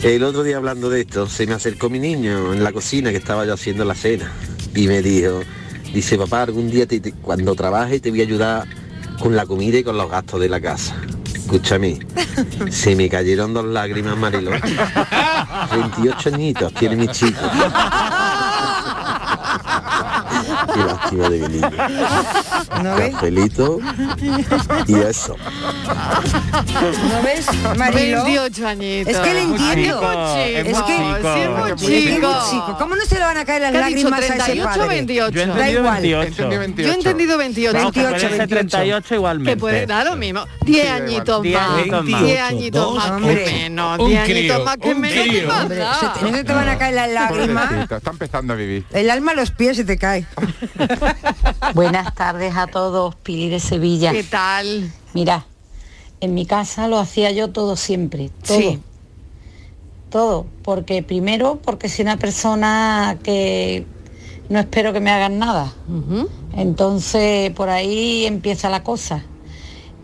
El 0.03 0.23
otro 0.23 0.43
día 0.43 0.57
hablando 0.57 0.89
de 0.89 1.01
esto, 1.01 1.27
se 1.27 1.47
me 1.47 1.55
acercó 1.55 1.89
mi 1.89 1.97
niño 1.97 2.53
en 2.53 2.63
la 2.63 2.71
cocina 2.71 3.09
que 3.09 3.17
estaba 3.17 3.45
yo 3.45 3.53
haciendo 3.53 3.83
la 3.83 3.95
cena 3.95 4.31
y 4.75 4.87
me 4.87 5.01
dijo, 5.01 5.41
dice 5.93 6.17
papá, 6.17 6.43
algún 6.43 6.69
día 6.69 6.85
te- 6.85 6.99
te- 6.99 7.13
cuando 7.13 7.55
trabaje 7.55 7.99
te 7.99 8.09
voy 8.11 8.21
a 8.21 8.23
ayudar 8.23 8.67
con 9.19 9.35
la 9.35 9.45
comida 9.45 9.77
y 9.79 9.83
con 9.83 9.97
los 9.97 10.09
gastos 10.09 10.39
de 10.41 10.49
la 10.49 10.59
casa. 10.59 10.95
Escúchame, 11.33 11.99
se 12.71 12.95
me 12.95 13.07
cayeron 13.09 13.53
dos 13.53 13.65
lágrimas, 13.65 14.17
Marilo. 14.17 14.51
28 15.71 16.29
añitos 16.33 16.73
tiene 16.73 16.95
mi 16.95 17.07
chico. 17.07 17.39
Qué 20.75 20.83
lástima 20.83 21.29
de 21.29 21.39
mi 21.39 21.47
niño. 21.47 21.69
¿No 22.83 22.95
ves? 22.95 23.11
Cafelito 23.13 23.79
y 24.87 24.93
eso. 24.95 25.35
¿No 25.85 27.21
ves, 27.23 27.47
Marilo? 27.77 28.23
28 28.25 28.67
añitos. 28.67 29.13
Es 29.13 29.19
que 29.19 29.33
le 29.33 29.41
entiendo. 29.43 29.65
Es 29.65 29.75
que 29.75 29.83
chico. 29.83 30.35
sí, 30.35 30.41
es 30.55 30.63
muy 30.65 30.73
es 30.73 30.81
que 30.83 31.43
es 31.43 31.49
muy 31.49 32.15
chico. 32.15 32.45
chico. 32.51 32.75
¿Cómo 32.77 32.95
no 32.95 33.05
se 33.05 33.15
le 33.15 33.21
van 33.21 33.37
a 33.37 33.45
caer 33.45 33.61
las 33.61 33.71
¿Qué 33.71 33.77
ha 33.77 33.87
dicho, 33.87 34.09
lágrimas 34.09 34.19
a 34.19 34.25
ese 34.25 34.33
38 34.53 34.61
o 34.61 34.65
padre? 34.65 34.87
28? 34.87 35.31
Yo 35.35 35.41
he 35.41 35.45
Da 35.47 35.69
igual. 35.69 36.01
28. 36.01 36.27
Entendí 36.27 36.57
28. 36.57 36.87
Yo 36.87 36.91
he 36.91 36.95
entendido 36.95 37.37
28. 37.37 37.77
Vamos, 37.77 37.91
que 37.93 37.99
28, 38.01 38.27
puede 38.27 38.37
ser 38.37 38.47
38 38.49 39.15
igualmente. 39.15 39.51
Que 39.51 39.57
puede 39.57 39.85
dar 39.85 40.05
lo 40.05 40.15
mismo. 40.17 40.45
10 40.65 40.89
añitos 40.91 41.41
Diez 41.43 41.59
más. 41.59 41.69
añitos 41.79 42.05
más. 42.05 42.23
10 42.23 42.41
añitos 42.41 42.95
más 42.95 43.11
que 43.11 43.35
menos. 43.45 43.99
Un 43.99 44.09
10 44.09 44.23
crío, 44.23 44.35
añitos 44.37 44.65
más 44.65 44.77
que 44.77 44.89
un 44.89 45.01
menos. 45.01 45.69
No 46.21 46.31
se 46.37 46.43
te 46.43 46.53
van 46.53 46.69
a 46.69 46.77
caer 46.77 46.95
las 46.95 47.09
lágrimas. 47.11 47.91
Está 47.91 48.11
empezando 48.11 48.53
a 48.53 48.55
vivir. 48.55 48.85
El 48.91 49.09
alma 49.09 49.31
a 49.31 49.35
los 49.35 49.51
pies 49.51 49.77
se 49.77 49.85
te 49.85 49.97
cae. 49.97 50.25
Buenas 51.73 52.13
tardes 52.15 52.55
a 52.55 52.67
todos, 52.67 53.15
Pili 53.15 53.49
de 53.49 53.59
Sevilla. 53.59 54.11
¿Qué 54.11 54.23
tal? 54.23 54.91
Mira, 55.13 55.45
en 56.21 56.33
mi 56.33 56.45
casa 56.45 56.87
lo 56.87 56.99
hacía 56.99 57.31
yo 57.31 57.49
todo 57.51 57.75
siempre, 57.75 58.29
todo. 58.45 58.57
Sí. 58.57 58.79
Todo, 60.09 60.45
porque 60.63 61.03
primero 61.03 61.59
porque 61.63 61.89
soy 61.89 62.03
una 62.03 62.17
persona 62.17 63.17
que 63.21 63.85
no 64.49 64.59
espero 64.59 64.93
que 64.93 64.99
me 64.99 65.11
hagan 65.11 65.39
nada. 65.39 65.73
Entonces 66.55 67.51
por 67.51 67.69
ahí 67.69 68.25
empieza 68.25 68.69
la 68.69 68.83
cosa. 68.83 69.23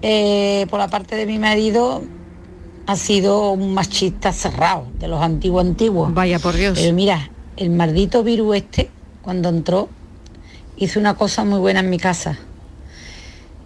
Eh, 0.01 0.65
por 0.69 0.79
la 0.79 0.87
parte 0.87 1.15
de 1.15 1.25
mi 1.25 1.37
marido 1.37 2.01
ha 2.87 2.95
sido 2.95 3.51
un 3.51 3.73
machista 3.73 4.33
cerrado, 4.33 4.87
de 4.99 5.07
los 5.07 5.21
antiguos 5.21 5.65
antiguos. 5.65 6.13
Vaya 6.13 6.39
por 6.39 6.55
Dios. 6.55 6.77
Pero 6.77 6.93
mira, 6.93 7.31
el 7.55 7.69
maldito 7.69 8.23
virus 8.23 8.57
este, 8.57 8.89
cuando 9.21 9.49
entró, 9.49 9.89
hizo 10.81 10.99
una 10.99 11.13
cosa 11.13 11.45
muy 11.45 11.59
buena 11.59 11.79
en 11.81 11.89
mi 11.89 11.97
casa. 11.97 12.37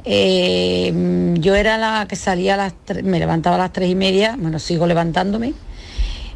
Eh, 0.04 1.34
yo 1.40 1.56
era 1.56 1.78
la 1.78 2.06
que 2.08 2.16
salía 2.16 2.54
a 2.54 2.58
las 2.58 2.74
tres, 2.86 3.04
me 3.04 3.18
levantaba 3.18 3.56
a 3.56 3.60
las 3.60 3.74
tres 3.74 3.90
y 3.90 3.96
media, 3.96 4.36
bueno, 4.38 4.60
sigo 4.60 4.86
levantándome, 4.86 5.54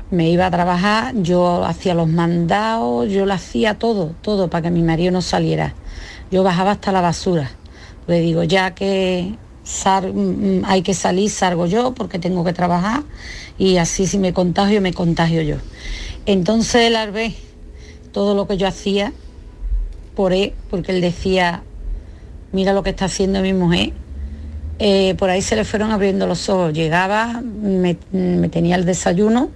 me 0.09 0.29
iba 0.29 0.47
a 0.47 0.51
trabajar, 0.51 1.13
yo 1.17 1.63
hacía 1.65 1.93
los 1.93 2.07
mandados, 2.07 3.09
yo 3.11 3.27
lo 3.27 3.33
hacía 3.33 3.75
todo, 3.77 4.15
todo 4.23 4.49
para 4.49 4.63
que 4.63 4.71
mi 4.71 4.81
marido 4.81 5.11
no 5.11 5.21
saliera. 5.21 5.75
yo 6.31 6.43
bajaba 6.43 6.71
hasta 6.71 6.91
la 6.91 7.01
basura. 7.01 7.51
Le 8.07 8.21
digo, 8.21 8.43
ya 8.43 8.73
que 8.75 9.35
sal- 9.63 10.13
mm, 10.13 10.63
hay 10.65 10.81
que 10.83 10.93
salir, 10.93 11.29
salgo 11.29 11.65
yo 11.65 11.93
porque 11.93 12.19
tengo 12.19 12.43
que 12.43 12.53
trabajar 12.53 13.03
y 13.57 13.77
así 13.77 14.07
si 14.07 14.17
me 14.19 14.31
contagio, 14.33 14.79
me 14.81 14.93
contagio 14.93 15.41
yo. 15.41 15.57
Entonces 16.25 16.87
él 16.87 16.95
al 16.95 17.11
ver 17.11 17.33
todo 18.11 18.35
lo 18.35 18.47
que 18.47 18.57
yo 18.57 18.67
hacía 18.67 19.11
por 20.19 20.33
él, 20.33 20.51
porque 20.69 20.91
él 20.91 20.99
decía, 20.99 21.63
mira 22.51 22.73
lo 22.73 22.83
que 22.83 22.89
está 22.89 23.05
haciendo 23.05 23.41
mi 23.41 23.53
mujer, 23.53 23.93
eh, 24.77 25.15
por 25.17 25.29
ahí 25.29 25.41
se 25.41 25.55
le 25.55 25.63
fueron 25.63 25.91
abriendo 25.91 26.27
los 26.27 26.49
ojos. 26.49 26.73
Llegaba, 26.73 27.41
me, 27.41 27.95
me 28.11 28.49
tenía 28.49 28.75
el 28.75 28.83
desayuno, 28.83 29.49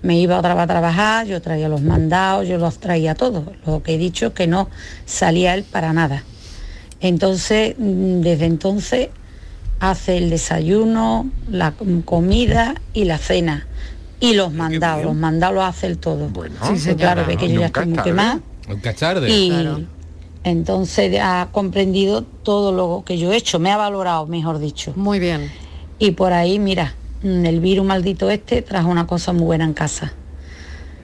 me 0.00 0.18
iba 0.18 0.38
otra 0.38 0.54
vez 0.54 0.62
a 0.64 0.66
trabajar, 0.66 1.26
yo 1.26 1.42
traía 1.42 1.68
los 1.68 1.82
mandados, 1.82 2.48
yo 2.48 2.56
los 2.56 2.78
traía 2.78 3.14
todos. 3.14 3.44
Lo 3.66 3.82
que 3.82 3.96
he 3.96 3.98
dicho 3.98 4.28
es 4.28 4.32
que 4.32 4.46
no 4.46 4.70
salía 5.04 5.52
él 5.52 5.64
para 5.64 5.92
nada. 5.92 6.24
Entonces, 7.00 7.74
mm, 7.78 8.22
desde 8.22 8.46
entonces, 8.46 9.08
hace 9.78 10.16
el 10.16 10.30
desayuno, 10.30 11.30
la 11.50 11.72
com- 11.72 12.00
comida 12.00 12.76
y 12.94 13.04
la 13.04 13.18
cena. 13.18 13.66
Y 14.20 14.32
los 14.32 14.54
mandados, 14.54 15.04
los 15.04 15.14
mandados 15.14 15.54
los 15.54 15.64
hace 15.64 15.86
él 15.86 15.98
todo. 15.98 16.28
Bueno, 16.30 16.54
Sí, 16.62 16.94
claro, 16.94 17.20
señora. 17.20 17.22
ve 17.24 17.36
que 17.36 17.52
yo 17.52 17.60
ya 17.60 17.66
estoy 17.66 17.86
muy 17.88 17.98
quemada. 17.98 18.40
Nunca 18.68 18.90
es 18.90 18.96
tarde. 18.96 19.30
Y 19.30 19.50
entonces 20.48 21.18
ha 21.22 21.48
comprendido 21.52 22.22
todo 22.22 22.72
lo 22.72 23.04
que 23.04 23.18
yo 23.18 23.32
he 23.32 23.36
hecho, 23.36 23.58
me 23.58 23.70
ha 23.70 23.76
valorado, 23.76 24.26
mejor 24.26 24.58
dicho. 24.58 24.92
Muy 24.96 25.18
bien. 25.18 25.50
Y 25.98 26.12
por 26.12 26.32
ahí, 26.32 26.58
mira, 26.58 26.94
mm, 27.22 27.44
el 27.46 27.60
virus 27.60 27.86
maldito 27.86 28.30
este 28.30 28.62
trajo 28.62 28.88
una 28.88 29.06
cosa 29.06 29.32
muy 29.32 29.44
buena 29.44 29.64
en 29.64 29.74
casa. 29.74 30.12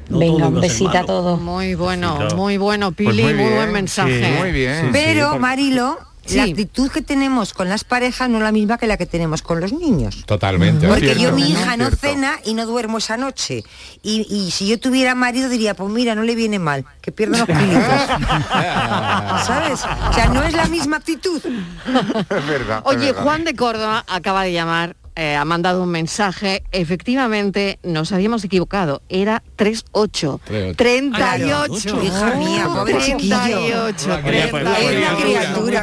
No 0.08 0.18
Venga, 0.18 0.48
un 0.48 0.60
besito 0.60 0.96
a 0.98 1.04
todos. 1.04 1.40
Muy 1.40 1.74
bueno, 1.74 2.18
muy 2.36 2.58
bueno, 2.58 2.92
Pues 2.92 3.08
Pili, 3.08 3.22
muy 3.22 3.52
buen 3.54 3.72
mensaje. 3.72 4.22
sí, 4.22 4.38
muy 4.38 4.52
bien. 4.52 4.90
Pero, 4.92 5.38
Marilo, 5.38 5.96
Sí. 6.26 6.36
la 6.36 6.44
actitud 6.44 6.90
que 6.90 7.02
tenemos 7.02 7.52
con 7.52 7.68
las 7.68 7.84
parejas 7.84 8.28
no 8.28 8.38
es 8.38 8.44
la 8.44 8.52
misma 8.52 8.78
que 8.78 8.86
la 8.86 8.96
que 8.96 9.06
tenemos 9.06 9.42
con 9.42 9.60
los 9.60 9.72
niños. 9.72 10.24
Totalmente. 10.26 10.88
Porque 10.88 11.14
yo 11.18 11.32
mi 11.32 11.50
hija 11.50 11.76
no 11.76 11.90
cena 11.90 12.38
y 12.44 12.54
no 12.54 12.66
duermo 12.66 12.98
esa 12.98 13.16
noche. 13.16 13.62
Y, 14.02 14.26
y 14.30 14.50
si 14.50 14.68
yo 14.68 14.78
tuviera 14.78 15.14
marido 15.14 15.48
diría, 15.48 15.74
pues 15.74 15.90
mira, 15.90 16.14
no 16.14 16.22
le 16.22 16.34
viene 16.34 16.58
mal, 16.58 16.84
que 17.00 17.12
pierda 17.12 17.38
los 17.38 17.46
kilitos. 17.46 17.84
¿Sabes? 19.46 19.84
O 20.08 20.12
sea, 20.12 20.28
no 20.32 20.42
es 20.42 20.54
la 20.54 20.66
misma 20.66 20.96
actitud. 20.96 21.40
Es 21.44 22.46
verdad. 22.46 22.78
es 22.78 22.84
Oye, 22.96 23.06
verdad. 23.06 23.22
Juan 23.22 23.44
de 23.44 23.54
Córdoba 23.54 24.04
acaba 24.08 24.42
de 24.44 24.52
llamar, 24.52 24.96
eh, 25.16 25.36
ha 25.36 25.44
mandado 25.44 25.82
un 25.82 25.90
mensaje. 25.90 26.64
Efectivamente, 26.72 27.78
nos 27.82 28.12
habíamos 28.12 28.44
equivocado. 28.44 29.02
Era 29.08 29.42
38. 29.56 30.40
38. 30.76 32.02
Hija 32.02 32.34
mía, 32.34 32.66
pobre 32.66 32.98
chiquillo. 32.98 33.34
38. 33.34 33.96
Es 33.96 34.04
una 34.04 35.82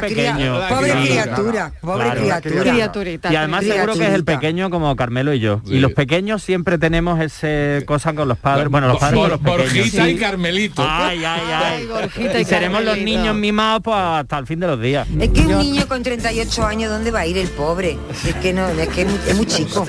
pobre 0.68 0.92
criatura, 0.92 1.72
pobre 1.80 2.10
criatura. 2.10 2.62
Criaturita. 2.62 3.32
Y 3.32 3.36
además 3.36 3.64
seguro 3.64 3.94
que 3.94 4.06
es 4.06 4.14
el 4.14 4.24
pequeño 4.24 4.70
como 4.70 4.94
Carmelo 4.96 5.32
y 5.32 5.40
yo. 5.40 5.62
Y 5.66 5.78
los 5.78 5.92
pequeños 5.92 6.42
siempre 6.42 6.78
tenemos 6.78 7.20
ese 7.20 7.84
cosa 7.86 8.12
con 8.14 8.28
los 8.28 8.38
padres. 8.38 8.68
Bueno, 8.68 8.88
los 8.88 8.98
padres 8.98 9.18
con 9.18 9.30
los 9.30 9.40
pequeños. 9.40 9.92
Borjita 9.92 10.08
y. 10.08 10.16
Carmelito. 10.16 10.84
Ay, 10.86 11.24
ay, 11.24 11.40
ay. 11.50 11.88
Y 12.18 12.42
y 12.42 12.44
seremos 12.44 12.84
los 12.84 12.98
niños 12.98 13.34
mimados 13.34 13.82
pues, 13.82 13.96
hasta 13.96 14.38
el 14.38 14.46
fin 14.46 14.60
de 14.60 14.66
los 14.66 14.80
días. 14.80 15.06
Es 15.18 15.30
que 15.30 15.40
un 15.40 15.58
niño 15.58 15.86
con 15.88 16.02
38 16.02 16.64
años, 16.64 16.90
¿dónde 16.90 17.10
va 17.10 17.20
a 17.20 17.26
ir 17.26 17.38
el 17.38 17.48
pobre? 17.48 17.98
Es 18.26 18.34
que 18.36 18.52
no, 18.52 18.68
es 18.68 18.88
que 18.88 19.06
es 19.26 19.36
muy, 19.36 19.46
chico. 19.46 19.86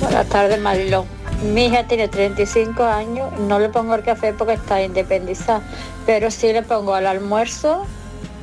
Buenas 0.00 0.28
tardes, 0.28 0.60
Mariló. 0.60 1.06
Mi 1.42 1.66
hija 1.66 1.84
tiene 1.84 2.08
35 2.08 2.84
años, 2.84 3.32
no 3.40 3.58
le 3.58 3.68
pongo 3.68 3.94
el 3.94 4.02
café 4.02 4.32
porque 4.32 4.54
está 4.54 4.82
independizada, 4.82 5.62
pero 6.06 6.30
sí 6.30 6.52
le 6.52 6.62
pongo 6.62 6.94
al 6.94 7.06
almuerzo, 7.06 7.84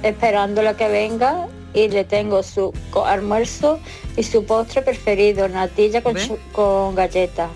esperándole 0.03 0.75
que 0.75 0.87
venga, 0.89 1.47
y 1.73 1.87
le 1.89 2.03
tengo 2.03 2.43
su 2.43 2.73
almuerzo 3.05 3.79
y 4.17 4.23
su 4.23 4.45
postre 4.45 4.81
preferido, 4.81 5.47
natilla 5.47 6.01
con, 6.01 6.15
con 6.51 6.95
galletas. 6.95 7.49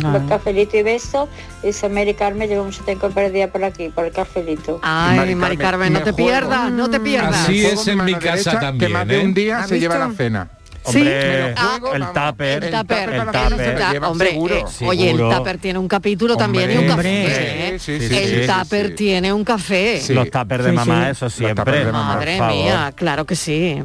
Los 0.00 0.22
cafelitos 0.28 0.74
y 0.74 0.82
besos. 0.82 1.28
Y 1.62 1.68
dice 1.68 1.88
Mary 1.88 2.14
Carmen, 2.14 2.48
llevo 2.48 2.64
mucho 2.64 2.82
tiempo 2.84 3.08
perdida 3.10 3.48
por 3.48 3.64
aquí, 3.64 3.88
por 3.90 4.06
el 4.06 4.12
cafelito. 4.12 4.80
Ay, 4.82 5.34
Mari 5.34 5.56
Carmen, 5.56 5.92
no 5.92 6.02
te 6.02 6.12
pierdas, 6.12 6.70
no 6.72 6.90
te 6.90 7.00
pierdas. 7.00 7.44
Así 7.44 7.64
es 7.64 7.86
en 7.86 8.04
mi 8.04 8.14
casa 8.14 8.30
derecha, 8.30 8.60
también. 8.60 8.90
que 8.90 8.92
más 8.92 9.06
de 9.06 9.20
¿eh? 9.20 9.24
un 9.24 9.34
día 9.34 9.60
¿Has 9.60 9.68
se 9.68 9.78
lleva 9.78 9.98
la 9.98 10.10
cena. 10.12 10.48
Sí. 10.86 10.98
Hombre, 10.98 11.54
Ah, 11.56 11.78
el 11.94 12.02
tupper, 12.12 12.64
El 12.64 12.70
tupper, 12.70 13.08
el 13.08 13.14
el 13.14 13.26
tupper. 13.26 13.78
ta- 13.78 13.92
llevan 13.92 14.10
hombre, 14.10 14.30
seguro. 14.30 14.54
eh, 14.56 14.64
oye, 14.86 15.10
el 15.12 15.16
tupper 15.18 15.58
tiene 15.58 15.78
un 15.78 15.88
capítulo 15.88 16.36
también 16.36 16.70
y 16.72 16.76
un 16.76 16.90
Hombre, 16.90 17.24
café. 17.26 17.68
¿eh? 17.74 17.78
sí, 17.78 17.98
sí, 18.00 18.08
sí, 18.08 18.16
el 18.16 18.46
sí, 18.46 18.52
tupper 18.52 18.88
sí. 18.88 18.94
tiene 18.94 19.32
un 19.32 19.44
café. 19.44 20.02
Los 20.10 20.30
tuppers 20.30 20.64
de 20.64 20.70
Sí, 20.70 20.76
mamá, 20.76 21.04
sí. 21.06 21.10
eso 21.12 21.30
siempre. 21.30 21.84
Madre 21.90 22.40
mía, 22.42 22.92
claro 22.94 23.24
que 23.24 23.34
sí. 23.34 23.82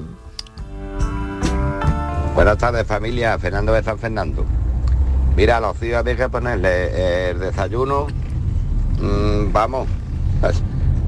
Buenas 2.36 2.58
tardes 2.58 2.86
familia, 2.86 3.38
Fernando 3.40 3.74
de 3.74 3.84
San 3.84 3.98
Fernando. 4.00 4.46
Mira, 5.36 5.58
a 5.58 5.60
los 5.62 5.78
tíos 5.78 5.98
había 6.00 6.16
que 6.16 6.30
ponerle 6.30 6.70
eh, 6.70 7.30
el 7.32 7.40
desayuno, 7.40 8.08
mm, 9.00 9.52
vamos, 9.52 9.88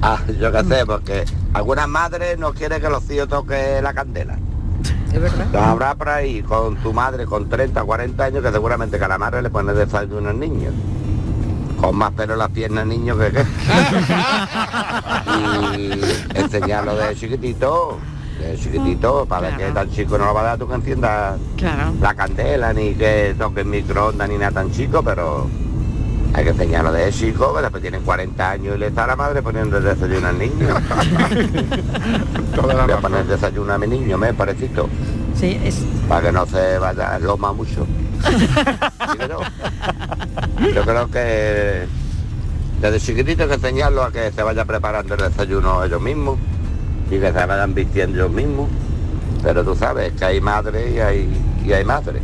ah, 0.02 0.18
yo 0.40 0.50
qué 0.52 0.64
sé, 0.64 0.86
porque 0.86 1.24
algunas 1.52 1.88
madres 1.88 2.38
no 2.38 2.52
quieren 2.54 2.80
que 2.80 2.88
los 2.88 3.06
tíos 3.06 3.28
toquen 3.28 3.82
la 3.84 3.92
candela. 3.94 4.38
Es 5.12 5.20
verdad. 5.20 5.46
Los 5.52 5.62
habrá 5.62 5.94
por 5.94 6.08
ahí 6.08 6.42
con 6.42 6.76
tu 6.76 6.92
madre 6.92 7.26
con 7.26 7.48
30, 7.48 7.82
40 7.82 8.24
años 8.24 8.42
que 8.42 8.50
seguramente 8.52 8.98
que 8.98 9.04
a 9.04 9.08
la 9.08 9.18
madre 9.18 9.42
le 9.42 9.50
pone 9.50 9.72
desayuno 9.72 10.30
al 10.30 10.38
niño. 10.40 10.70
Con 11.80 11.96
más 11.96 12.12
pelo 12.12 12.34
en 12.34 12.38
las 12.38 12.50
piernas 12.50 12.86
niño 12.86 13.18
que 13.18 13.32
qué. 13.32 13.44
y 15.78 16.38
enseñarlo 16.38 16.94
de 16.96 17.14
chiquitito, 17.16 17.98
de 18.38 18.56
chiquitito, 18.56 19.26
para 19.26 19.56
que 19.56 19.64
tan 19.72 19.90
chico 19.90 20.16
no 20.18 20.26
lo 20.26 20.34
va 20.34 20.40
a 20.42 20.44
dar 20.44 20.58
tú 20.58 20.68
que 20.68 20.74
enciendas 20.74 21.38
Claro. 21.56 21.92
la 22.00 22.14
candela, 22.14 22.72
ni 22.72 22.94
que 22.94 23.34
toque 23.38 23.60
el 23.62 23.66
microondas, 23.66 24.28
ni 24.28 24.38
nada 24.38 24.52
tan 24.52 24.70
chico, 24.72 25.02
pero 25.02 25.48
hay 26.34 26.44
que 26.44 26.50
enseñarlo 26.50 26.92
de 26.92 27.12
chico, 27.12 27.54
que 27.54 27.62
después 27.62 27.82
tienen 27.82 28.02
40 28.02 28.50
años 28.50 28.76
y 28.76 28.78
le 28.78 28.86
está 28.86 29.06
la 29.06 29.16
madre 29.16 29.42
poniendo 29.42 29.78
el 29.78 29.84
desayuno 29.84 30.28
al 30.28 30.38
niño. 30.38 30.68
Voy 32.62 32.90
a 32.90 32.96
poner 32.98 33.20
el 33.20 33.28
desayuno 33.28 33.72
a 33.72 33.78
mi 33.78 33.86
niño, 33.86 34.16
me 34.16 34.32
parecito, 34.32 34.88
Sí, 35.34 35.60
es, 35.64 35.82
para 36.08 36.26
que 36.26 36.32
no 36.32 36.46
se 36.46 36.78
vaya 36.78 37.18
loma 37.18 37.52
mucho. 37.52 37.86
Yo 40.74 40.82
creo 40.82 41.10
que 41.10 41.86
desde 42.80 43.00
chiquitito 43.00 43.42
hay 43.42 43.48
que 43.48 43.54
enseñarlo 43.56 44.04
a 44.04 44.12
que 44.12 44.30
se 44.30 44.42
vaya 44.42 44.64
preparando 44.64 45.14
el 45.14 45.20
desayuno 45.20 45.84
ellos 45.84 46.00
mismos 46.00 46.38
y 47.10 47.18
que 47.18 47.32
se 47.32 47.46
vayan 47.46 47.74
vistiendo 47.74 48.18
ellos 48.18 48.30
mismos. 48.30 48.68
Pero 49.42 49.64
tú 49.64 49.74
sabes 49.74 50.12
que 50.12 50.24
hay 50.24 50.40
madre 50.40 50.92
y 50.92 51.00
hay, 51.00 51.28
y 51.64 51.72
hay 51.72 51.84
madre. 51.84 52.20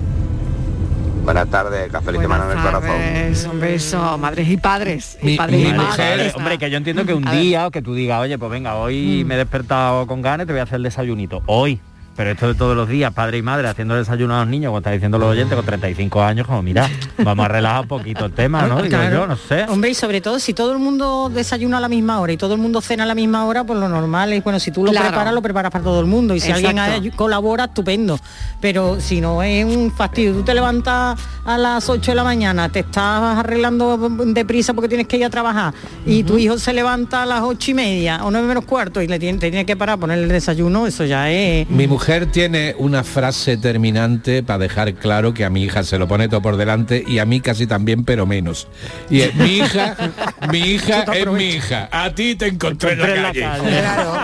Buenas 1.29 1.51
tardes, 1.51 1.93
cafelito 1.93 2.25
y 2.25 2.27
mano 2.27 2.51
en 2.51 2.57
el 2.57 2.65
corazón. 2.65 3.53
Un 3.53 3.61
beso, 3.61 4.17
madres 4.17 4.49
y 4.49 4.57
padres. 4.57 5.19
Y 5.21 5.37
padres 5.37 5.61
mi 5.61 5.69
y 5.69 5.73
mujer, 5.75 6.17
madres. 6.17 6.35
hombre, 6.35 6.57
que 6.57 6.71
yo 6.71 6.79
entiendo 6.79 7.05
que 7.05 7.13
un 7.13 7.23
día 7.31 7.67
o 7.67 7.71
que 7.71 7.83
tú 7.83 7.93
digas, 7.93 8.23
oye, 8.23 8.39
pues 8.39 8.51
venga, 8.51 8.77
hoy 8.77 9.25
me 9.27 9.35
he 9.35 9.37
despertado 9.37 10.07
con 10.07 10.23
ganas, 10.23 10.47
te 10.47 10.55
voy 10.55 10.61
a 10.61 10.63
hacer 10.63 10.77
el 10.77 10.85
desayunito. 10.85 11.43
Hoy. 11.45 11.83
Pero 12.19 12.33
esto 12.33 12.49
de 12.49 12.55
todos 12.57 12.75
los 12.77 12.89
días, 12.89 13.13
padre 13.15 13.39
y 13.39 13.43
madre, 13.43 13.69
haciendo 13.69 13.95
desayuno 13.95 14.35
a 14.35 14.41
los 14.41 14.49
niños, 14.49 14.71
como 14.71 14.79
está 14.79 14.91
diciendo 14.91 15.19
los 15.19 15.29
oyentes, 15.31 15.55
con 15.55 15.65
35 15.65 16.21
años, 16.21 16.49
como 16.49 16.63
mira, 16.63 16.91
vamos 17.19 17.45
a 17.45 17.49
relajar 17.49 17.83
un 17.83 17.87
poquito 17.87 18.25
el 18.25 18.33
tema, 18.33 18.67
¿no? 18.67 18.83
Digo 18.83 18.89
Claro. 18.89 19.15
yo, 19.21 19.27
no 19.29 19.37
sé. 19.37 19.67
Hombre, 19.69 19.91
y 19.91 19.95
sobre 19.95 20.21
todo 20.21 20.41
si 20.41 20.53
todo 20.53 20.73
el 20.73 20.81
mundo 20.81 21.31
desayuna 21.33 21.79
a 21.79 21.81
la 21.81 21.89
misma 21.89 22.19
hora 22.21 22.33
y 22.33 22.37
todo 22.37 22.55
el 22.55 22.61
mundo 22.61 22.81
cena 22.81 23.05
a 23.05 23.07
la 23.07 23.15
misma 23.15 23.45
hora, 23.45 23.63
pues 23.63 23.79
lo 23.79 23.89
normal 23.89 24.33
es, 24.33 24.43
bueno, 24.43 24.59
si 24.59 24.73
tú 24.73 24.85
lo 24.85 24.91
Claro. 24.91 25.07
preparas, 25.11 25.33
lo 25.33 25.41
preparas 25.43 25.71
para 25.71 25.85
todo 25.85 26.01
el 26.01 26.07
mundo. 26.07 26.35
Y 26.35 26.41
si 26.41 26.51
alguien 26.51 26.77
Exacto. 26.77 27.17
colabora, 27.17 27.67
estupendo. 27.67 28.19
Pero 28.61 29.01
si 29.01 29.21
no 29.21 29.41
es 29.45 29.65
un 29.65 29.93
fastidio, 29.93 30.33
tú 30.33 30.43
te 30.43 30.55
levantas 30.55 31.17
a 31.45 31.57
las 31.57 31.89
8 31.89 32.11
de 32.11 32.15
la 32.17 32.25
mañana, 32.25 32.69
te 32.69 32.81
estás 32.81 33.39
arreglando 33.39 33.97
deprisa 34.27 34.75
porque 34.75 34.89
tienes 34.89 35.07
que 35.07 35.19
ir 35.19 35.25
a 35.25 35.31
trabajar, 35.31 35.73
y 36.05 36.25
tu 36.25 36.37
hijo 36.37 36.59
se 36.59 36.73
levanta 36.73 37.23
a 37.23 37.27
las 37.27 37.43
ocho 37.43 37.71
y 37.71 37.75
media 37.75 38.25
o 38.25 38.31
nueve 38.33 38.49
menos 38.49 38.65
cuarto 38.65 39.01
y 39.01 39.07
le 39.07 39.21
tiene, 39.21 39.39
te 39.39 39.51
tiene 39.51 39.65
que 39.65 39.77
parar 39.77 39.95
a 39.95 39.97
poner 39.99 40.19
el 40.19 40.29
desayuno, 40.29 40.87
eso 40.89 41.05
ya 41.05 41.31
es. 41.31 41.71
Mi 41.71 41.87
mujer 41.87 42.08
tiene 42.31 42.75
una 42.79 43.05
frase 43.05 43.59
terminante 43.59 44.43
para 44.43 44.61
dejar 44.61 44.95
claro 44.95 45.35
que 45.35 45.45
a 45.45 45.51
mi 45.51 45.63
hija 45.65 45.83
se 45.85 45.99
lo 45.99 46.09
pone 46.09 46.27
todo 46.29 46.41
por 46.41 46.57
delante 46.57 47.05
y 47.07 47.19
a 47.19 47.27
mí 47.27 47.41
casi 47.43 47.67
también, 47.67 48.03
pero 48.05 48.25
menos. 48.25 48.67
Y 49.11 49.21
es, 49.21 49.35
mi 49.35 49.59
hija, 49.59 49.95
mi 50.51 50.59
hija 50.61 51.03
es 51.13 51.27
mi 51.27 51.45
hija. 51.51 51.87
A 51.93 52.15
ti 52.15 52.35
te 52.35 52.47
encontré 52.47 52.93
en 52.93 52.99
la 53.01 53.33
calle. 53.33 53.41
Claro. 53.41 54.15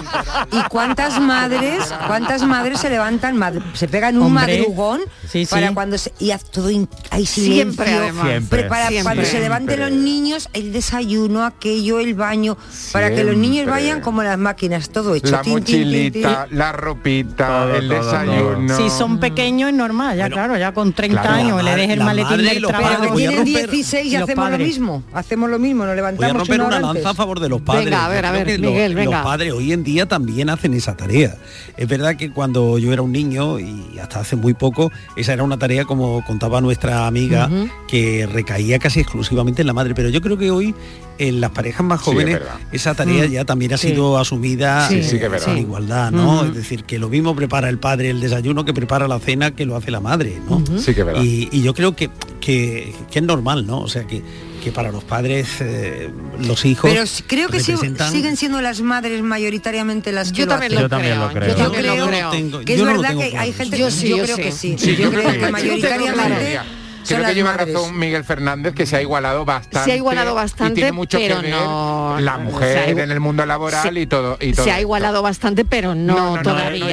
¿Y 0.51 0.62
cuántas 0.70 1.20
madres, 1.20 1.92
cuántas 2.07 2.42
madres 2.44 2.81
se 2.81 2.88
levantan, 2.88 3.37
mad- 3.37 3.61
se 3.75 3.87
pegan 3.87 4.16
un 4.16 4.25
Hombre. 4.29 4.59
madrugón 4.61 5.01
Sí, 5.29 5.44
sí. 5.44 5.51
para 5.51 5.75
cuando 5.75 5.99
se, 5.99 6.11
y 6.18 6.31
haz 6.31 6.44
todo 6.51 6.70
in- 6.70 6.88
hay 7.11 7.27
silencio, 7.27 7.85
Siempre, 7.85 8.12
Siempre. 8.31 8.68
cuando 9.03 9.25
se 9.27 9.40
levanten 9.40 9.81
los 9.81 9.90
niños 9.92 10.49
el 10.55 10.73
desayuno, 10.73 11.44
aquello, 11.44 12.01
el 12.01 12.14
baño, 12.14 12.57
para 12.92 13.11
que 13.14 13.25
los 13.25 13.37
niños 13.37 13.66
vayan 13.66 14.01
como 14.01 14.23
las 14.23 14.38
máquinas, 14.38 14.88
todo 14.88 15.14
hecho. 15.14 15.33
La 15.33 15.42
tin, 15.42 15.57
tin, 15.57 15.64
tin, 15.64 15.75
tin. 16.12 16.23
mochilita, 16.23 16.47
la 16.51 16.73
ropita, 16.73 17.74
Todo, 17.81 17.89
todo, 17.89 17.99
el 17.99 18.01
todo, 18.01 18.21
desayuno. 18.61 18.77
Si 18.77 18.91
son 18.91 19.19
pequeños 19.19 19.71
es 19.71 19.75
normal, 19.77 20.17
ya 20.17 20.29
claro, 20.31 20.57
ya 20.57 20.73
con 20.73 20.93
30 20.93 21.21
claro, 21.23 21.37
años 21.37 21.63
le 21.65 21.71
dejes 21.77 21.91
el 21.99 22.05
maletín 22.05 22.37
del 22.39 22.63
los 22.63 22.71
trabajo. 22.71 23.03
a 23.13 23.15
Tienen 23.15 23.39
romper- 23.45 23.71
16 23.71 24.07
y 24.07 24.11
los 24.13 24.23
hacemos 24.23 24.45
lo 24.45 24.51
padres. 24.53 24.67
mismo. 24.69 25.03
Hacemos 25.13 25.51
lo 25.51 25.59
mismo, 25.59 25.85
nos 25.85 25.87
Voy 25.87 25.93
a 25.93 25.97
levantamos 25.97 26.37
romper 26.37 26.61
una 26.63 26.81
lanza 26.81 27.11
a 27.11 27.15
favor 27.15 27.41
de 27.41 27.49
los 27.49 27.61
padres. 27.63 27.85
Venga, 27.87 28.05
a 28.05 28.09
ver, 28.09 28.27
a 28.27 28.33
ver, 28.33 28.49
los- 28.61 28.71
Miguel, 28.71 28.95
venga. 28.95 29.19
Los 29.19 29.25
padres 29.25 29.53
hoy 29.53 29.73
en 29.73 29.85
día 29.85 30.07
también 30.07 30.51
hacen 30.51 30.75
esa 30.75 30.97
tarea. 30.97 31.37
Es 31.77 31.89
verdad 31.89 32.17
que 32.17 32.31
cuando 32.31 32.79
yo 32.79 32.93
era 32.93 33.03
un 33.03 33.13
niño 33.13 33.59
y 33.59 33.99
hasta 34.01 34.21
hace 34.21 34.37
muy 34.37 34.55
poco, 34.55 34.91
esa 35.17 35.33
era 35.33 35.43
una 35.43 35.59
tarea, 35.59 35.85
como 35.85 36.25
contaba 36.25 36.61
nuestra 36.61 37.07
amiga, 37.07 37.49
que 37.89 38.29
recaía 38.31 38.79
casi 38.79 39.01
exclusivamente 39.01 39.63
en 39.63 39.67
la 39.67 39.73
madre. 39.73 39.95
Pero 39.95 40.09
yo 40.09 40.21
creo 40.21 40.39
que 40.39 40.51
hoy 40.51 40.75
en 41.18 41.40
las 41.40 41.50
parejas 41.50 41.85
más 41.87 42.00
Sí, 42.00 42.11
es 42.11 42.14
jóvenes 42.14 42.40
esa 42.72 42.94
tarea 42.94 43.27
Mm. 43.27 43.31
ya 43.31 43.44
también 43.44 43.72
ha 43.74 43.79
Sí. 43.79 43.88
sido 43.90 44.18
asumida 44.18 44.88
Sí, 44.88 44.96
eh, 44.96 45.03
sí 45.05 45.18
que 45.18 45.29
con 45.29 45.57
igualdad, 45.59 46.11
¿no? 46.11 46.37
Ujú. 46.38 46.44
Es 46.46 46.55
decir, 46.55 46.85
que 46.85 46.98
lo 46.98 47.09
mismo 47.09 47.35
prepara 47.37 47.68
el 47.68 47.79
padre 47.79 48.11
el 48.11 48.20
desayuno 48.20 48.64
que 48.64 48.74
prepara 48.74 49.07
la 49.09 49.18
cena 49.20 49.53
que 49.53 49.64
lo 49.64 49.77
hace 49.77 49.90
la 49.90 50.00
madre, 50.00 50.38
¿no? 50.48 50.62
Sí 50.79 50.94
que 50.94 51.00
es 51.00 51.07
verdad. 51.07 51.22
Y, 51.22 51.48
y 51.53 51.62
yo 51.62 51.72
creo 51.74 51.94
que, 51.94 52.11
que, 52.40 52.92
que 53.11 53.18
es 53.20 53.24
normal, 53.24 53.66
¿no? 53.66 53.81
O 53.81 53.88
sea, 53.88 54.05
que, 54.07 54.22
que 54.62 54.72
para 54.72 54.90
los 54.90 55.05
padres, 55.05 55.46
eh, 55.61 56.11
los 56.40 56.64
hijos... 56.64 56.90
Pero 56.90 57.05
creo 57.27 57.48
que 57.48 57.59
representan- 57.59 58.11
siguen 58.11 58.37
siendo 58.37 58.61
las 58.62 58.81
madres 58.81 59.22
mayoritariamente 59.22 60.11
las 60.11 60.33
que 60.33 60.38
Yo 60.38 60.46
lo 60.46 60.50
también 60.50 60.72
hacen. 60.72 60.83
lo 60.83 60.87
Yo 60.87 60.88
también 60.88 61.18
lo 61.20 61.29
creo. 61.29 61.48
Yo 61.57 61.72
creo 61.72 62.64
Que 62.64 62.74
es 62.74 62.85
verdad 62.85 63.16
que 63.16 63.37
hay 63.38 63.53
gente 63.53 63.79
Yo 63.79 63.88
yo, 63.88 64.16
yo 64.16 64.22
creo 64.24 64.37
sí. 64.37 64.42
que 64.42 64.53
sí. 64.53 64.74
Sí, 64.79 64.96
yo 64.96 65.11
creo 65.11 65.31
que 65.33 65.50
mayoritariamente 65.53 66.59
Creo 67.07 67.25
que 67.25 67.35
lleva 67.35 67.53
madres. 67.53 67.75
razón 67.75 67.99
Miguel 67.99 68.25
Fernández 68.25 68.75
que 68.75 68.87
se 68.87 68.97
ha 68.97 69.03
igualado 69.03 69.45
bastante. 69.45 69.85
Se 69.85 69.93
ha 69.93 69.97
igualado 69.97 70.33
y 70.33 70.35
bastante, 70.35 70.75
tiene 70.75 70.93
mucho 70.93 71.19
pero 71.19 71.37
que 71.37 71.43
ver 71.43 71.51
no- 71.53 72.17
la 72.21 72.38
mujer 72.38 72.79
ha 72.79 72.88
en 72.88 73.11
el 73.11 73.21
mundo 73.21 73.45
laboral 73.47 73.83
se- 73.83 74.01
y 74.01 74.07
todo 74.07 74.37
y 74.40 74.53
todo. 74.53 74.64
Se 74.64 74.73
ha 74.73 74.81
igualado 74.81 75.23
bastante, 75.23 75.64
pero 75.64 75.95
no, 75.95 76.40
todavía. 76.43 76.85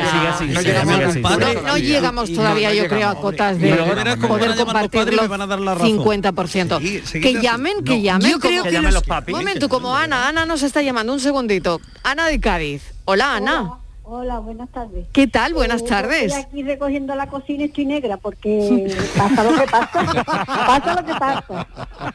no, 1.65 1.77
llegamos 1.77 2.33
todavía. 2.33 2.73
Y 2.73 2.77
yo 2.77 2.87
creo, 2.87 3.09
a 3.09 3.15
cotas 3.15 3.57
Y 3.57 3.61
de 3.61 3.75
poder 3.75 4.07
y 4.53 4.55
compartirlo 4.57 5.21
me 5.23 5.27
van 5.27 5.41
a 5.41 5.47
dar 5.47 5.59
la 5.59 5.73
razón. 5.75 5.87
50%. 5.87 6.79
Sí, 6.79 7.01
seguid 7.05 7.23
que 7.23 7.41
llamen, 7.41 7.83
que 7.83 8.01
llamen. 8.01 8.29
Yo 8.31 8.39
creo 8.39 8.63
que 8.63 8.71
los-. 8.81 9.03
Un 9.27 9.31
momento, 9.33 9.69
como 9.69 9.95
Ana, 9.95 10.27
Ana 10.27 10.45
nos 10.45 10.63
está 10.63 10.81
llamando, 10.81 11.13
un 11.13 11.19
segundito. 11.19 11.79
Ana 12.03 12.27
de 12.27 12.39
Cádiz. 12.39 12.83
Hola, 13.05 13.35
Ana. 13.35 13.80
Hola, 14.13 14.39
buenas 14.39 14.69
tardes. 14.71 15.05
¿Qué 15.13 15.25
tal? 15.27 15.53
Buenas 15.53 15.83
Eh, 15.83 15.85
tardes. 15.87 16.35
Estoy 16.35 16.41
aquí 16.41 16.63
recogiendo 16.63 17.15
la 17.15 17.27
cocina 17.27 17.61
y 17.63 17.67
estoy 17.67 17.85
negra 17.85 18.17
porque 18.17 18.93
pasa 19.17 19.41
lo 19.45 19.57
que 19.57 19.67
pasa. 19.71 20.23
pasa 20.25 20.95
lo 20.99 21.05
que 21.05 21.13
pasa. 21.13 21.67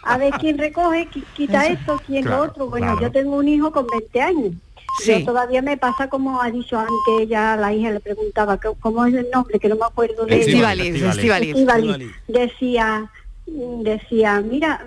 A 0.03 0.19
ver 0.19 0.35
quién 0.35 0.59
recoge, 0.59 1.09
qui- 1.09 1.25
quita 1.35 1.67
esto, 1.67 1.99
quién 2.07 2.25
Claro, 2.25 2.45
lo 2.45 2.51
otro. 2.51 2.67
Bueno, 2.69 2.89
claro. 2.89 3.01
yo 3.01 3.11
tengo 3.13 3.37
un 3.37 3.49
hijo 3.49 3.73
con 3.73 3.87
20 3.87 4.21
años. 4.21 4.53
Sí. 5.03 5.21
Yo 5.21 5.25
todavía 5.25 5.63
me 5.63 5.79
pasa 5.79 6.09
como 6.11 6.43
ha 6.43 6.51
dicho 6.51 6.79
antes, 6.79 7.29
ya 7.31 7.57
la 7.57 7.73
hija 7.73 7.91
le 7.91 8.01
preguntaba 8.01 8.59
cómo 8.81 9.07
es 9.07 9.15
el 9.15 9.31
nombre, 9.33 9.59
que 9.59 9.69
no 9.71 9.77
me 9.77 9.87
acuerdo 9.87 10.27
de 10.27 10.35
ella. 10.37 10.45
Estivaliz, 10.45 11.03
Estivaliz. 11.03 12.11
Decía, 12.29 13.11
decía, 13.47 14.43
mira, 14.43 14.85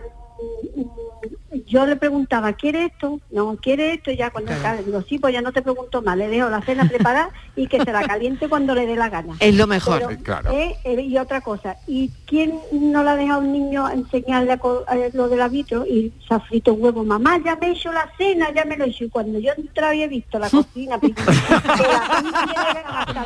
yo 1.69 1.86
le 1.86 1.95
preguntaba, 1.95 2.53
¿quiere 2.53 2.86
esto? 2.86 3.19
No, 3.32 3.55
¿quiere 3.58 3.93
esto? 3.93 4.10
Y 4.10 4.17
ya 4.17 4.32
cuando 4.32 4.51
le 4.51 4.84
digo, 4.84 5.03
sí, 5.03 5.19
pues 5.19 5.32
ya 5.34 5.41
no 5.41 5.51
te 5.51 5.62
pregunto 5.62 6.01
más, 6.01 6.17
le 6.17 6.27
dejo 6.27 6.49
la 6.49 6.62
cena 6.62 6.88
preparada 6.89 7.29
y 7.55 7.67
que 7.67 7.79
se 7.84 7.91
la 7.91 8.03
caliente 8.08 8.49
cuando 8.49 8.73
le 8.73 8.88
dé 8.88 8.95
la 8.95 9.10
gana. 9.10 9.36
Es 9.39 9.53
lo 9.55 9.67
mejor. 9.67 10.03
Pero, 10.08 10.23
Claro. 10.23 10.49
eh, 10.51 10.75
eh, 10.84 11.01
y 11.01 11.15
otra 11.19 11.41
cosa, 11.41 11.77
¿y 11.86 12.10
quién 12.25 12.60
no 12.71 13.03
le 13.03 13.10
ha 13.12 13.15
dejado 13.15 13.41
a 13.41 13.43
un 13.43 13.51
niño 13.53 13.88
enseñarle 13.89 14.53
a 14.53 14.58
co- 14.58 14.84
a 14.88 14.95
lo 15.13 15.29
del 15.29 15.41
árbitro 15.41 15.86
y 15.86 16.12
se 16.27 16.34
ha 16.34 16.39
frito 16.39 16.73
un 16.73 16.84
huevo? 16.84 17.03
Mamá, 17.03 17.38
ya 17.45 17.55
me 17.55 17.67
he 17.67 17.71
hecho 17.73 17.91
la 17.93 18.10
cena, 18.17 18.51
ya 18.53 18.65
me 18.65 18.75
lo 18.75 18.86
he 18.86 18.89
hecho. 18.89 19.03
Y 19.05 19.10
cuando 19.10 19.38
yo 19.38 19.51
entraba 19.55 19.93
y 19.93 20.01
he 20.03 20.08
visto 20.08 20.39
la 20.39 20.49
cocina, 20.49 20.99
que 20.99 21.10
la 21.10 21.15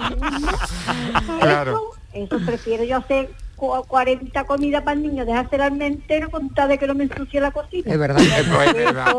lo 0.10 0.32
mismo, 0.32 0.51
Claro. 1.39 1.91
eso, 2.13 2.36
eso 2.36 2.45
prefiero 2.45 2.84
yo 2.84 2.97
hacer 2.97 3.29
40 3.88 4.43
comidas 4.45 4.84
para 4.84 4.93
el 4.95 5.04
niño, 5.04 5.26
dejársela 5.26 5.65
al 5.67 5.82
entero 5.82 6.30
con 6.30 6.49
tal 6.54 6.69
de 6.69 6.78
que 6.78 6.88
no 6.88 6.93
me 6.95 7.06
ensucie 7.06 7.39
la 7.41 7.52
cocina. 7.52 7.91
Es 7.91 7.97
verdad. 7.99 8.21
Eh, 8.21 8.30
es 8.39 8.73
verdad. 8.73 9.13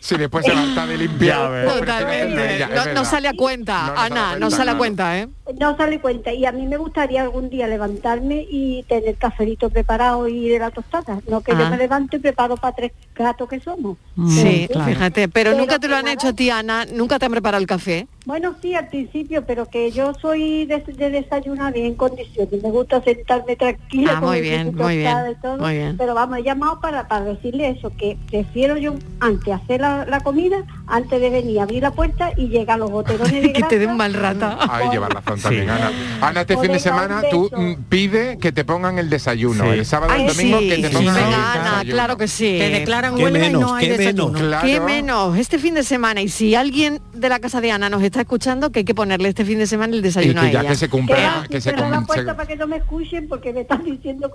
Si 0.00 0.16
después 0.16 0.44
se 0.44 0.52
va 0.52 0.86
de 0.86 0.96
limpiar. 0.96 1.66
Totalmente. 1.68 2.66
No, 2.74 2.92
no 2.94 3.04
sale 3.04 3.28
a 3.28 3.32
cuenta, 3.34 3.86
No, 3.88 3.92
no 3.94 3.98
a 4.00 4.04
Ana, 4.04 4.32
no 4.34 4.38
cuenta, 4.40 4.56
sale 4.56 4.70
a 4.70 4.76
cuenta, 4.78 5.18
¿eh? 5.18 5.28
No 5.58 5.76
sale 5.76 6.00
cuenta. 6.00 6.32
Y 6.32 6.44
a 6.46 6.52
mí 6.52 6.66
me 6.66 6.76
gustaría 6.76 7.22
algún 7.22 7.50
día 7.50 7.66
levantarme 7.66 8.46
y 8.48 8.82
tener 8.84 9.16
cafelito 9.16 9.70
preparado 9.70 10.28
y 10.28 10.48
de 10.48 10.58
la 10.58 10.70
tostada. 10.70 11.20
No 11.28 11.40
que 11.40 11.52
Ah. 11.52 11.58
yo 11.58 11.70
me 11.70 11.76
levante 11.76 12.16
y 12.16 12.20
preparo 12.20 12.56
para 12.56 12.74
tres 12.76 12.92
gatos 13.14 13.48
que 13.48 13.60
somos. 13.60 13.96
Sí, 14.28 14.68
fíjate, 14.86 15.28
pero, 15.28 15.50
Pero 15.50 15.56
nunca 15.58 15.78
te 15.78 15.88
lo 15.88 15.96
han 15.96 16.04
nada. 16.04 16.14
hecho 16.14 16.28
a 16.28 16.32
ti, 16.32 16.50
Ana, 16.50 16.84
nunca 16.92 17.18
te 17.18 17.26
han 17.26 17.32
preparado 17.32 17.60
el 17.60 17.66
café. 17.66 18.06
Bueno, 18.28 18.54
sí, 18.60 18.74
al 18.74 18.88
principio, 18.88 19.42
pero 19.46 19.64
que 19.70 19.90
yo 19.90 20.12
soy 20.20 20.66
de, 20.66 20.80
de 20.80 21.08
desayunar 21.08 21.72
bien 21.72 21.86
en 21.86 21.94
condiciones. 21.94 22.62
Me 22.62 22.70
gusta 22.70 23.02
sentarme 23.02 23.56
tranquila. 23.56 24.12
Ah, 24.16 24.20
con 24.20 24.28
muy 24.28 24.42
bien, 24.42 24.74
muy 24.74 24.98
bien, 24.98 25.16
y 25.32 25.34
todo. 25.40 25.56
muy 25.56 25.72
bien. 25.72 25.96
Pero 25.96 26.12
vamos, 26.14 26.36
he 26.38 26.42
llamado 26.42 26.78
para, 26.78 27.08
para 27.08 27.24
decirle 27.24 27.70
eso, 27.70 27.90
que 27.96 28.18
prefiero 28.30 28.76
yo 28.76 28.96
antes 29.20 29.54
hacer 29.54 29.80
la, 29.80 30.04
la 30.04 30.20
comida, 30.20 30.58
antes 30.88 31.18
de 31.22 31.30
venir 31.30 31.58
a 31.58 31.62
abrir 31.62 31.82
la 31.82 31.90
puerta 31.92 32.32
y 32.36 32.48
llegar 32.48 32.74
a 32.74 32.78
los 32.80 32.90
boterones 32.90 33.32
de 33.32 33.50
que 33.54 33.62
te 33.62 33.78
dé 33.78 33.86
grasa. 33.86 33.92
un 33.92 33.96
mal 33.96 34.12
rata. 34.12 34.58
Ahí 34.68 34.90
lleva 34.90 35.08
razón 35.08 35.40
también, 35.40 35.70
Ana. 35.70 35.90
Ana, 36.20 36.40
este 36.42 36.56
O 36.56 36.60
fin 36.60 36.72
de 36.72 36.80
semana 36.80 37.22
tú 37.30 37.50
mm, 37.50 37.72
pide 37.88 38.36
que 38.36 38.52
te 38.52 38.62
pongan 38.62 38.98
el 38.98 39.08
desayuno. 39.08 39.64
Sí. 39.64 39.70
El 39.70 39.86
sábado 39.86 40.12
y 40.18 40.20
el 40.20 40.28
domingo 40.28 40.58
sí, 40.58 40.68
que 40.68 40.76
te 40.82 40.88
sí, 40.88 40.94
pongan 40.96 41.16
el 41.16 41.22
Ana, 41.24 41.62
desayuno. 41.62 41.92
claro 41.94 42.16
que 42.18 42.28
sí. 42.28 42.56
Te 42.58 42.68
declaran 42.68 43.14
huelga 43.14 43.46
y 43.46 43.52
no 43.54 43.74
hay 43.74 43.86
qué 43.88 43.96
desayuno. 43.96 44.26
menos. 44.32 44.40
Claro. 44.48 44.66
¿Qué 44.68 44.80
menos? 44.80 45.38
Este 45.38 45.58
fin 45.58 45.72
de 45.72 45.82
semana, 45.82 46.20
y 46.20 46.28
si 46.28 46.54
alguien 46.54 47.00
de 47.14 47.30
la 47.30 47.38
casa 47.38 47.62
de 47.62 47.72
Ana 47.72 47.88
nos 47.88 48.02
está 48.02 48.17
escuchando, 48.22 48.70
que 48.70 48.80
hay 48.80 48.84
que 48.84 48.94
ponerle 48.94 49.28
este 49.30 49.44
fin 49.44 49.58
de 49.58 49.66
semana 49.66 49.92
el 49.94 50.00
Y 50.00 50.02
desayuno 50.02 50.40
que 50.42 50.46
a 50.48 50.50
ya 50.52 50.60
ella. 50.60 50.68
que 50.70 50.74
se 50.76 50.86
Que, 50.86 50.90
cumpla, 50.90 51.16
va, 51.16 51.46
que 51.48 51.60
se 51.60 51.70
cierra 51.70 51.88
la 51.90 51.96
cum- 51.98 52.06
puerta 52.06 52.30
se- 52.32 52.36
para 52.36 52.48
que 52.48 52.56
no 52.56 52.66
me 52.66 52.76
escuchen 52.76 53.28
porque 53.28 53.52
me 53.52 53.60
están 53.62 53.84
diciendo 53.84 54.30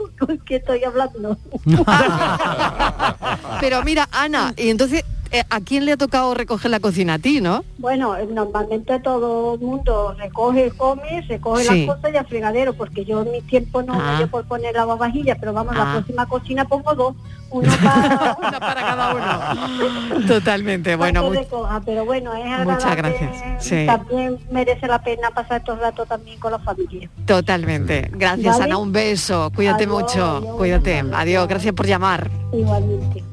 que 0.45 0.55
estoy 0.55 0.83
hablando. 0.83 1.37
Pero 3.61 3.83
mira, 3.83 4.07
Ana, 4.11 4.53
y 4.57 4.69
entonces, 4.69 5.03
¿a 5.49 5.59
quién 5.61 5.85
le 5.85 5.93
ha 5.93 5.97
tocado 5.97 6.33
recoger 6.33 6.69
la 6.71 6.79
cocina? 6.79 7.15
A 7.15 7.19
ti, 7.19 7.41
¿no? 7.41 7.63
Bueno, 7.77 8.15
eh, 8.17 8.27
normalmente 8.31 8.99
todo 8.99 9.55
el 9.55 9.59
mundo 9.61 10.13
recoge, 10.17 10.71
come, 10.71 11.21
recoge 11.27 11.63
Sí. 11.63 11.85
las 11.87 11.95
cosas 11.95 12.13
y 12.13 12.17
al 12.17 12.27
fregadero, 12.27 12.73
porque 12.73 13.03
yo 13.05 13.21
en 13.23 13.31
mi 13.31 13.41
tiempo 13.41 13.81
no 13.81 13.93
Ah. 13.93 14.11
me 14.11 14.17
dio 14.17 14.27
por 14.29 14.45
poner 14.45 14.73
la 14.75 14.85
vajilla, 14.85 15.35
pero 15.39 15.53
vamos, 15.53 15.73
Ah. 15.77 15.85
la 15.85 15.91
próxima 15.93 16.25
cocina 16.27 16.65
pongo 16.65 16.93
dos, 16.95 17.15
uno 17.53 17.71
para, 17.83 18.37
Una 18.39 18.59
para 18.59 18.81
cada 18.81 19.13
uno. 19.15 20.25
Totalmente, 20.27 20.95
bueno, 20.95 21.21
para 21.21 21.31
que 21.33 21.37
muy- 21.39 21.43
recoja, 21.45 21.81
pero 21.85 22.05
bueno, 22.05 22.33
es 22.33 22.65
Muchas 22.65 22.95
gracias, 22.95 23.31
sí. 23.63 23.85
También 23.85 24.39
merece 24.51 24.87
la 24.87 25.01
pena 25.03 25.29
pasar 25.31 25.57
estos 25.61 25.79
ratos 25.79 26.07
también 26.07 26.39
con 26.39 26.51
la 26.51 26.59
familia. 26.59 27.09
totalmente. 27.25 28.09
Gracias, 28.13 28.53
Vale. 28.57 28.63
Ana, 28.71 28.77
un 28.77 28.91
beso. 28.91 29.51
Cuídate 29.55 29.83
Adiós, 29.85 30.01
mucho. 30.01 30.25
adiós, 30.37 30.55
Cuídate. 30.57 30.95
tardes. 30.97 31.13
Adiós, 31.15 31.47
gracias 31.47 31.73
por 31.73 31.85
llamar. 31.87 32.29
Igualmente. 32.51 33.23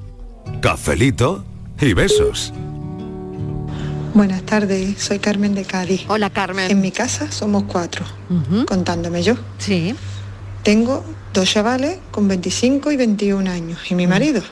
Cafelito 0.60 1.44
y 1.80 1.94
besos. 1.94 2.52
Buenas 4.12 4.42
tardes, 4.42 5.00
soy 5.02 5.18
Carmen 5.18 5.54
de 5.54 5.64
Cádiz. 5.64 6.02
Hola, 6.08 6.30
Carmen. 6.30 6.70
En 6.70 6.80
mi 6.80 6.90
casa 6.90 7.30
somos 7.30 7.64
cuatro, 7.64 8.04
contándome 8.66 9.22
yo. 9.22 9.34
Sí. 9.58 9.94
Tengo 10.62 11.04
dos 11.32 11.48
chavales 11.48 11.98
con 12.10 12.28
25 12.28 12.90
y 12.92 12.96
21 12.96 13.50
años 13.50 13.78
y 13.90 13.94
mi 13.94 14.06
marido. 14.06 14.42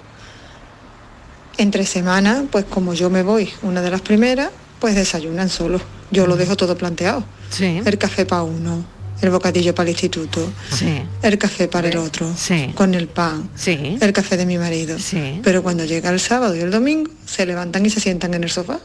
Entre 1.59 1.85
semana, 1.85 2.45
pues 2.51 2.65
como 2.65 2.95
yo 2.95 3.11
me 3.11 3.23
voy 3.23 3.51
una 3.63 3.83
de 3.83 3.91
las 3.91 4.01
primeras, 4.01 4.51
pues 4.79 4.95
desayunan 4.95 5.49
solos. 5.49 5.83
Yo 6.11 6.27
lo 6.27 6.37
dejo 6.37 6.57
todo 6.57 6.79
planteado. 6.79 7.25
Sí. 7.51 7.83
El 7.85 7.99
café 7.99 8.25
para 8.25 8.45
uno, 8.45 8.85
el 9.21 9.31
bocadillo 9.31 9.75
para 9.75 9.89
el 9.89 9.95
instituto, 9.95 10.49
Sí. 10.71 11.03
el 11.23 11.39
café 11.39 11.67
para 11.69 11.89
el 11.89 11.97
otro, 11.99 12.31
Sí. 12.37 12.73
con 12.75 12.95
el 12.95 13.09
pan, 13.09 13.51
Sí. 13.57 13.99
el 14.01 14.13
café 14.13 14.37
de 14.37 14.47
mi 14.47 14.59
marido. 14.59 14.99
Sí. 14.99 15.41
Pero 15.43 15.63
cuando 15.63 15.85
llega 15.85 16.11
el 16.11 16.21
sábado 16.21 16.55
y 16.55 16.61
el 16.61 16.71
domingo, 16.71 17.11
se 17.27 17.45
levantan 17.45 17.85
y 17.85 17.91
se 17.91 18.01
sientan 18.01 18.33
en 18.35 18.45
el 18.45 18.51
sofá 18.51 18.79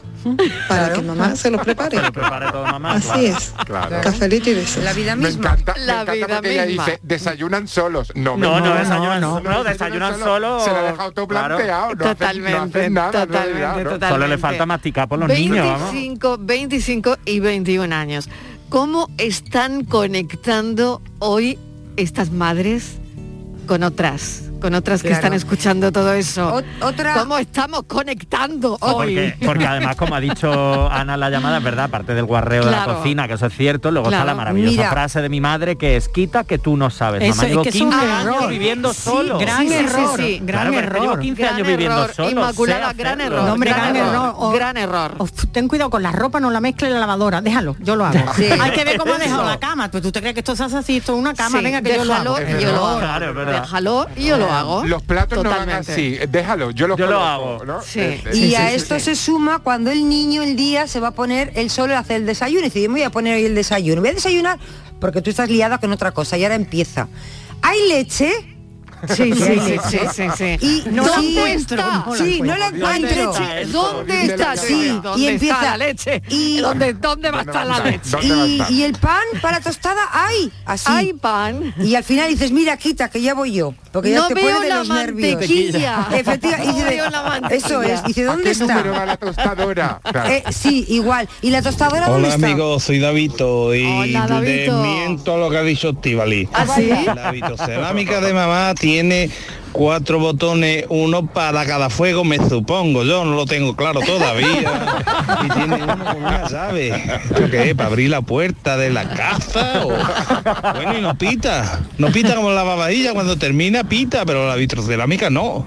para 0.68 0.92
que 0.92 1.00
mamá 1.02 1.34
se 1.36 1.50
los 1.50 1.60
prepare. 1.62 2.00
Lo 2.02 2.12
prepare 2.12 2.50
todo 2.50 2.64
mamá. 2.66 2.94
Así 2.94 3.08
claro. 3.08 3.22
es. 3.22 3.54
Claro. 3.64 4.00
Cafelito 4.02 4.50
y 4.50 4.54
besos. 4.54 4.82
La 4.84 4.92
vida 4.92 5.16
Me 5.16 5.28
misma. 5.28 5.50
encanta, 5.52 5.74
La 5.78 5.84
me 5.86 5.92
encanta 5.92 6.12
vida 6.12 6.26
porque 6.28 6.52
ella 6.52 6.66
misma. 6.66 6.84
dice, 6.86 7.00
desayunan 7.02 7.68
solos. 7.68 8.12
No, 8.14 8.36
No, 8.36 8.60
no, 8.60 8.66
no, 8.66 8.74
desayunan, 8.74 9.20
no, 9.20 9.40
no, 9.40 9.64
desayunan 9.64 10.18
solo. 10.18 10.60
Se 10.64 10.70
lo 10.70 10.76
ha 10.76 10.82
dejado 10.82 11.12
todo 11.12 11.28
Claro. 11.28 11.56
planteado. 11.56 11.86
No 11.86 11.90
hacen- 11.92 11.98
no 11.98 12.04
Totalmente, 12.14 12.78
hacen 12.78 12.92
nada, 12.94 13.06
en 13.06 13.12
totalmente, 13.12 13.42
realidad, 13.58 13.68
¿no? 13.76 13.90
totalmente. 13.90 14.08
Solo 14.08 14.26
le 14.28 14.38
falta 14.38 14.66
masticar 14.66 15.08
por 15.08 15.18
los 15.18 15.28
niños, 15.28 15.66
vamos. 15.66 15.92
25, 15.92 16.36
25 16.40 17.16
y 17.24 17.40
21 17.40 17.92
años. 17.92 18.28
¿Cómo 18.68 19.08
están 19.18 19.84
conectando 19.84 21.00
hoy 21.20 21.58
estas 21.96 22.30
madres 22.32 22.96
con 23.66 23.82
otras, 23.82 24.50
con 24.64 24.72
otras 24.74 25.02
que 25.02 25.08
Claro. 25.08 25.20
están 25.24 25.32
escuchando 25.34 25.92
todo 25.92 26.10
eso. 26.14 26.62
otra... 26.80 27.12
¿Cómo 27.18 27.36
estamos 27.36 27.82
conectando 27.86 28.78
hoy? 28.80 29.14
Porque, 29.14 29.36
porque 29.44 29.66
además, 29.66 29.94
como 29.96 30.14
ha 30.14 30.20
dicho 30.20 30.88
Ana 30.90 31.14
en 31.14 31.20
la 31.20 31.28
llamada, 31.28 31.58
es 31.58 31.64
verdad, 31.64 31.84
aparte 31.84 32.14
del 32.14 32.24
guarreo 32.24 32.62
de 32.64 32.70
Claro. 32.70 32.92
la 32.92 32.96
cocina, 32.98 33.28
que 33.28 33.34
eso 33.34 33.44
es 33.44 33.52
cierto, 33.54 33.90
luego 33.90 34.08
está 34.08 34.16
Claro. 34.22 34.26
la 34.28 34.34
maravillosa 34.34 34.70
Mira. 34.78 34.90
frase 34.90 35.20
de 35.20 35.28
mi 35.28 35.42
madre 35.42 35.76
que 35.76 35.96
es 35.98 36.08
quita 36.08 36.44
que 36.44 36.56
tú 36.58 36.78
no 36.78 36.88
sabes. 36.88 37.22
Eso 37.22 37.34
Mamá, 37.36 37.42
es 37.44 37.50
llevo 37.50 37.62
que 37.62 37.68
es 37.68 37.74
un 37.80 37.90
15 37.90 38.06
años 38.06 38.34
error. 38.36 38.48
viviendo 38.48 38.94
Sí, 38.94 39.00
solo. 39.02 39.38
gran 39.38 39.58
Sí, 39.60 39.68
sí, 39.68 39.74
error, 39.74 40.16
sí. 40.16 40.40
gran 40.42 40.64
que 40.64 40.70
llevo 40.80 40.82
error. 41.02 41.20
15 41.20 41.42
Gran 41.42 41.54
años 41.56 41.66
viviendo 41.68 41.96
error, 42.04 42.14
solo. 42.14 42.30
Inmaculada, 42.30 42.92
gran 42.94 43.20
error. 43.20 43.42
No, 43.44 43.52
hombre, 43.52 43.68
gran 43.70 43.80
gran 43.92 43.96
error, 43.96 44.14
error. 44.14 44.34
O- 44.38 44.50
gran 44.52 44.76
error. 44.78 45.14
o 45.18 45.28
ten 45.52 45.68
cuidado 45.68 45.90
con 45.90 46.02
la 46.02 46.10
ropa, 46.12 46.40
no 46.40 46.50
la 46.50 46.62
mezcle 46.62 46.86
en 46.88 46.94
la 46.94 47.00
lavadora. 47.00 47.42
Déjalo, 47.42 47.76
yo 47.80 47.96
lo 47.96 48.06
hago. 48.06 48.32
Sí. 48.34 48.46
Hay 48.46 48.70
que 48.70 48.82
ver 48.86 48.96
cómo 48.96 49.12
ha 49.14 49.18
dejado 49.18 49.44
la 49.44 49.58
cama. 49.58 49.90
Pues 49.90 50.02
tú 50.02 50.10
te 50.10 50.20
crees 50.20 50.32
que 50.32 50.40
esto 50.40 50.56
se 50.56 50.64
hace 50.64 50.78
así, 50.78 50.96
esto 50.96 51.12
es 51.12 51.18
una 51.18 51.34
cama, 51.34 51.60
venga 51.60 51.82
que 51.82 51.94
yo 51.96 52.04
lo 52.06 52.14
hago. 52.14 52.36
y 52.40 52.62
yo 52.62 52.72
lo 52.72 52.86
hago. 52.86 52.98
Claro, 53.00 53.28
es 53.28 53.34
verdad. 53.36 53.60
Déjalo 53.60 54.06
y 54.16 54.24
yo 54.24 54.38
lo 54.38 54.44
hago. 54.46 54.53
Los 54.84 55.02
platos 55.02 55.42
no 55.42 55.50
van 55.50 55.70
así. 55.70 56.18
Déjalo, 56.28 56.70
yo 56.70 56.86
lo 56.86 56.96
Yo 56.96 57.06
lo 57.06 57.20
hago. 57.20 57.64
¿no? 57.64 57.82
Sí. 57.82 58.00
Eh, 58.00 58.22
eh, 58.26 58.36
Y 58.36 58.54
a 58.54 58.72
esto 58.72 58.98
se 59.00 59.14
suma 59.16 59.58
cuando 59.60 59.90
el 59.90 60.08
niño 60.08 60.42
el 60.42 60.56
día 60.56 60.86
se 60.86 61.00
va 61.00 61.08
a 61.08 61.10
poner 61.12 61.52
el 61.54 61.70
solo 61.70 61.94
a 61.94 61.98
hacer 61.98 62.16
el 62.16 62.26
desayuno. 62.26 62.60
Y 62.60 62.64
dice, 62.64 62.82
yo 62.82 62.88
me 62.88 63.00
voy 63.00 63.02
a 63.02 63.10
poner 63.10 63.36
hoy 63.36 63.44
el 63.44 63.54
desayuno. 63.54 64.00
Voy 64.00 64.10
a 64.10 64.14
desayunar 64.14 64.58
porque 65.00 65.20
tú 65.22 65.30
estás 65.30 65.48
liada 65.50 65.78
con 65.78 65.92
otra 65.92 66.12
cosa 66.12 66.38
y 66.38 66.44
ahora 66.44 66.54
empieza. 66.54 67.08
¿Hay 67.62 67.88
leche? 67.88 68.53
Sí, 69.08 69.32
sí, 69.34 69.60
sí, 69.66 69.76
sí, 69.90 69.98
sí, 70.14 70.22
sí. 70.36 70.84
Y 70.86 70.90
no 70.90 71.06
la 71.06 71.16
sí, 71.18 71.36
encuentro. 71.36 71.84
sí, 72.16 72.40
no 72.42 72.56
la 72.56 72.66
encuentro. 72.68 73.34
¿Dónde 73.72 74.24
está? 74.24 74.56
Sí, 74.56 74.74
y 74.74 75.00
¿dónde 75.00 75.28
empieza- 75.30 75.54
está 75.54 75.70
la 75.70 75.76
leche? 75.76 76.22
y- 76.28 76.58
¿Dónde, 76.58 76.94
¿Dónde 76.94 77.30
va 77.30 77.38
a 77.38 77.42
estar 77.42 77.66
la 77.66 77.78
leche? 77.80 78.16
Y, 78.22 78.62
y 78.74 78.82
el 78.82 78.92
pan 78.94 79.22
para 79.42 79.60
tostada 79.60 80.02
hay, 80.12 80.50
así. 80.66 80.86
Hay 80.90 81.12
pan. 81.14 81.74
Y 81.78 81.94
al 81.94 82.04
final 82.04 82.28
dices, 82.28 82.50
mira, 82.52 82.76
quita, 82.76 83.08
que 83.08 83.20
ya 83.20 83.34
voy 83.34 83.52
yo. 83.52 83.74
Porque 83.92 84.10
ya 84.10 84.20
No 84.20 84.28
te 84.28 84.34
veo 84.34 84.44
pone 84.54 84.60
de 84.60 84.68
la 84.68 84.78
los 84.78 84.88
nervios. 84.88 85.30
mantequilla. 85.32 86.08
Efectivamente. 86.12 86.80
No 86.80 86.84
veo 86.86 87.10
la 87.10 87.22
mantequilla. 87.22 87.66
Eso 87.66 87.82
es. 87.82 88.02
Dice, 88.04 88.22
¿A 88.22 88.26
¿dónde 88.26 88.52
qué 88.52 88.58
número 88.58 88.90
va 88.90 88.96
está? 88.98 89.06
la 89.06 89.16
tostadora? 89.16 90.00
Claro. 90.02 90.30
Eh, 90.34 90.42
sí, 90.50 90.84
igual. 90.88 91.28
¿Y 91.42 91.50
la 91.50 91.62
tostadora 91.62 92.08
dónde 92.08 92.26
Hola 92.28 92.34
está? 92.34 92.46
amigos, 92.46 92.82
soy 92.82 92.98
Davito 92.98 93.74
y 93.74 93.84
Hola, 93.84 94.26
Davito. 94.26 94.80
desmiento 94.82 95.36
lo 95.36 95.50
que 95.50 95.58
ha 95.58 95.62
dicho 95.62 95.90
Estivali. 95.90 96.48
¿Ah, 96.52 96.66
sí? 96.74 96.90
La 97.14 97.30
vitrocerámica 97.30 98.20
de 98.20 98.32
mamá 98.34 98.74
tiene 98.74 98.93
cuatro 99.72 100.20
botones, 100.20 100.84
uno 100.88 101.26
para 101.26 101.66
cada 101.66 101.90
fuego, 101.90 102.22
me 102.24 102.38
supongo. 102.48 103.02
Yo 103.04 103.24
no 103.24 103.34
lo 103.34 103.44
tengo 103.46 103.74
claro 103.74 104.00
todavía. 104.00 104.72
Y 105.44 105.48
tiene 105.48 105.82
uno 105.82 105.98
con 106.04 106.16
una 106.22 106.48
llave. 106.48 106.88
¿Esto 107.24 107.50
qué 107.50 107.70
es? 107.70 107.74
¿Para 107.74 107.88
abrir 107.88 108.10
la 108.10 108.20
puerta 108.22 108.76
de 108.76 108.90
la 108.90 109.08
casa? 109.08 109.84
o- 109.84 110.74
Bueno, 110.76 110.98
y 110.98 111.00
no 111.00 111.16
pita. 111.18 111.80
No 111.98 112.08
pita 112.08 112.36
como 112.36 112.50
la 112.52 112.62
babadilla. 112.62 113.12
Cuando 113.14 113.36
termina, 113.36 113.82
pita, 113.84 114.24
pero 114.24 114.46
la 114.48 114.54
vitrocerámica 114.56 115.28
no. 115.30 115.66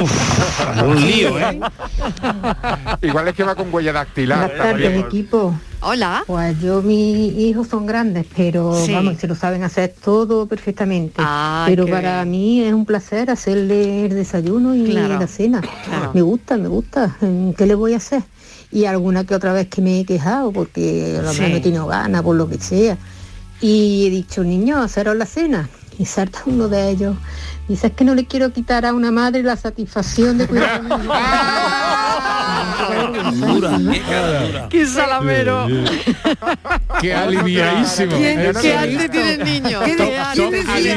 Uf, 0.00 0.82
un 0.82 1.06
lío, 1.06 1.38
¿eh? 1.38 1.60
Igual 3.02 3.28
es 3.28 3.34
que 3.34 3.44
va 3.44 3.54
con 3.54 3.72
huella 3.72 3.92
dactilar. 3.92 4.48
Buenas 4.48 4.56
tardes, 4.66 5.04
equipo. 5.04 5.54
Hola. 5.86 6.24
Pues 6.26 6.58
yo, 6.60 6.80
mis 6.80 7.32
hijos 7.36 7.68
son 7.68 7.84
grandes, 7.84 8.24
pero 8.34 8.74
Sí. 8.84 8.92
vamos, 8.92 9.18
se 9.18 9.26
lo 9.26 9.34
saben 9.34 9.62
hacer 9.64 9.94
todo 10.02 10.46
perfectamente. 10.46 11.16
Ah, 11.18 11.64
pero 11.68 11.86
para 11.86 12.24
bien. 12.24 12.30
mí 12.30 12.60
es 12.62 12.72
un 12.72 12.86
placer 12.86 13.30
hacerle 13.30 14.06
el 14.06 14.14
desayuno 14.14 14.74
y 14.74 14.84
Claro, 14.84 15.18
la 15.20 15.26
cena. 15.26 15.60
claro. 15.60 16.12
Me 16.14 16.22
gusta, 16.22 16.56
me 16.56 16.68
gusta. 16.68 17.16
¿Qué 17.56 17.66
le 17.66 17.74
voy 17.74 17.92
a 17.92 17.98
hacer? 17.98 18.22
Y 18.72 18.86
alguna 18.86 19.24
que 19.24 19.34
otra 19.34 19.52
vez 19.52 19.68
que 19.68 19.82
me 19.82 20.00
he 20.00 20.04
quejado 20.06 20.52
porque 20.52 21.16
a 21.18 21.22
lo 21.22 21.32
mejor 21.32 21.50
no 21.50 21.56
he 21.56 21.60
tenido 21.60 21.86
ganas, 21.86 22.22
por 22.22 22.34
lo 22.34 22.48
que 22.48 22.58
sea. 22.58 22.96
Y 23.60 24.06
he 24.06 24.10
dicho, 24.10 24.42
niño, 24.42 24.78
haceros 24.82 25.16
la 25.16 25.26
cena. 25.26 25.68
Y 25.98 26.06
salta 26.06 26.40
uno 26.46 26.68
de 26.68 26.88
ellos. 26.90 27.14
Dice, 27.68 27.86
es 27.88 27.92
que 27.92 28.04
no 28.04 28.14
le 28.14 28.26
quiero 28.26 28.52
quitar 28.52 28.84
a 28.86 28.92
una 28.94 29.10
madre 29.12 29.42
la 29.42 29.56
satisfacción 29.56 30.38
de 30.38 30.46
cuidar 30.48 30.70
a 30.70 30.78
niño". 30.82 31.10
Dura, 33.34 33.78
qué 33.92 34.00
cara 34.00 34.46
dura. 34.46 34.68
¡Qué 34.68 34.86
salamero! 34.86 35.66
Qué 37.00 37.14
aliviadísimo. 37.14 38.16
¿Quién, 38.16 38.38
qué 38.60 38.72
arte 38.74 39.08
tiene 39.08 39.32
el 39.34 39.44
niño? 39.44 39.80
¿Qué 39.84 39.96
¿Qué 39.96 40.04
de- 40.04 40.18
arte 40.18 40.34
quién 40.34 40.50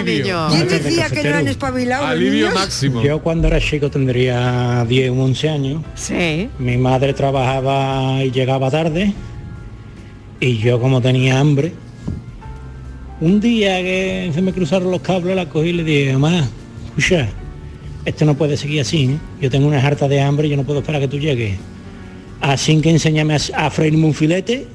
decía? 0.05 0.47
¿Quién 0.49 0.67
decía 0.67 1.09
que 1.09 1.23
no 1.29 1.37
han 1.37 1.47
espabilado 1.47 2.03
los 2.03 2.11
Alivio 2.11 2.47
niños? 2.47 2.53
máximo. 2.53 3.01
Yo 3.01 3.21
cuando 3.21 3.47
era 3.47 3.59
chico 3.59 3.89
tendría 3.89 4.85
10 4.87 5.09
o 5.11 5.13
11 5.23 5.49
años. 5.49 5.81
Sí. 5.95 6.49
Mi 6.59 6.77
madre 6.77 7.13
trabajaba 7.13 8.23
y 8.23 8.31
llegaba 8.31 8.69
tarde. 8.71 9.13
Y 10.39 10.57
yo 10.59 10.79
como 10.79 11.01
tenía 11.01 11.39
hambre, 11.39 11.73
un 13.19 13.39
día 13.39 13.77
que 13.81 14.31
se 14.33 14.41
me 14.41 14.53
cruzaron 14.53 14.91
los 14.91 15.01
cables, 15.01 15.35
la 15.35 15.49
cogí 15.49 15.69
y 15.69 15.73
le 15.73 15.83
dije, 15.83 16.13
mamá, 16.13 16.47
escucha, 16.89 17.27
esto 18.07 18.25
no 18.25 18.35
puede 18.35 18.57
seguir 18.57 18.81
así. 18.81 19.03
¿eh? 19.05 19.17
Yo 19.41 19.51
tengo 19.51 19.67
una 19.67 19.85
harta 19.85 20.07
de 20.07 20.21
hambre 20.21 20.47
y 20.47 20.51
yo 20.51 20.57
no 20.57 20.63
puedo 20.63 20.79
esperar 20.79 21.01
a 21.01 21.05
que 21.05 21.09
tú 21.09 21.19
llegues. 21.19 21.57
Así 22.41 22.79
que 22.81 22.89
enséñame 22.89 23.35
a, 23.35 23.65
a 23.65 23.69
freírme 23.69 24.05
un 24.05 24.13
filete 24.13 24.65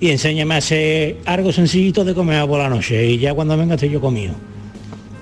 y 0.00 0.10
enséñame 0.10 0.54
a 0.54 0.58
hacer 0.58 1.18
algo 1.24 1.52
sencillito 1.52 2.04
de 2.04 2.14
comer 2.14 2.46
por 2.46 2.58
la 2.58 2.68
noche. 2.68 3.06
Y 3.06 3.18
ya 3.18 3.34
cuando 3.34 3.56
venga 3.56 3.74
estoy 3.74 3.90
yo 3.90 4.00
comido 4.00 4.34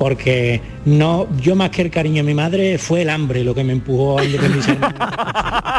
porque 0.01 0.62
no 0.87 1.27
yo 1.42 1.55
más 1.55 1.68
que 1.68 1.83
el 1.83 1.90
cariño 1.90 2.16
de 2.16 2.23
mi 2.23 2.33
madre 2.33 2.79
fue 2.79 3.03
el 3.03 3.11
hambre 3.11 3.44
lo 3.44 3.55
que 3.55 3.62
me 3.62 3.75
empujó 3.75 4.18
a 4.18 4.25
independizarme 4.25 4.87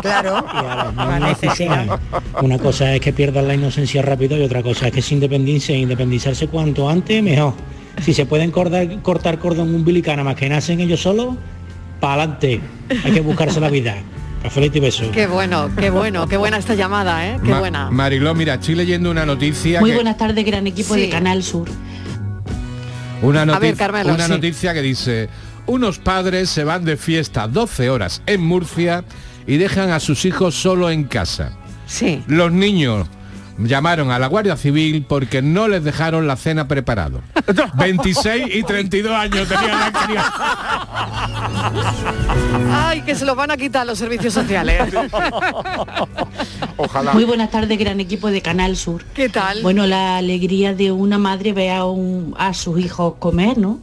Claro. 0.04 0.46
y 0.54 0.58
a 0.58 0.86
los 0.86 0.96
niños, 0.96 1.38
escucha, 1.42 2.00
una 2.44 2.60
cosa 2.60 2.94
es 2.94 3.02
que 3.02 3.14
pierdan 3.14 3.48
la 3.48 3.56
inocencia 3.56 4.04
rápido 4.04 4.38
y 4.38 4.44
otra 4.44 4.62
cosa 4.62 4.88
es 4.88 4.94
que 4.94 5.02
se 5.02 5.16
independicen 5.16 5.78
independizarse 5.78 6.48
cuanto 6.48 6.88
antes 6.88 7.24
mejor 7.24 7.54
si 8.04 8.14
se 8.14 8.28
pueden 8.28 8.52
cortar, 8.52 9.02
cortar 9.02 9.40
cordón 9.40 9.74
umbilical 9.74 10.18
nada 10.18 10.30
más 10.30 10.36
que 10.36 10.48
nacen 10.48 10.80
ellos 10.80 11.02
solos 11.02 11.36
para 12.02 12.24
adelante 12.24 12.60
hay 13.06 13.12
que 13.14 13.22
buscarse 13.22 13.62
la 13.62 13.70
vida 13.70 13.96
Cafelito 14.44 14.80
y 14.80 14.82
beso 14.82 15.10
Qué 15.12 15.28
bueno, 15.28 15.70
qué 15.78 15.90
bueno, 15.92 16.28
qué 16.28 16.36
buena 16.36 16.58
esta 16.58 16.74
llamada, 16.74 17.26
¿eh? 17.28 17.38
Qué 17.44 17.52
Ma- 17.52 17.60
buena. 17.60 17.92
Mariló, 17.92 18.34
mira, 18.36 18.56
estoy 18.56 18.74
leyendo 18.76 19.10
una 19.12 19.24
noticia 19.26 19.80
Muy 19.80 19.92
que- 19.92 19.96
buenas 19.98 20.18
tardes, 20.18 20.44
gran 20.44 20.66
equipo 20.68 20.96
Sí. 20.96 21.02
de 21.02 21.10
Canal 21.10 21.44
Sur. 21.44 21.70
Una, 23.22 23.44
A 23.44 23.46
noti- 23.46 23.60
ver, 23.62 23.76
Carmelo, 23.76 24.14
una 24.16 24.26
sí. 24.26 24.32
noticia 24.32 24.74
que 24.74 24.82
dice, 24.82 25.30
unos 25.68 26.00
padres 26.00 26.50
se 26.50 26.64
van 26.64 26.84
de 26.86 26.98
fiesta 26.98 27.48
12 27.48 27.90
horas 27.92 28.24
en 28.26 28.42
Murcia 28.42 29.04
y 29.46 29.58
dejan 29.58 29.92
a 29.92 30.00
sus 30.00 30.26
hijos 30.26 30.56
solo 30.56 30.90
en 30.90 31.04
casa. 31.04 31.52
Sí. 31.86 32.24
Los 32.28 32.52
niños 32.52 33.08
llamaron 33.68 34.12
a 34.12 34.20
la 34.20 34.28
Guardia 34.28 34.56
Civil 34.58 35.06
porque 35.08 35.42
no 35.42 35.68
les 35.68 35.84
dejaron 35.84 36.28
la 36.28 36.36
cena 36.36 36.68
preparado. 36.68 37.22
26 37.76 38.56
y 38.56 38.64
32 38.64 39.12
años 39.14 39.48
tenían 39.48 39.80
la 39.80 39.92
crianza. 39.92 40.34
Ay, 42.90 43.02
que 43.02 43.16
se 43.16 43.26
lo 43.26 43.36
van 43.36 43.52
a 43.52 43.58
quitar 43.58 43.86
los 43.86 43.98
servicios 43.98 44.34
sociales. 44.34 44.82
Ojalá. 46.78 47.14
Muy 47.14 47.24
buenas 47.26 47.52
tardes, 47.52 47.78
gran 47.78 48.00
equipo 48.00 48.30
de 48.30 48.42
Canal 48.42 48.76
Sur. 48.78 49.04
¿Qué 49.14 49.30
tal? 49.30 49.62
Bueno, 49.62 49.86
la 49.88 50.18
alegría 50.18 50.74
de 50.74 50.92
una 50.92 51.18
madre 51.18 51.54
ver 51.54 51.72
a, 51.72 51.86
un- 51.86 52.36
a 52.38 52.54
sus 52.54 52.80
hijos 52.80 53.16
comer, 53.20 53.58
¿no? 53.58 53.80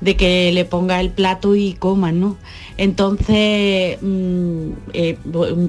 De 0.00 0.16
que 0.16 0.52
le 0.52 0.64
ponga 0.64 1.00
el 1.00 1.10
plato 1.10 1.56
y 1.56 1.72
coman, 1.72 2.20
¿no? 2.20 2.36
Entonces, 2.78 3.98
mm, 4.02 4.70
eh, 4.92 5.16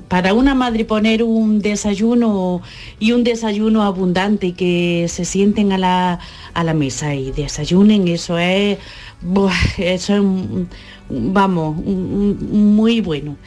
para 0.10 0.34
una 0.34 0.54
madre 0.56 0.84
poner 0.84 1.24
un 1.24 1.60
desayuno 1.60 2.62
y 3.00 3.13
un 3.13 3.24
desayuno 3.24 3.84
abundante 3.84 4.48
y 4.48 4.52
que 4.54 5.06
se 5.08 5.24
sienten 5.24 5.72
a 5.72 5.78
la, 5.78 6.20
a 6.54 6.63
la 6.66 6.74
mesa 6.74 7.16
y 7.16 7.32
desayunen, 7.32 8.10
eso 8.10 8.38
es, 8.38 8.78
eso 9.78 10.16
es, 10.16 10.22
vamos, 11.10 11.78
muy 11.78 13.00
bueno. 13.00 13.38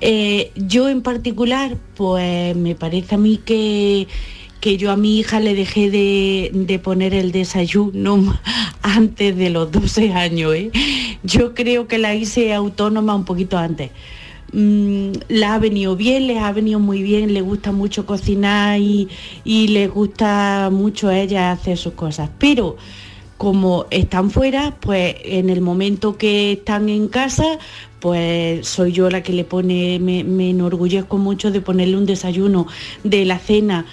Eh, 0.00 0.52
yo 0.56 0.90
en 0.90 1.02
particular, 1.02 1.76
pues 1.96 2.54
me 2.56 2.74
parece 2.74 3.14
a 3.14 3.18
mí 3.18 3.38
que 3.42 4.06
que 4.60 4.76
yo 4.76 4.90
a 4.90 4.96
mi 4.96 5.18
hija 5.18 5.40
le 5.40 5.54
dejé 5.54 5.90
de, 5.90 6.50
de 6.52 6.78
poner 6.78 7.14
el 7.14 7.32
desayuno 7.32 8.38
antes 8.82 9.36
de 9.36 9.50
los 9.50 9.70
12 9.70 10.12
años. 10.12 10.54
¿eh? 10.54 10.70
Yo 11.22 11.54
creo 11.54 11.86
que 11.86 11.98
la 11.98 12.14
hice 12.14 12.54
autónoma 12.54 13.14
un 13.14 13.24
poquito 13.24 13.58
antes. 13.58 13.90
Mm, 14.52 15.12
la 15.28 15.54
ha 15.54 15.58
venido 15.58 15.94
bien, 15.94 16.26
les 16.26 16.38
ha 16.38 16.52
venido 16.52 16.80
muy 16.80 17.02
bien, 17.02 17.34
le 17.34 17.42
gusta 17.42 17.70
mucho 17.70 18.06
cocinar 18.06 18.80
y, 18.80 19.08
y 19.44 19.68
les 19.68 19.90
gusta 19.90 20.70
mucho 20.72 21.08
a 21.08 21.18
ella 21.18 21.52
hacer 21.52 21.76
sus 21.76 21.92
cosas. 21.92 22.30
Pero 22.38 22.76
como 23.36 23.86
están 23.90 24.30
fuera, 24.30 24.76
pues 24.80 25.14
en 25.24 25.48
el 25.48 25.60
momento 25.60 26.16
que 26.18 26.52
están 26.52 26.88
en 26.88 27.08
casa, 27.08 27.58
pues 28.00 28.66
soy 28.66 28.92
yo 28.92 29.10
la 29.10 29.22
que 29.22 29.32
le 29.32 29.44
pone, 29.44 29.98
me, 30.00 30.24
me 30.24 30.50
enorgullezco 30.50 31.18
mucho 31.18 31.50
de 31.50 31.60
ponerle 31.60 31.96
un 31.96 32.06
desayuno 32.06 32.66
de 33.04 33.24
la 33.24 33.38
cena, 33.38 33.86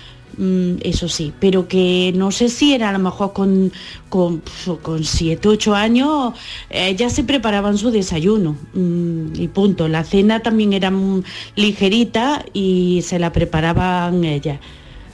eso 0.81 1.07
sí, 1.07 1.33
pero 1.39 1.67
que 1.67 2.11
no 2.15 2.31
sé 2.31 2.49
si 2.49 2.73
era 2.73 2.89
a 2.89 2.91
lo 2.91 2.99
mejor 2.99 3.33
con, 3.33 3.71
con, 4.09 4.41
con 4.81 5.03
7, 5.03 5.47
8 5.47 5.75
años, 5.75 6.33
eh, 6.69 6.95
ya 6.95 7.09
se 7.09 7.23
preparaban 7.23 7.77
su 7.77 7.91
desayuno 7.91 8.57
mm, 8.73 9.35
y 9.35 9.47
punto. 9.47 9.87
La 9.87 10.03
cena 10.03 10.41
también 10.41 10.73
era 10.73 10.91
mm, 10.91 11.23
ligerita 11.55 12.45
y 12.53 13.01
se 13.03 13.19
la 13.19 13.31
preparaban 13.31 14.23
ellas. 14.23 14.59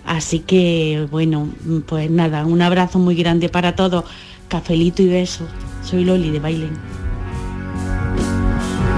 Así 0.05 0.39
que, 0.39 1.07
bueno, 1.11 1.49
mm, 1.65 1.79
pues 1.81 2.09
nada, 2.09 2.45
un 2.45 2.61
abrazo 2.61 2.99
muy 2.99 3.15
grande 3.15 3.49
para 3.49 3.75
todos. 3.75 4.05
Cafelito 4.47 5.01
y 5.01 5.07
beso. 5.07 5.45
Soy 5.83 6.03
Loli 6.03 6.29
de 6.29 6.39
Bailen. 6.39 7.00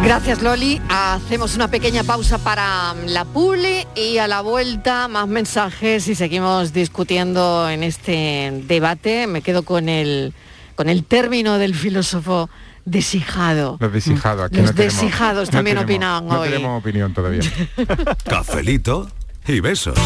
Gracias 0.04 0.42
Loli. 0.42 0.82
Hacemos 0.90 1.56
una 1.56 1.70
pequeña 1.70 2.04
pausa 2.04 2.38
para 2.38 2.94
la 3.08 3.26
pule 3.26 3.88
y 3.96 4.18
a 4.18 4.28
la 4.28 4.42
vuelta 4.42 5.08
más 5.08 5.28
mensajes 5.28 6.08
y 6.08 6.16
seguimos 6.16 6.74
discutiendo 6.74 7.70
en 7.70 7.84
este 7.84 8.64
debate. 8.68 9.28
Me 9.28 9.42
quedo 9.42 9.64
con 9.64 9.90
el 9.90 10.34
con 10.76 10.90
el 10.90 11.04
término 11.06 11.58
del 11.58 11.74
filósofo 11.76 12.50
desijado. 12.86 13.78
Los 13.80 13.94
desijados. 13.94 14.46
Aquí 14.46 14.58
Los 14.58 14.68
no 14.72 14.74
tenemos- 14.76 14.94
desijados 15.02 15.48
no 15.50 15.58
también 15.58 15.78
tenemos- 15.78 15.84
opinaban 15.96 16.28
No 16.28 16.40
hoy. 16.42 16.50
tenemos 16.50 16.80
opinión 16.82 17.14
todavía. 17.14 17.42
Cafelito 18.26 19.10
y 19.48 19.60
besos. 19.62 19.98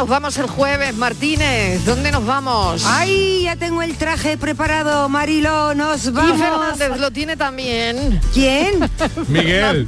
Nos 0.00 0.08
vamos 0.08 0.38
el 0.38 0.46
jueves, 0.46 0.94
Martínez? 0.96 1.84
¿Dónde 1.84 2.10
nos 2.10 2.24
vamos? 2.24 2.84
Ay, 2.86 3.42
ya 3.44 3.56
tengo 3.56 3.82
el 3.82 3.98
traje 3.98 4.38
preparado, 4.38 5.10
Marilo, 5.10 5.74
nos 5.74 6.10
vamos. 6.10 6.38
Y 6.38 6.40
Fernández 6.40 6.98
lo 6.98 7.10
tiene 7.10 7.36
también. 7.36 8.18
¿Quién? 8.32 8.90
Miguel. 9.28 9.86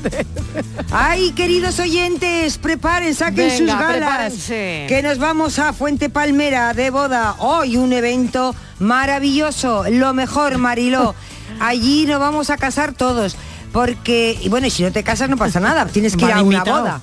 Ay, 0.91 1.33
queridos 1.33 1.79
oyentes, 1.79 2.59
preparen, 2.59 3.15
saquen 3.15 3.49
Venga, 3.49 3.57
sus 3.57 3.67
galas. 3.67 3.97
prepárense. 3.97 4.85
Que 4.87 5.01
nos 5.03 5.17
vamos 5.17 5.59
a 5.59 5.73
Fuente 5.73 6.11
Palmera 6.11 6.75
de 6.75 6.91
boda. 6.91 7.37
Hoy 7.39 7.79
un 7.79 7.95
evento 7.95 8.55
maravilloso, 8.81 9.85
lo 9.89 10.13
mejor, 10.13 10.59
Mariló. 10.59 11.15
Allí 11.59 12.05
nos 12.05 12.21
vamos 12.21 12.51
a 12.51 12.59
casar 12.59 12.93
todos. 12.93 13.35
Porque, 13.73 14.39
y 14.41 14.49
bueno, 14.51 14.67
y 14.67 14.71
si 14.71 14.83
no 14.83 14.93
te 14.93 15.03
casas 15.03 15.31
no 15.31 15.37
pasa 15.39 15.59
nada, 15.59 15.87
tienes 15.87 16.15
que 16.15 16.27
ir 16.27 16.33
a 16.33 16.43
una 16.43 16.63
boda. 16.63 17.01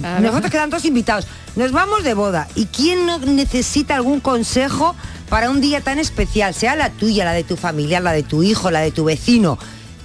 Ya, 0.00 0.20
nosotros 0.20 0.50
quedan 0.50 0.70
todos 0.70 0.84
invitados. 0.84 1.26
Nos 1.56 1.72
vamos 1.72 2.04
de 2.04 2.14
boda. 2.14 2.46
¿Y 2.54 2.66
quién 2.66 3.06
no 3.06 3.18
necesita 3.18 3.96
algún 3.96 4.20
consejo 4.20 4.94
para 5.28 5.50
un 5.50 5.60
día 5.60 5.80
tan 5.80 5.98
especial? 5.98 6.54
Sea 6.54 6.76
la 6.76 6.90
tuya, 6.90 7.24
la 7.24 7.32
de 7.32 7.42
tu 7.42 7.56
familia, 7.56 7.98
la 7.98 8.12
de 8.12 8.22
tu 8.22 8.44
hijo, 8.44 8.70
la 8.70 8.80
de 8.80 8.92
tu 8.92 9.04
vecino. 9.04 9.58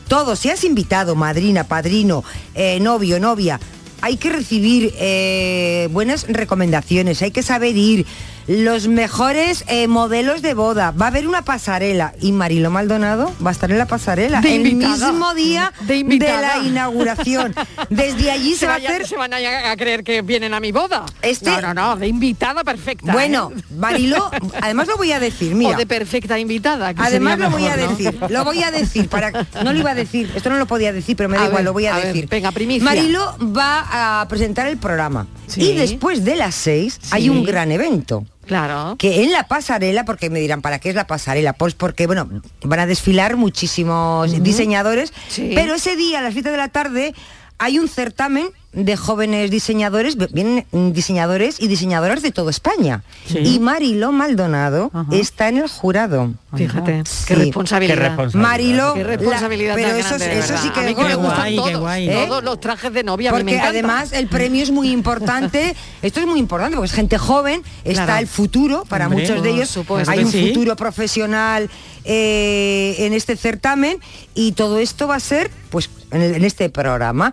Todo, 0.08 0.36
si 0.36 0.50
has 0.50 0.64
invitado, 0.64 1.16
madrina, 1.16 1.66
padrino, 1.66 2.24
eh, 2.56 2.80
novio, 2.80 3.20
novia, 3.20 3.60
hay 4.02 4.18
que 4.18 4.30
recibir 4.30 4.94
eh, 4.98 5.88
buenas 5.92 6.26
recomendaciones, 6.28 7.22
hay 7.22 7.32
que 7.32 7.44
saber 7.44 7.78
ir. 7.78 8.08
Los 8.50 8.88
mejores 8.88 9.64
eh, 9.68 9.88
modelos 9.88 10.41
de 10.41 10.56
boda. 10.56 10.89
Va 10.89 11.06
a 11.06 11.08
haber 11.10 11.28
una 11.28 11.43
pasarela 11.43 12.14
y 12.20 12.32
Marilo 12.32 12.72
Maldonado 12.72 13.32
va 13.45 13.52
a 13.52 13.54
estar 13.54 13.70
en 13.70 13.78
la 13.78 13.86
pasarela 13.86 14.41
De 14.41 14.56
el 14.56 14.66
invitada. 14.66 15.12
mismo 15.12 15.36
día 15.36 15.72
De 15.82 16.04
de, 16.04 16.18
la 16.18 16.58
inauguración. 16.66 17.54
Desde 17.91 18.32
allí 18.32 18.54
se, 18.54 18.62
se, 18.62 18.66
va 18.66 18.74
a 18.74 18.78
hacer 18.78 19.06
se 19.06 19.18
van 19.18 19.36
a, 19.36 19.38
a 19.72 19.78
creer 19.78 20.04
que 20.04 20.24
vienen 20.24 20.56
a 20.56 20.60
mi 20.60 20.72
boda. 20.72 21.06
Este- 21.22 21.52
No, 21.52 21.62
no, 21.62 21.74
no, 21.76 21.95
de 21.97 22.08
invitada 22.08 22.64
perfecta. 22.64 23.14
Bueno, 23.14 23.52
¿eh? 23.56 23.62
Mariló, 23.78 24.32
además 24.64 24.88
lo 24.88 24.97
voy 24.97 25.12
a 25.12 25.20
decir, 25.20 25.54
mira. 25.54 25.76
O 25.76 25.78
de 25.78 25.86
perfecta 25.86 26.39
invitada. 26.39 26.95
que 26.95 27.04
Además 27.04 27.38
lo 27.38 27.52
voy 27.52 27.68
a 27.68 27.78
decir, 27.78 28.18
lo 28.30 28.43
voy 28.45 28.64
a 28.64 28.72
decir 28.72 29.10
para 29.10 29.30
no 29.64 29.74
lo 29.74 29.78
iba 29.78 29.91
a 29.91 29.95
decir, 29.95 30.32
esto 30.36 30.50
no 30.50 30.58
lo 30.58 30.66
podía 30.66 30.91
decir, 30.91 31.16
pero 31.16 31.30
me 31.30 31.38
da 31.38 31.43
A 31.43 31.45
igual, 31.50 31.60
ver, 31.60 31.66
lo 31.66 31.74
voy 31.74 31.86
a, 31.86 31.93
a 31.93 31.97
ver, 31.97 32.08
decir. 32.08 32.28
venga, 32.28 32.52
primicia. 32.52 32.84
Marilo 32.84 33.38
va 33.56 34.22
a 34.22 34.28
presentar 34.28 34.66
el 34.66 34.78
programa 34.78 35.28
Sí. 35.45 35.62
y 35.62 35.76
después 35.76 36.26
de 36.26 36.36
las 36.36 36.56
seis 36.56 37.00
hay 37.12 37.30
un 37.30 37.43
gran 37.43 37.72
evento. 37.72 38.26
Claro. 38.50 38.95
Que 38.97 39.22
en 39.24 39.32
la 39.32 39.47
pasarela, 39.47 40.06
porque 40.06 40.32
me 40.32 40.39
dirán, 40.39 40.64
¿para 40.64 40.80
qué 40.80 40.89
es 40.89 40.95
la 40.95 41.06
pasarela? 41.06 41.54
Pues 41.54 41.76
porque, 41.76 42.08
bueno, 42.08 42.28
van 42.64 42.80
a 42.80 42.88
desfilar 42.88 43.38
muchísimos 43.38 44.41
diseñadores, 44.43 45.14
Sí. 45.28 45.52
pero 45.54 45.76
ese 45.76 45.95
día, 45.95 46.18
a 46.18 46.22
las 46.24 46.34
7 46.34 46.50
de 46.50 46.58
la 46.58 46.70
tarde, 46.70 47.14
hay 47.60 47.78
un 47.78 47.88
certamen 47.88 48.47
de 48.72 48.96
jóvenes 48.98 49.50
diseñadores, 49.50 50.16
vienen 50.32 50.66
diseñadores 50.72 51.60
y 51.60 51.68
diseñadoras 51.68 52.22
de 52.22 52.32
toda 52.32 52.52
España. 52.52 53.04
Sí. 53.26 53.40
Y 53.40 53.60
Marilo 53.60 54.12
Maldonado 54.12 54.92
está 55.12 55.50
en 55.50 55.58
el 55.58 55.68
jurado. 55.68 56.34
Fíjate, 56.56 57.04
Sí. 57.06 57.26
qué 57.28 57.36
responsabilidad. 57.36 57.96
Qué 57.96 58.00
responsabilidad. 58.02 58.50
Marilo, 58.52 58.94
Qué 58.94 59.04
responsabilidad 59.04 59.76
la- 59.76 59.84
pero 59.88 59.98
eso, 59.98 60.18
grande, 60.18 60.40
eso 60.40 60.54
sí 60.62 60.70
que 60.70 60.80
A 60.80 60.84
mí 60.84 60.90
es 60.92 60.96
que 60.96 61.04
me 61.04 61.16
gustan 61.16 61.56
todos, 61.56 61.92
¿Eh? 61.98 62.26
todos 62.28 62.44
los 62.44 62.60
trajes 62.60 62.94
de 62.94 63.04
novia. 63.04 63.32
a 63.32 63.34
mí 63.34 63.44
me 63.44 63.52
Porque 63.54 63.68
además 63.68 64.14
el 64.14 64.28
premio 64.28 64.62
es 64.62 64.70
muy 64.72 64.92
importante, 64.92 65.76
esto 66.04 66.20
es 66.20 66.26
muy 66.28 66.40
importante 66.40 66.76
porque 66.76 66.88
es 66.90 66.94
gente 66.96 67.18
joven, 67.18 67.64
está 67.84 68.06
Claro. 68.06 68.22
el 68.22 68.28
futuro 68.28 68.86
para 68.88 69.08
Hombre, 69.08 69.22
muchos 69.24 69.42
de 69.44 69.50
ellos, 69.50 69.70
supuesto 69.70 70.12
hay 70.12 70.24
un 70.24 70.32
sí. 70.32 70.48
futuro 70.50 70.76
profesional 70.76 71.70
eh, 72.06 72.96
en 73.00 73.14
este 73.14 73.36
certamen 73.36 73.98
y 74.34 74.54
todo 74.54 74.80
esto 74.80 75.08
va 75.08 75.16
a 75.16 75.20
ser 75.20 75.52
pues 75.70 75.90
en, 76.12 76.22
el- 76.22 76.36
en 76.36 76.44
este 76.46 76.70
programa. 76.70 77.32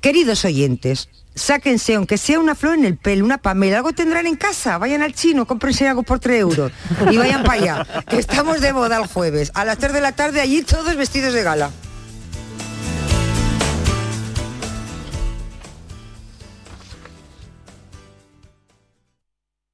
Queridos 0.00 0.44
oyentes, 0.44 1.08
sáquense, 1.34 1.94
aunque 1.94 2.18
sea 2.18 2.38
una 2.38 2.54
flor 2.54 2.74
en 2.74 2.84
el 2.84 2.96
pelo, 2.96 3.24
una 3.24 3.38
pamela, 3.38 3.78
algo 3.78 3.92
tendrán 3.92 4.26
en 4.26 4.36
casa, 4.36 4.78
vayan 4.78 5.02
al 5.02 5.14
chino, 5.14 5.46
cómprense 5.46 5.88
algo 5.88 6.02
por 6.02 6.18
3 6.18 6.40
euros. 6.40 6.72
Y 7.10 7.16
vayan 7.16 7.42
para 7.42 7.60
allá, 7.60 8.04
que 8.08 8.18
estamos 8.18 8.60
de 8.60 8.72
boda 8.72 8.98
el 8.98 9.06
jueves, 9.06 9.50
a 9.54 9.64
las 9.64 9.78
3 9.78 9.92
de 9.92 10.00
la 10.00 10.12
tarde 10.12 10.40
allí 10.40 10.62
todos 10.62 10.96
vestidos 10.96 11.32
de 11.32 11.42
gala. 11.42 11.70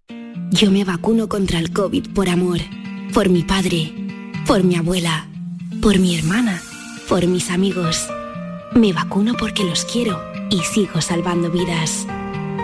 Yo 0.51 0.71
me 0.71 0.83
vacuno 0.83 1.29
contra 1.29 1.59
el 1.59 1.71
COVID 1.71 2.13
por 2.13 2.29
amor, 2.29 2.57
por 3.13 3.29
mi 3.29 3.43
padre, 3.43 3.93
por 4.47 4.63
mi 4.63 4.75
abuela, 4.75 5.27
por 5.81 5.99
mi 5.99 6.17
hermana, 6.17 6.61
por 7.09 7.25
mis 7.25 7.49
amigos. 7.49 8.07
Me 8.75 8.93
vacuno 8.93 9.33
porque 9.37 9.63
los 9.63 9.83
quiero 9.83 10.21
y 10.51 10.59
sigo 10.59 11.01
salvando 11.01 11.49
vidas. 11.49 12.05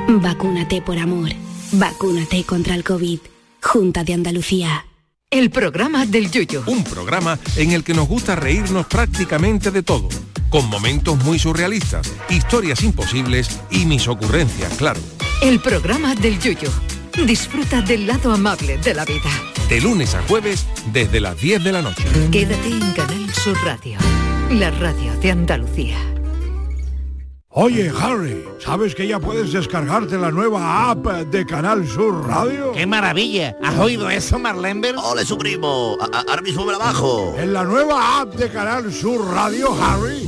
Vacúnate 0.07 0.83
por 0.83 0.99
amor. 0.99 1.31
Vacúnate 1.71 2.43
contra 2.43 2.75
el 2.75 2.83
COVID. 2.83 3.19
Junta 3.61 4.03
de 4.03 4.13
Andalucía. 4.13 4.85
El 5.31 5.49
programa 5.49 6.05
del 6.05 6.29
Yuyo. 6.29 6.63
Un 6.67 6.83
programa 6.83 7.39
en 7.57 7.71
el 7.71 7.83
que 7.83 7.95
nos 7.95 8.07
gusta 8.07 8.35
reírnos 8.35 8.85
prácticamente 8.85 9.71
de 9.71 9.81
todo, 9.81 10.07
con 10.49 10.69
momentos 10.69 11.17
muy 11.25 11.39
surrealistas, 11.39 12.13
historias 12.29 12.83
imposibles 12.83 13.49
y 13.71 13.85
mis 13.85 14.07
ocurrencias, 14.07 14.71
claro. 14.77 14.99
El 15.41 15.59
programa 15.59 16.13
del 16.13 16.39
Yuyo. 16.39 16.69
Disfruta 17.25 17.81
del 17.81 18.05
lado 18.05 18.31
amable 18.31 18.77
de 18.77 18.93
la 18.93 19.05
vida. 19.05 19.31
De 19.67 19.81
lunes 19.81 20.13
a 20.13 20.21
jueves 20.21 20.67
desde 20.93 21.19
las 21.19 21.39
10 21.41 21.63
de 21.63 21.71
la 21.71 21.81
noche. 21.81 22.05
Quédate 22.31 22.67
en 22.67 22.91
Canal 22.93 23.33
Sur 23.33 23.57
Radio. 23.65 23.97
La 24.51 24.71
radio 24.71 25.13
de 25.21 25.31
Andalucía. 25.31 25.97
Oye, 27.49 27.89
Harry, 28.01 28.43
¿sabes 28.59 28.93
que 28.95 29.07
ya 29.07 29.19
puedes 29.19 29.53
descargarte 29.53 30.17
la 30.17 30.29
nueva 30.29 30.91
app 30.91 31.05
de 31.07 31.45
Canal 31.45 31.87
Sur 31.87 32.27
Radio? 32.27 32.73
¡Qué 32.73 32.85
maravilla! 32.85 33.55
¿Has 33.63 33.77
oído 33.79 34.09
eso, 34.09 34.37
Marlenber? 34.37 34.95
¡Ole, 34.97 35.25
su 35.25 35.37
primo! 35.37 35.97
A- 36.01 36.23
Ahora 36.29 36.41
mismo 36.41 36.65
me 36.65 36.73
la 36.73 36.77
bajo. 36.79 37.33
En 37.37 37.53
la 37.53 37.63
nueva 37.63 38.21
app 38.21 38.35
de 38.35 38.49
Canal 38.49 38.91
Sur 38.91 39.25
Radio, 39.33 39.73
Harry, 39.81 40.27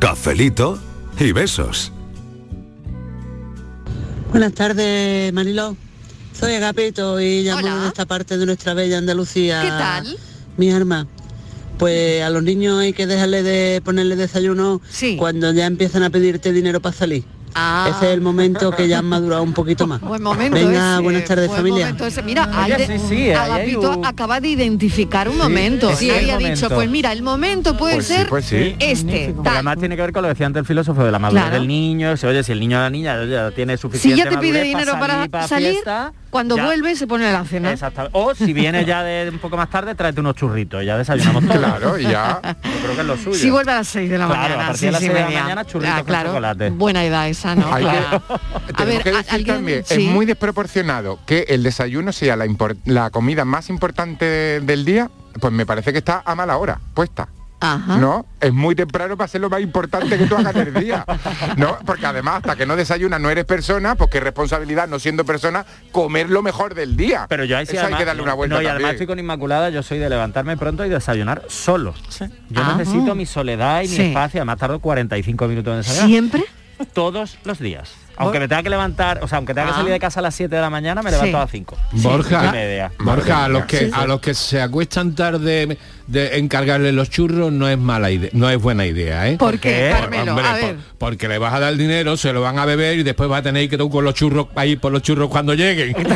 Cafelito 0.00 0.78
y 1.18 1.30
besos. 1.32 1.92
Buenas 4.30 4.54
tardes, 4.54 5.30
Mariló. 5.34 5.76
Soy 6.32 6.54
Agapito 6.54 7.20
y 7.20 7.42
llamo 7.42 7.58
Hola. 7.58 7.82
de 7.82 7.88
esta 7.88 8.06
parte 8.06 8.38
de 8.38 8.46
nuestra 8.46 8.72
bella 8.72 8.96
Andalucía. 8.96 9.60
¿Qué 9.60 9.68
tal? 9.68 10.18
Mi 10.56 10.70
arma. 10.72 11.06
Pues 11.78 12.22
a 12.22 12.30
los 12.30 12.42
niños 12.42 12.78
hay 12.78 12.94
que 12.94 13.06
dejarle 13.06 13.42
de 13.42 13.82
ponerle 13.84 14.16
desayuno 14.16 14.80
cuando 15.18 15.52
ya 15.52 15.66
empiezan 15.66 16.02
a 16.02 16.08
pedirte 16.08 16.52
dinero 16.52 16.80
para 16.80 16.96
salir. 16.96 17.24
Ah. 17.54 17.86
Ese 17.90 18.06
es 18.06 18.12
el 18.14 18.20
momento 18.20 18.70
que 18.70 18.86
ya 18.88 18.98
han 18.98 19.06
madurado 19.06 19.42
un 19.42 19.52
poquito 19.52 19.86
más. 19.86 20.00
Buen 20.00 20.22
momento 20.22 20.54
Venga, 20.56 20.94
ese, 20.94 21.02
buenas 21.02 21.24
tardes 21.24 21.48
buen 21.48 21.58
familia. 21.58 21.86
momento 21.86 22.06
ese. 22.06 22.22
Mira, 22.22 22.48
Oye, 22.64 22.74
Aide- 22.74 22.86
sí, 22.98 23.04
sí, 23.08 23.30
Agapito 23.32 23.98
un- 23.98 24.06
acaba 24.06 24.40
de 24.40 24.48
identificar 24.48 25.28
un 25.28 25.36
momento. 25.38 25.94
sí, 25.96 26.06
y 26.06 26.10
el 26.10 26.16
ahí 26.16 26.30
ha 26.30 26.34
momento. 26.34 26.54
dicho, 26.66 26.74
pues 26.74 26.90
mira, 26.90 27.12
el 27.12 27.22
momento 27.22 27.76
puede 27.76 27.94
Pues 27.96 28.06
sí, 28.06 28.14
ser 28.14 28.28
pues 28.28 28.44
sí. 28.44 28.76
este. 28.78 29.34
Además 29.44 29.78
tiene 29.78 29.96
que 29.96 30.02
ver 30.02 30.12
con 30.12 30.22
lo 30.22 30.28
que 30.28 30.34
decía 30.34 30.46
antes 30.46 30.60
el 30.60 30.66
filósofo 30.66 31.04
de 31.04 31.10
la 31.10 31.18
madurez 31.18 31.42
Claro. 31.44 31.58
del 31.58 31.68
niño. 31.68 32.16
Si, 32.16 32.26
oye, 32.26 32.42
si 32.42 32.52
el 32.52 32.60
niño 32.60 32.78
o 32.78 32.80
la 32.80 32.90
niña 32.90 33.24
ya 33.24 33.50
tiene 33.50 33.76
Si 33.76 33.82
suficiente 33.82 34.18
ya 34.24 34.30
te 34.30 34.38
pide 34.38 34.52
madurez 34.58 34.68
dinero 34.68 34.92
para 35.00 35.14
salir, 35.14 35.30
para 35.30 35.48
salir, 35.48 35.70
fiesta, 35.72 36.12
cuando 36.30 36.56
ya- 36.56 36.64
vuelve 36.64 36.94
se 36.96 37.06
pone 37.06 37.30
la 37.30 37.44
cena. 37.44 37.72
Exactamente. 37.72 38.16
O 38.18 38.34
si 38.34 38.52
viene 38.52 38.84
ya 38.84 39.02
de 39.02 39.28
un 39.30 39.38
poco 39.38 39.56
más 39.56 39.68
tarde, 39.68 39.94
tráete 39.94 40.20
unos 40.20 40.34
churritos. 40.36 40.84
Ya 40.84 40.96
desayunamos 40.96 41.44
todos. 41.46 41.58
Claro, 41.58 41.98
y 41.98 42.04
ya. 42.04 42.40
Yo 42.42 42.70
creo 42.82 42.94
que 42.94 43.00
es 43.00 43.06
lo 43.06 43.16
suyo. 43.16 43.34
Si 43.38 43.50
vuelve 43.50 43.72
a 43.72 43.76
las 43.76 43.88
6 43.88 44.08
de 44.10 44.18
la 44.18 44.26
Claro, 44.26 44.40
mañana. 44.42 44.62
a 44.62 44.66
partir 44.68 44.78
sí, 44.80 44.86
de 44.86 44.92
las 44.92 45.00
sí, 45.00 45.06
seis 45.06 45.14
de 45.16 45.20
la 45.20 45.26
media. 45.26 45.42
mañana, 45.42 45.64
churritos 45.64 45.94
Ah, 45.94 45.98
con 45.98 46.06
claro. 46.06 46.28
chocolate. 46.30 46.70
Buena 46.70 47.04
edad 47.04 47.28
esa, 47.28 47.54
¿no? 47.54 47.72
Hay 47.74 47.84
que- 47.84 47.90
Claro. 47.90 48.22
A 48.30 48.38
Tenemos 48.76 48.86
ver, 48.86 49.02
que 49.02 49.08
a- 49.10 49.12
decir 49.18 49.34
alguien- 49.34 49.56
también, 49.56 49.84
sí. 49.84 49.94
es 50.06 50.12
muy 50.12 50.26
desproporcionado 50.26 51.18
que 51.26 51.46
el 51.48 51.62
desayuno 51.62 52.12
sea 52.12 52.36
la, 52.36 52.46
la 52.84 53.10
comida 53.10 53.44
más 53.44 53.68
importante 53.70 54.24
del 54.60 54.84
día, 54.84 55.10
pues 55.40 55.52
me 55.52 55.66
parece 55.66 55.92
que 55.92 55.98
está 55.98 56.22
a 56.24 56.34
mala 56.34 56.56
hora, 56.56 56.80
puesta. 56.94 57.28
Ajá. 57.60 57.98
No, 57.98 58.24
es 58.40 58.52
muy 58.52 58.74
temprano 58.74 59.16
para 59.18 59.28
ser 59.28 59.40
lo 59.42 59.50
más 59.50 59.60
importante 59.60 60.16
que 60.16 60.26
tú 60.26 60.34
hagas 60.36 60.54
en 60.56 60.68
el 60.68 60.74
día. 60.82 61.04
No, 61.58 61.78
porque 61.84 62.06
además 62.06 62.36
hasta 62.36 62.56
que 62.56 62.64
no 62.64 62.74
desayunas 62.74 63.20
no 63.20 63.28
eres 63.28 63.44
persona, 63.44 63.94
pues 63.96 64.08
qué 64.10 64.18
responsabilidad 64.20 64.88
no 64.88 64.98
siendo 64.98 65.24
persona 65.24 65.66
comer 65.92 66.30
lo 66.30 66.40
mejor 66.42 66.74
del 66.74 66.96
día. 66.96 67.26
Pero 67.28 67.44
yo 67.44 67.58
ahí 67.58 67.66
sí 67.66 67.76
Eso 67.76 67.86
hay 67.86 67.94
que 67.94 68.04
darle 68.04 68.22
una 68.22 68.34
vuelta 68.34 68.56
no, 68.56 68.62
y 68.62 68.64
además 68.64 68.78
también. 68.80 68.94
estoy 68.94 69.06
con 69.06 69.18
Inmaculada, 69.18 69.68
yo 69.70 69.82
soy 69.82 69.98
de 69.98 70.08
levantarme 70.08 70.56
pronto 70.56 70.84
y 70.86 70.88
desayunar 70.88 71.42
solo. 71.48 71.94
Yo 72.48 72.62
Ah. 72.64 72.74
necesito 72.78 73.14
mi 73.14 73.26
soledad 73.26 73.82
y 73.82 73.88
mi 73.88 73.96
espacio, 74.08 74.40
además 74.40 74.58
tardo 74.58 74.78
45 74.80 75.46
minutos 75.48 75.72
en 75.72 75.78
desayunar. 75.78 76.06
¿Siempre? 76.08 76.44
Todos 76.94 77.36
los 77.44 77.58
días. 77.58 77.92
Aunque 78.16 78.38
me 78.38 78.48
tenga 78.48 78.62
que 78.62 78.70
levantar, 78.70 79.20
o 79.22 79.28
sea, 79.28 79.36
aunque 79.38 79.54
tenga 79.54 79.68
que 79.68 79.72
Ah. 79.72 79.76
salir 79.76 79.92
de 79.92 79.98
casa 80.00 80.20
a 80.20 80.22
las 80.22 80.34
7 80.34 80.54
de 80.56 80.60
la 80.60 80.68
mañana, 80.70 81.02
me 81.02 81.10
levanto 81.10 81.30
Sí. 81.30 81.36
a 81.36 81.40
las 81.40 81.50
5. 81.50 81.76
Borja. 81.92 82.52
Borja, 82.98 83.44
a 83.44 83.48
los 83.48 83.64
que 83.64 83.78
Sí. 83.78 83.90
a 83.94 84.06
los 84.06 84.20
que 84.20 84.34
se 84.34 84.60
acuestan 84.60 85.14
tarde 85.14 85.78
de 86.10 86.38
encargarle 86.38 86.90
los 86.92 87.08
churros 87.08 87.52
no 87.52 87.68
es 87.68 87.78
mala 87.78 88.10
idea, 88.10 88.30
no 88.32 88.50
es 88.50 88.60
buena 88.60 88.84
idea, 88.84 89.28
¿eh? 89.28 89.36
¿Por 89.38 89.60
qué, 89.60 89.90
Carmelo? 89.92 90.32
A 90.32 90.54
ver. 90.54 90.76
porque 90.98 91.28
le 91.28 91.38
vas 91.38 91.54
a 91.54 91.60
dar 91.60 91.76
dinero, 91.76 92.16
se 92.16 92.32
lo 92.32 92.40
van 92.40 92.58
a 92.58 92.64
beber 92.64 92.98
y 92.98 93.02
después 93.04 93.30
vas 93.30 93.40
a 93.40 93.42
tener 93.44 93.68
que 93.68 93.78
tú 93.78 93.88
con 93.88 94.04
los 94.04 94.14
churros 94.14 94.48
ahí 94.56 94.74
por 94.76 94.90
los 94.90 95.02
churros 95.02 95.28
cuando 95.30 95.54
lleguen. 95.54 95.94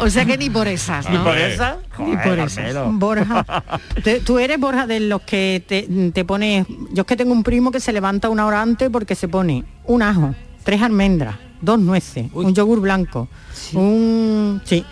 o 0.00 0.10
sea 0.10 0.24
que 0.24 0.36
ni 0.38 0.50
por 0.50 0.68
esas, 0.68 1.08
¿no? 1.10 1.18
Ni 1.18 1.24
por 1.24 1.36
esas. 1.36 1.76
Ni 1.98 2.16
por 2.16 2.38
esas. 2.38 2.54
Carmelo. 2.54 2.90
Borja, 2.92 3.64
te- 4.02 4.20
tú 4.20 4.38
eres 4.38 4.58
Borja 4.58 4.86
de 4.86 5.00
los 5.00 5.22
que 5.22 5.62
te, 5.66 5.86
te 6.12 6.24
pones. 6.24 6.66
Yo 6.92 7.02
es 7.02 7.06
que 7.06 7.16
tengo 7.16 7.32
un 7.32 7.42
primo 7.42 7.70
que 7.70 7.80
se 7.80 7.92
levanta 7.92 8.28
una 8.28 8.46
hora 8.46 8.62
antes 8.62 8.90
porque 8.90 9.14
se 9.14 9.28
pone 9.28 9.64
un 9.84 10.02
ajo, 10.02 10.34
tres 10.64 10.82
almendras, 10.82 11.36
dos 11.60 11.78
nueces, 11.78 12.26
un 12.32 12.54
yogur 12.54 12.80
blanco, 12.80 13.28
un 13.74 14.60
sí, 14.64 14.84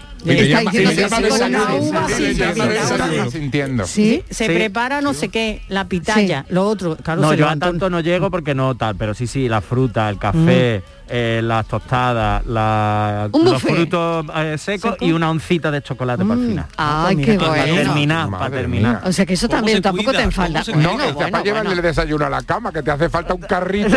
Sí, 3.87 4.23
se 4.31 4.47
Sí. 4.47 4.53
prepara 4.53 5.01
no 5.01 5.15
sé 5.15 5.29
qué, 5.29 5.63
la 5.69 5.89
pitaya, 5.89 6.45
lo 6.49 6.67
otro, 6.67 6.97
claro, 6.97 7.21
no, 7.21 7.31
se 7.31 7.37
yo 7.37 7.49
a 7.49 7.57
tanto 7.57 7.91
no 7.91 8.01
llego 8.01 8.31
porque 8.31 8.55
no 8.55 8.75
tal, 8.75 8.97
pero 8.97 9.15
sí, 9.15 9.27
sí, 9.27 9.49
la 9.49 9.61
fruta, 9.61 10.09
el 10.09 10.19
café, 10.19 10.83
eh, 11.09 11.41
las 11.43 11.67
tostadas, 11.67 12.45
la- 12.47 13.29
los 13.33 13.63
frutos 13.63 14.27
eh, 14.37 14.57
secos 14.59 14.93
¿Seco? 14.95 15.05
y 15.05 15.13
una 15.13 15.31
oncita 15.31 15.71
de 15.71 15.83
chocolate 15.83 16.25
para 16.25 16.41
el 16.41 16.47
final. 16.49 16.67
Ay, 16.77 17.15
pues 17.17 17.27
qué 17.27 17.33
mira, 17.33 17.47
Para 17.49 17.61
bueno. 17.63 17.75
terminar, 17.77 18.31
para 18.31 18.51
terminar. 18.51 19.01
O 19.05 19.13
sea 19.13 19.25
que 19.27 19.35
eso 19.35 19.49
también 19.49 19.81
tampoco 19.83 20.13
te 20.13 20.23
enfalda. 20.23 20.63
No, 20.75 20.75
Bueno, 20.95 21.13
bueno, 21.15 21.31
para 21.31 21.45
llevarle 21.45 21.69
bueno. 21.71 21.73
el 21.73 21.83
desayuno 21.83 22.27
a 22.27 22.31
la 22.31 22.43
cama, 22.43 22.73
que 22.73 22.83
te 22.83 22.91
hace 22.91 23.09
falta 23.09 23.35
un 23.35 23.41
carrito. 23.43 23.97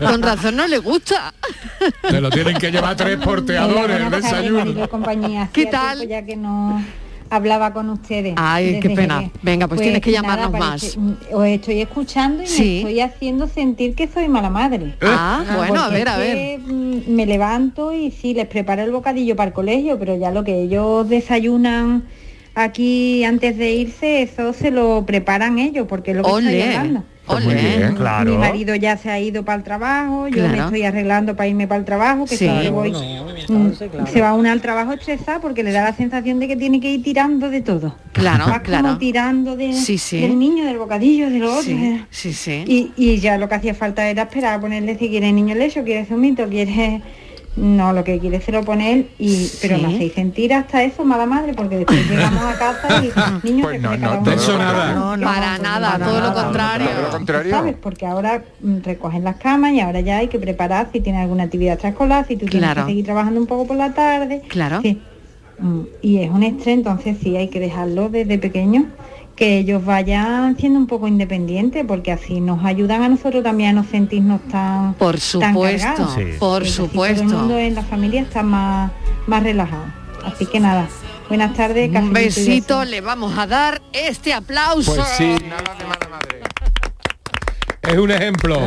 Con 0.00 0.22
razón 0.22 0.56
no 0.56 0.66
le 0.66 0.78
gusta. 0.78 1.32
Te 2.02 2.20
lo 2.20 2.30
tienen 2.30 2.56
que 2.56 2.70
llevar 2.70 2.96
tres 2.96 3.18
porteadores 3.18 4.00
el 4.00 4.10
desayuno. 4.10 4.88
¿Qué 5.52 5.66
tal? 5.66 6.06
Ya 6.08 6.24
que 6.24 6.36
no 6.36 6.82
hablaba 7.34 7.72
con 7.72 7.90
ustedes. 7.90 8.34
Ay, 8.36 8.78
qué 8.80 8.90
pena. 8.90 9.16
Jerez. 9.20 9.32
Venga, 9.42 9.68
pues 9.68 9.80
tienes 9.80 10.00
que 10.00 10.12
llamarnos 10.12 10.50
parece- 10.50 10.98
mm, 10.98 11.14
Os 11.32 11.46
estoy 11.46 11.80
escuchando 11.80 12.42
y 12.42 12.46
Sí. 12.46 12.62
me 12.62 12.78
estoy 12.78 13.00
haciendo 13.00 13.46
sentir 13.48 13.94
que 13.94 14.06
soy 14.08 14.28
mala 14.28 14.50
madre. 14.50 14.94
Ah, 15.02 15.44
bueno, 15.56 15.80
a 15.82 15.88
ver, 15.88 16.08
a 16.08 16.16
ver. 16.16 16.58
mm, 16.60 17.02
me 17.08 17.26
levanto 17.26 17.92
y 17.92 18.10
sí, 18.10 18.34
les 18.34 18.46
preparo 18.46 18.82
el 18.82 18.90
bocadillo 18.92 19.36
para 19.36 19.48
el 19.48 19.54
colegio, 19.54 19.98
pero 19.98 20.16
ya 20.16 20.30
lo 20.30 20.44
que 20.44 20.62
ellos 20.62 21.08
desayunan 21.08 22.04
aquí 22.54 23.24
antes 23.24 23.56
de 23.58 23.72
irse, 23.72 24.22
eso 24.22 24.52
se 24.52 24.70
lo 24.70 25.04
preparan 25.06 25.58
ellos, 25.58 25.86
porque 25.88 26.12
es 26.12 26.16
lo 26.18 26.22
que 26.22 26.30
estoy 26.30 26.60
hablando. 26.62 27.02
Pues 27.26 27.44
muy 27.44 27.54
bien, 27.54 27.94
claro. 27.96 28.30
Mi 28.30 28.36
marido 28.36 28.74
ya 28.74 28.96
se 28.98 29.10
ha 29.10 29.18
ido 29.18 29.44
para 29.44 29.56
el 29.58 29.64
trabajo, 29.64 30.28
yo 30.28 30.46
me 30.46 30.58
estoy 30.58 30.82
arreglando 30.82 31.34
para 31.34 31.48
irme 31.48 31.66
para 31.66 31.78
el 31.78 31.84
trabajo, 31.84 32.26
que 32.26 32.36
Sí. 32.36 32.48
voy 32.70 32.92
Mm, 33.48 33.72
se 34.10 34.20
va 34.20 34.32
una 34.34 34.52
al 34.52 34.60
trabajo 34.60 34.92
estresada 34.92 35.40
porque 35.40 35.62
le 35.62 35.72
da 35.72 35.84
la 35.84 35.92
sensación 35.94 36.38
de 36.40 36.48
que 36.48 36.56
tiene 36.56 36.80
que 36.80 36.90
ir 36.92 37.02
tirando 37.02 37.50
de 37.50 37.60
todo. 37.60 37.94
Claro, 38.12 38.46
Va 38.48 38.60
claro. 38.62 38.84
como 38.84 38.98
tirando 38.98 39.56
de, 39.56 39.72
Sí, 39.74 39.98
sí. 39.98 40.20
del 40.20 40.38
niño, 40.38 40.64
del 40.64 40.78
bocadillo, 40.78 41.28
de 41.30 41.38
lo 41.38 41.50
otro. 41.50 41.62
Sí, 41.62 41.72
eh. 41.72 42.04
sí, 42.10 42.32
sí. 42.32 42.64
Y, 42.66 42.92
y 42.96 43.18
ya 43.18 43.36
lo 43.38 43.48
que 43.48 43.54
hacía 43.56 43.74
falta 43.74 44.08
era 44.08 44.22
esperar 44.22 44.54
a 44.54 44.60
ponerle 44.60 44.96
si 44.98 45.08
quiere 45.08 45.32
niño 45.32 45.54
lecho, 45.54 45.82
quiere 45.84 46.04
zumito, 46.06 46.48
quiere... 46.48 47.02
No, 47.56 47.92
lo 47.92 48.02
que 48.02 48.18
quiere 48.18 48.40
se 48.40 48.50
lo 48.50 48.64
pone 48.64 48.92
él, 48.92 49.08
y, 49.18 49.48
pero 49.62 49.78
me 49.78 49.88
Sí. 49.88 49.94
hacéis 49.94 50.12
sentir 50.14 50.52
hasta 50.52 50.82
eso, 50.82 51.04
mala 51.04 51.24
madre, 51.24 51.54
porque 51.54 51.76
después 51.76 52.00
llegamos 52.10 52.42
a 52.42 52.58
casa 52.58 53.04
y 53.04 53.46
niños 53.46 53.62
Pues 53.66 53.76
se 53.80 53.82
no, 53.82 53.96
no, 53.96 54.18
uno 54.18 54.32
eso 54.32 54.58
nada. 54.58 54.92
No, 54.94 55.16
no, 55.16 55.24
para 55.24 55.58
nada, 55.58 55.98
todo 56.04 56.20
lo 56.20 56.34
contrario. 56.34 56.88
Todo 56.88 57.02
lo 57.02 57.10
contrario. 57.10 57.50
¿Sabes? 57.52 57.76
Porque 57.80 58.06
ahora 58.06 58.42
mm, 58.60 58.78
recogen 58.82 59.22
las 59.22 59.36
camas 59.36 59.72
y 59.72 59.78
ahora 59.80 60.00
ya 60.00 60.18
hay 60.18 60.26
que 60.28 60.40
preparar 60.40 60.88
si 60.92 60.98
tiene 61.00 61.20
alguna 61.20 61.44
actividad 61.44 61.74
extraescolar, 61.74 62.26
si 62.26 62.34
tú 62.36 62.46
tienes 62.46 62.68
Claro. 62.70 62.86
que 62.86 62.90
seguir 62.92 63.04
trabajando 63.04 63.38
un 63.40 63.46
poco 63.46 63.66
por 63.68 63.76
la 63.76 63.94
tarde. 63.94 64.42
Claro. 64.48 64.80
Sí. 64.82 65.00
Mm, 65.60 65.80
Y 66.02 66.18
es 66.18 66.30
un 66.32 66.42
estrés, 66.42 66.74
entonces 66.78 67.18
sí 67.22 67.36
hay 67.36 67.46
que 67.46 67.60
dejarlo 67.60 68.08
desde 68.08 68.36
pequeño, 68.38 68.86
que 69.36 69.58
ellos 69.58 69.84
vayan 69.84 70.56
siendo 70.56 70.78
un 70.78 70.86
poco 70.86 71.08
independientes, 71.08 71.84
porque 71.86 72.12
así 72.12 72.40
nos 72.40 72.64
ayudan 72.64 73.02
a 73.02 73.08
nosotros 73.08 73.42
también 73.42 73.70
a 73.70 73.82
no 73.82 73.84
sentirnos 73.88 74.40
tan 74.48 74.94
Por 74.94 75.14
tan 75.14 75.20
supuesto, 75.20 75.86
cargados. 75.86 76.14
Sí. 76.14 76.24
por 76.38 76.66
supuesto. 76.66 77.24
Todo 77.24 77.32
el 77.32 77.38
mundo 77.38 77.58
en 77.58 77.74
la 77.74 77.82
familia 77.82 78.22
está 78.22 78.42
más, 78.42 78.92
más 79.26 79.42
relajado. 79.42 79.84
Así 80.24 80.46
que 80.46 80.60
nada, 80.60 80.88
buenas 81.28 81.54
tardes. 81.54 81.90
Un 81.94 82.12
besito, 82.12 82.84
le 82.84 83.00
vamos 83.00 83.36
a 83.36 83.46
dar 83.46 83.82
este 83.92 84.32
aplauso. 84.32 84.94
Pues 84.94 85.08
sí. 85.18 85.36
Es 87.82 87.98
un 87.98 88.10
ejemplo. 88.10 88.60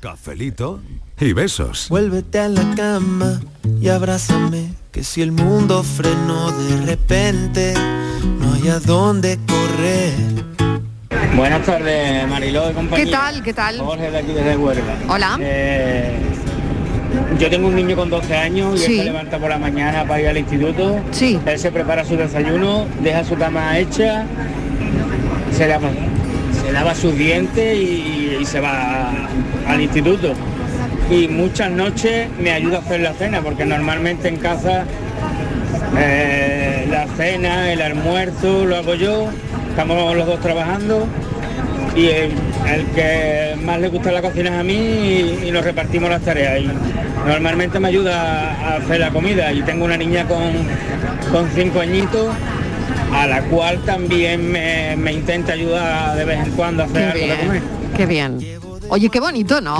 cafelito 0.00 0.80
y 1.20 1.32
besos. 1.32 1.86
Vuélvete 1.88 2.38
a 2.38 2.48
la 2.48 2.62
cama 2.76 3.40
y 3.80 3.88
abrázame, 3.88 4.72
que 4.92 5.02
si 5.04 5.22
el 5.22 5.32
mundo 5.32 5.82
frenó 5.82 6.50
de 6.52 6.86
repente, 6.86 7.74
no 8.40 8.54
hay 8.54 8.68
a 8.68 8.78
dónde 8.80 9.38
correr. 9.46 10.14
Buenas 11.36 11.64
tardes, 11.64 12.26
Mariló 12.28 12.70
y 12.70 12.74
compañía. 12.74 13.04
¿Qué 13.04 13.10
tal? 13.10 13.42
¿Qué 13.42 13.52
tal? 13.52 13.78
Jorge 13.78 14.10
de 14.10 14.18
aquí 14.18 14.32
desde 14.32 14.56
Huelva. 14.56 14.94
Hola. 15.08 15.38
Eh, 15.40 16.16
yo 17.38 17.48
tengo 17.50 17.68
un 17.68 17.76
niño 17.76 17.96
con 17.96 18.10
12 18.10 18.36
años 18.36 18.80
y 18.80 18.84
él 18.84 18.86
Sí. 18.90 18.98
se 18.98 19.04
levanta 19.04 19.38
por 19.38 19.48
la 19.50 19.58
mañana 19.58 20.04
para 20.06 20.20
ir 20.20 20.28
al 20.28 20.38
instituto. 20.38 21.00
Sí. 21.12 21.38
Él 21.46 21.58
se 21.58 21.70
prepara 21.70 22.04
su 22.04 22.16
desayuno, 22.16 22.86
deja 23.02 23.24
su 23.24 23.36
cama 23.36 23.78
hecha, 23.78 24.24
se 25.56 25.68
lava, 25.68 25.90
se 26.64 26.72
lava 26.72 26.94
sus 26.94 27.14
dientes 27.16 27.76
y, 27.76 28.38
y 28.40 28.44
se 28.44 28.60
va 28.60 29.12
al 29.66 29.80
instituto. 29.80 30.32
Y 31.10 31.26
muchas 31.28 31.70
noches 31.70 32.28
me 32.38 32.50
ayuda 32.52 32.78
a 32.78 32.80
hacer 32.80 33.00
la 33.00 33.14
cena, 33.14 33.40
porque 33.40 33.64
normalmente 33.64 34.28
en 34.28 34.36
casa 34.36 34.84
eh, 35.96 36.86
la 36.90 37.06
cena, 37.16 37.72
el 37.72 37.80
almuerzo 37.80 38.66
lo 38.66 38.76
hago 38.76 38.94
yo, 38.94 39.28
estamos 39.70 40.14
los 40.16 40.26
dos 40.26 40.40
trabajando 40.40 41.06
y 41.96 42.06
el, 42.08 42.32
el 42.72 42.84
que 42.94 43.56
más 43.64 43.80
le 43.80 43.88
gusta 43.88 44.12
la 44.12 44.20
cocina 44.20 44.50
es 44.50 44.60
a 44.60 44.62
mí 44.62 44.74
y, 44.74 45.44
y 45.46 45.50
nos 45.50 45.64
repartimos 45.64 46.10
las 46.10 46.20
tareas. 46.22 46.60
Y 46.60 46.68
normalmente 47.26 47.80
me 47.80 47.88
ayuda 47.88 48.52
a 48.52 48.76
hacer 48.76 49.00
la 49.00 49.10
comida 49.10 49.50
y 49.52 49.62
tengo 49.62 49.86
una 49.86 49.96
niña 49.96 50.26
con, 50.26 50.52
con 51.32 51.48
cinco 51.54 51.80
añitos 51.80 52.34
a 53.14 53.26
la 53.26 53.40
cual 53.44 53.78
también 53.86 54.52
me, 54.52 54.94
me 54.96 55.12
intenta 55.14 55.54
ayudar 55.54 56.16
de 56.16 56.24
vez 56.26 56.46
en 56.46 56.52
cuando 56.52 56.82
a 56.82 56.86
hacer 56.86 57.10
algo 57.12 57.26
de 57.26 57.36
comer. 57.38 57.62
Qué 57.96 58.04
bien. 58.06 58.57
Oye, 58.90 59.10
qué 59.10 59.20
bonito, 59.20 59.60
¿no? 59.60 59.76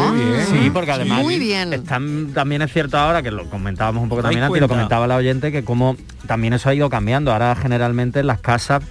Sí, 0.47 0.71
porque 0.73 0.93
además 0.93 1.23
Muy 1.23 1.39
bien. 1.39 1.73
están- 1.73 2.33
también 2.35 2.63
es 2.63 2.73
cierto 2.73 2.99
ahora 2.99 3.23
que 3.23 3.31
lo 3.31 3.49
comentábamos 3.49 4.03
un 4.03 4.09
poco 4.09 4.23
también 4.23 4.43
antes, 4.45 4.59
y 4.59 4.61
lo 4.61 4.69
comentaba 4.69 5.07
la 5.07 5.17
oyente, 5.17 5.51
que 5.51 5.65
como 5.65 5.97
también 6.27 6.53
eso 6.53 6.69
ha 6.69 6.75
ido 6.75 6.91
cambiando. 6.91 7.33
Ahora 7.33 7.55
generalmente 7.57 8.21
en 8.21 8.27
las 8.27 8.41
casas 8.41 8.83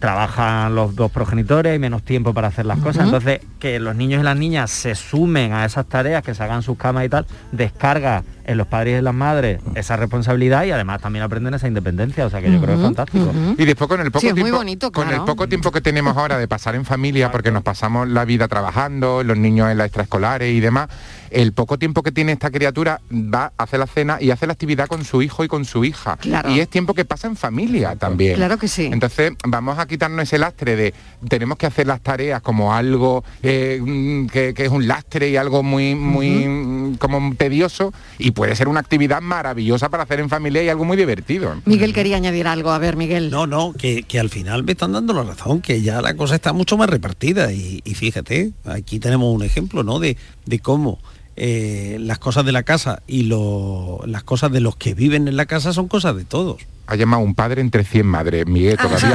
trabajan 0.00 0.74
los 0.74 0.96
dos 0.96 1.10
progenitores, 1.12 1.72
hay 1.72 1.78
menos 1.78 2.02
tiempo 2.02 2.34
para 2.34 2.48
hacer 2.48 2.66
las 2.66 2.78
cosas. 2.80 3.04
Entonces, 3.04 3.40
que 3.58 3.78
los 3.80 3.94
niños 3.96 4.20
y 4.20 4.24
las 4.24 4.36
niñas 4.36 4.70
se 4.70 4.94
sumen 4.94 5.52
a 5.52 5.64
esas 5.64 5.86
tareas, 5.86 6.22
que 6.24 6.34
se 6.34 6.42
hagan 6.42 6.62
sus 6.62 6.76
camas 6.76 7.04
y 7.04 7.08
tal, 7.08 7.24
descarga 7.52 8.24
en 8.46 8.56
los 8.56 8.66
padres 8.66 8.94
y 8.94 8.98
en 8.98 9.04
las 9.04 9.14
madres 9.14 9.60
esa 9.74 9.96
responsabilidad 9.96 10.64
y 10.64 10.70
además 10.70 11.00
también 11.00 11.24
aprenden 11.24 11.54
esa 11.54 11.66
independencia. 11.66 12.24
O 12.26 12.30
sea 12.30 12.40
que 12.40 12.50
yo 12.50 12.60
creo 12.60 12.74
que 12.74 12.80
es 12.80 12.86
fantástico. 12.86 13.32
Y 13.58 13.64
después 13.64 13.88
con 13.88 14.00
el 14.00 14.10
poco 14.10 14.20
Sí, 14.20 14.28
es 14.28 14.34
muy 14.34 14.44
tiempo, 14.44 14.58
bonito, 14.58 14.92
con 14.92 15.04
claro. 15.04 15.22
el 15.22 15.26
poco 15.26 15.48
tiempo 15.48 15.72
que 15.72 15.80
tenemos 15.80 16.16
ahora 16.16 16.38
de 16.38 16.48
pasar 16.48 16.74
en 16.76 16.84
familia, 16.84 17.30
porque 17.30 17.50
nos 17.50 17.62
pasamos 17.62 18.08
la 18.08 18.24
vida 18.24 18.48
trabajando, 18.48 19.22
los 19.22 19.36
niños 19.36 19.70
en 19.70 19.78
las 19.78 19.86
extraescolares 19.86 20.54
y 20.54 20.60
demás, 20.60 20.88
el 21.30 21.52
poco 21.52 21.78
tiempo 21.78 22.02
que 22.02 22.12
tiene 22.12 22.32
esta 22.32 22.50
criatura 22.50 23.00
va 23.12 23.52
a 23.56 23.64
hacer 23.64 23.80
la 23.80 23.86
cena 23.86 24.18
y 24.20 24.30
hace 24.30 24.46
la 24.46 24.52
actividad 24.52 24.86
con 24.86 25.04
su 25.04 25.22
hijo 25.22 25.44
y 25.44 25.48
con 25.48 25.64
su 25.64 25.84
hija. 25.84 26.16
Claro. 26.16 26.50
Y 26.50 26.60
es 26.60 26.68
tiempo 26.68 26.94
que 26.94 27.04
pasa 27.04 27.26
en 27.26 27.36
familia 27.36 27.96
también. 27.96 28.36
Claro 28.36 28.58
que 28.58 28.68
sí. 28.68 28.88
Entonces 28.92 29.32
vamos 29.44 29.78
a 29.78 29.86
quitarnos 29.86 30.22
ese 30.22 30.38
lastre 30.38 30.76
de 30.76 30.94
tenemos 31.28 31.58
que 31.58 31.66
hacer 31.66 31.86
las 31.86 32.00
tareas 32.00 32.40
como 32.42 32.72
algo 32.72 33.24
eh, 33.42 33.80
mm, 33.82 34.26
que, 34.26 34.54
que 34.54 34.64
es 34.64 34.70
un 34.70 34.86
lastre 34.86 35.28
y 35.28 35.36
algo 35.36 35.62
muy, 35.62 35.94
muy 35.94 36.46
mm, 36.46 36.96
como 36.96 37.34
tedioso 37.34 37.92
y 38.18 38.30
puede 38.36 38.54
ser 38.54 38.68
una 38.68 38.80
actividad 38.80 39.20
maravillosa 39.22 39.88
para 39.88 40.02
hacer 40.04 40.20
en 40.20 40.28
familia 40.28 40.62
y 40.62 40.68
algo 40.68 40.84
muy 40.84 40.96
divertido. 40.96 41.56
Miguel 41.64 41.92
quería 41.94 42.16
añadir 42.16 42.46
algo. 42.46 42.70
A 42.70 42.78
ver, 42.78 42.94
Miguel. 42.96 43.30
No, 43.30 43.46
no, 43.46 43.72
que, 43.72 44.02
que 44.04 44.20
al 44.20 44.28
final 44.28 44.62
me 44.62 44.72
están 44.72 44.92
dando 44.92 45.14
la 45.14 45.22
razón, 45.24 45.62
que 45.62 45.80
ya 45.80 46.02
la 46.02 46.14
cosa 46.14 46.34
está 46.34 46.52
mucho 46.52 46.76
más 46.76 46.88
repartida 46.90 47.50
y, 47.52 47.80
y 47.84 47.94
fíjate, 47.94 48.52
aquí 48.66 49.00
tenemos 49.00 49.34
un 49.34 49.42
ejemplo, 49.42 49.82
¿no? 49.82 49.98
De, 49.98 50.16
de 50.44 50.58
cómo 50.60 50.98
eh, 51.34 51.96
las 51.98 52.18
cosas 52.18 52.44
de 52.44 52.52
la 52.52 52.62
casa 52.62 53.02
y 53.06 53.22
lo- 53.22 54.00
las 54.06 54.22
cosas 54.22 54.52
de 54.52 54.60
los 54.60 54.76
que 54.76 54.92
viven 54.94 55.28
en 55.28 55.36
la 55.36 55.46
casa 55.46 55.72
son 55.72 55.88
cosas 55.88 56.14
de 56.14 56.24
todos. 56.24 56.58
Ha 56.88 56.94
llamado 56.94 57.22
un 57.24 57.34
padre 57.34 57.62
entre 57.62 57.82
100 57.84 58.06
madres, 58.06 58.46
Miguel, 58.46 58.76
todavía. 58.76 59.08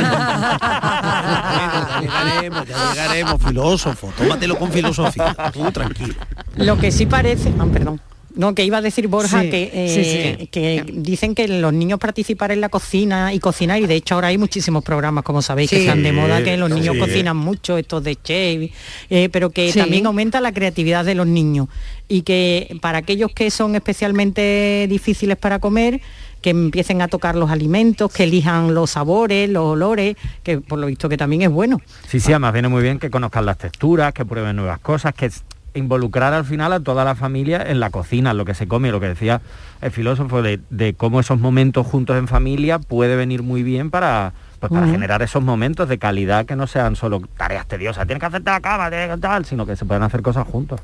Ya 0.81 2.01
llegaremos, 2.01 2.67
ya 2.67 2.89
llegaremos, 2.91 3.41
filósofo, 3.41 4.11
tómatelo 4.17 4.57
con 4.57 4.71
filosofía, 4.71 5.35
tú 5.53 5.71
tranquilo. 5.71 6.15
Lo 6.57 6.77
que 6.77 6.91
sí 6.91 7.05
parece, 7.05 7.53
ah, 7.59 7.65
perdón. 7.71 8.01
No, 8.35 8.55
que 8.55 8.63
iba 8.63 8.77
a 8.77 8.81
decir 8.81 9.07
Borja 9.07 9.41
Sí, 9.41 9.49
que, 9.49 9.71
eh, 9.73 9.89
sí, 9.89 10.37
sí. 10.39 10.47
que 10.47 10.85
dicen 10.93 11.35
que 11.35 11.47
los 11.47 11.73
niños 11.73 11.99
participar 11.99 12.51
en 12.51 12.61
la 12.61 12.69
cocina 12.69 13.33
y 13.33 13.39
cocinar, 13.39 13.81
y 13.81 13.87
de 13.87 13.95
hecho 13.95 14.15
ahora 14.15 14.27
hay 14.29 14.37
muchísimos 14.37 14.83
programas, 14.83 15.23
como 15.23 15.41
sabéis, 15.41 15.69
que 15.69 15.81
están 15.81 16.01
de 16.03 16.11
moda, 16.11 16.43
que 16.43 16.55
los 16.57 16.69
niños 16.69 16.95
Sí. 16.95 16.99
cocinan 16.99 17.37
mucho, 17.37 17.77
estos 17.77 18.03
de 18.03 18.15
chef, 18.15 18.71
eh, 19.09 19.29
pero 19.31 19.49
que 19.49 19.71
Sí. 19.71 19.79
también 19.79 20.05
aumenta 20.05 20.39
la 20.41 20.53
creatividad 20.53 21.03
de 21.05 21.15
los 21.15 21.27
niños. 21.27 21.67
Y 22.07 22.21
que 22.23 22.77
para 22.81 22.99
aquellos 22.99 23.31
que 23.33 23.51
son 23.51 23.75
especialmente 23.75 24.85
difíciles 24.89 25.37
para 25.37 25.59
comer, 25.59 26.01
que 26.41 26.49
empiecen 26.49 27.01
a 27.01 27.07
tocar 27.07 27.35
los 27.35 27.51
alimentos, 27.51 28.11
que 28.11 28.23
elijan 28.23 28.73
los 28.73 28.91
sabores, 28.91 29.47
los 29.49 29.63
olores, 29.63 30.15
que 30.43 30.59
por 30.59 30.79
lo 30.79 30.87
visto 30.87 31.07
que 31.07 31.17
también 31.17 31.43
es 31.43 31.49
bueno. 31.49 31.79
Sí, 32.07 32.19
sí, 32.19 32.31
además 32.31 32.53
viene 32.53 32.67
muy 32.67 32.81
bien 32.81 32.97
que 32.97 33.09
conozcan 33.11 33.45
las 33.45 33.57
texturas, 33.59 34.11
que 34.13 34.25
prueben 34.25 34.55
nuevas 34.55 34.79
cosas, 34.79 35.13
que 35.13 35.29
involucrar 35.73 36.33
al 36.33 36.45
final 36.45 36.73
a 36.73 36.79
toda 36.79 37.05
la 37.05 37.15
familia 37.15 37.63
en 37.65 37.79
la 37.79 37.89
cocina, 37.89 38.31
en 38.31 38.37
lo 38.37 38.45
que 38.45 38.53
se 38.53 38.67
come, 38.67 38.91
lo 38.91 38.99
que 38.99 39.07
decía 39.07 39.41
el 39.81 39.91
filósofo 39.91 40.41
de, 40.41 40.59
de 40.69 40.93
cómo 40.93 41.19
esos 41.19 41.39
momentos 41.39 41.87
juntos 41.87 42.17
en 42.17 42.27
familia 42.27 42.79
puede 42.79 43.15
venir 43.15 43.41
muy 43.43 43.63
bien 43.63 43.89
para, 43.89 44.33
pues, 44.59 44.71
para 44.71 44.87
generar 44.87 45.21
esos 45.21 45.43
momentos 45.43 45.89
de 45.89 45.97
calidad 45.97 46.45
que 46.45 46.55
no 46.55 46.67
sean 46.67 46.95
solo 46.95 47.21
tareas 47.37 47.67
tediosas, 47.67 48.05
tienes 48.05 48.19
que 48.19 48.27
hacerte 48.27 48.49
la 48.49 48.61
cama, 48.61 48.89
tienes 48.89 49.09
que 49.09 49.17
tal, 49.17 49.45
sino 49.45 49.65
que 49.65 49.75
se 49.75 49.85
puedan 49.85 50.03
hacer 50.03 50.21
cosas 50.21 50.47
juntos. 50.47 50.79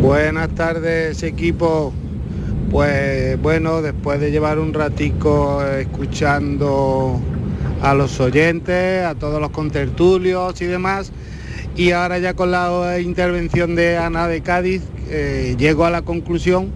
Buenas 0.00 0.48
tardes 0.50 1.22
equipo. 1.22 1.92
Pues 2.70 3.40
bueno, 3.42 3.82
después 3.82 4.20
de 4.20 4.30
llevar 4.30 4.60
un 4.60 4.72
ratico 4.72 5.64
escuchando 5.64 7.20
a 7.82 7.94
los 7.94 8.20
oyentes, 8.20 9.04
a 9.04 9.16
todos 9.16 9.40
los 9.40 9.50
contertulios 9.50 10.60
y 10.62 10.66
demás, 10.66 11.12
y 11.76 11.92
ahora 11.92 12.18
ya 12.18 12.34
con 12.34 12.50
la 12.50 12.98
intervención 13.00 13.74
de 13.74 13.96
Ana 13.96 14.28
de 14.28 14.40
Cádiz, 14.42 14.82
eh, 15.08 15.54
llego 15.58 15.84
a 15.84 15.90
la 15.90 16.02
conclusión 16.02 16.70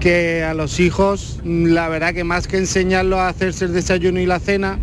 que 0.00 0.42
a 0.42 0.54
los 0.54 0.80
hijos, 0.80 1.40
la 1.44 1.88
verdad 1.88 2.14
que 2.14 2.24
más 2.24 2.48
que 2.48 2.56
enseñarlos 2.56 3.18
a 3.18 3.28
hacerse 3.28 3.66
el 3.66 3.74
desayuno 3.74 4.18
y 4.18 4.26
la 4.26 4.40
cena, 4.40 4.78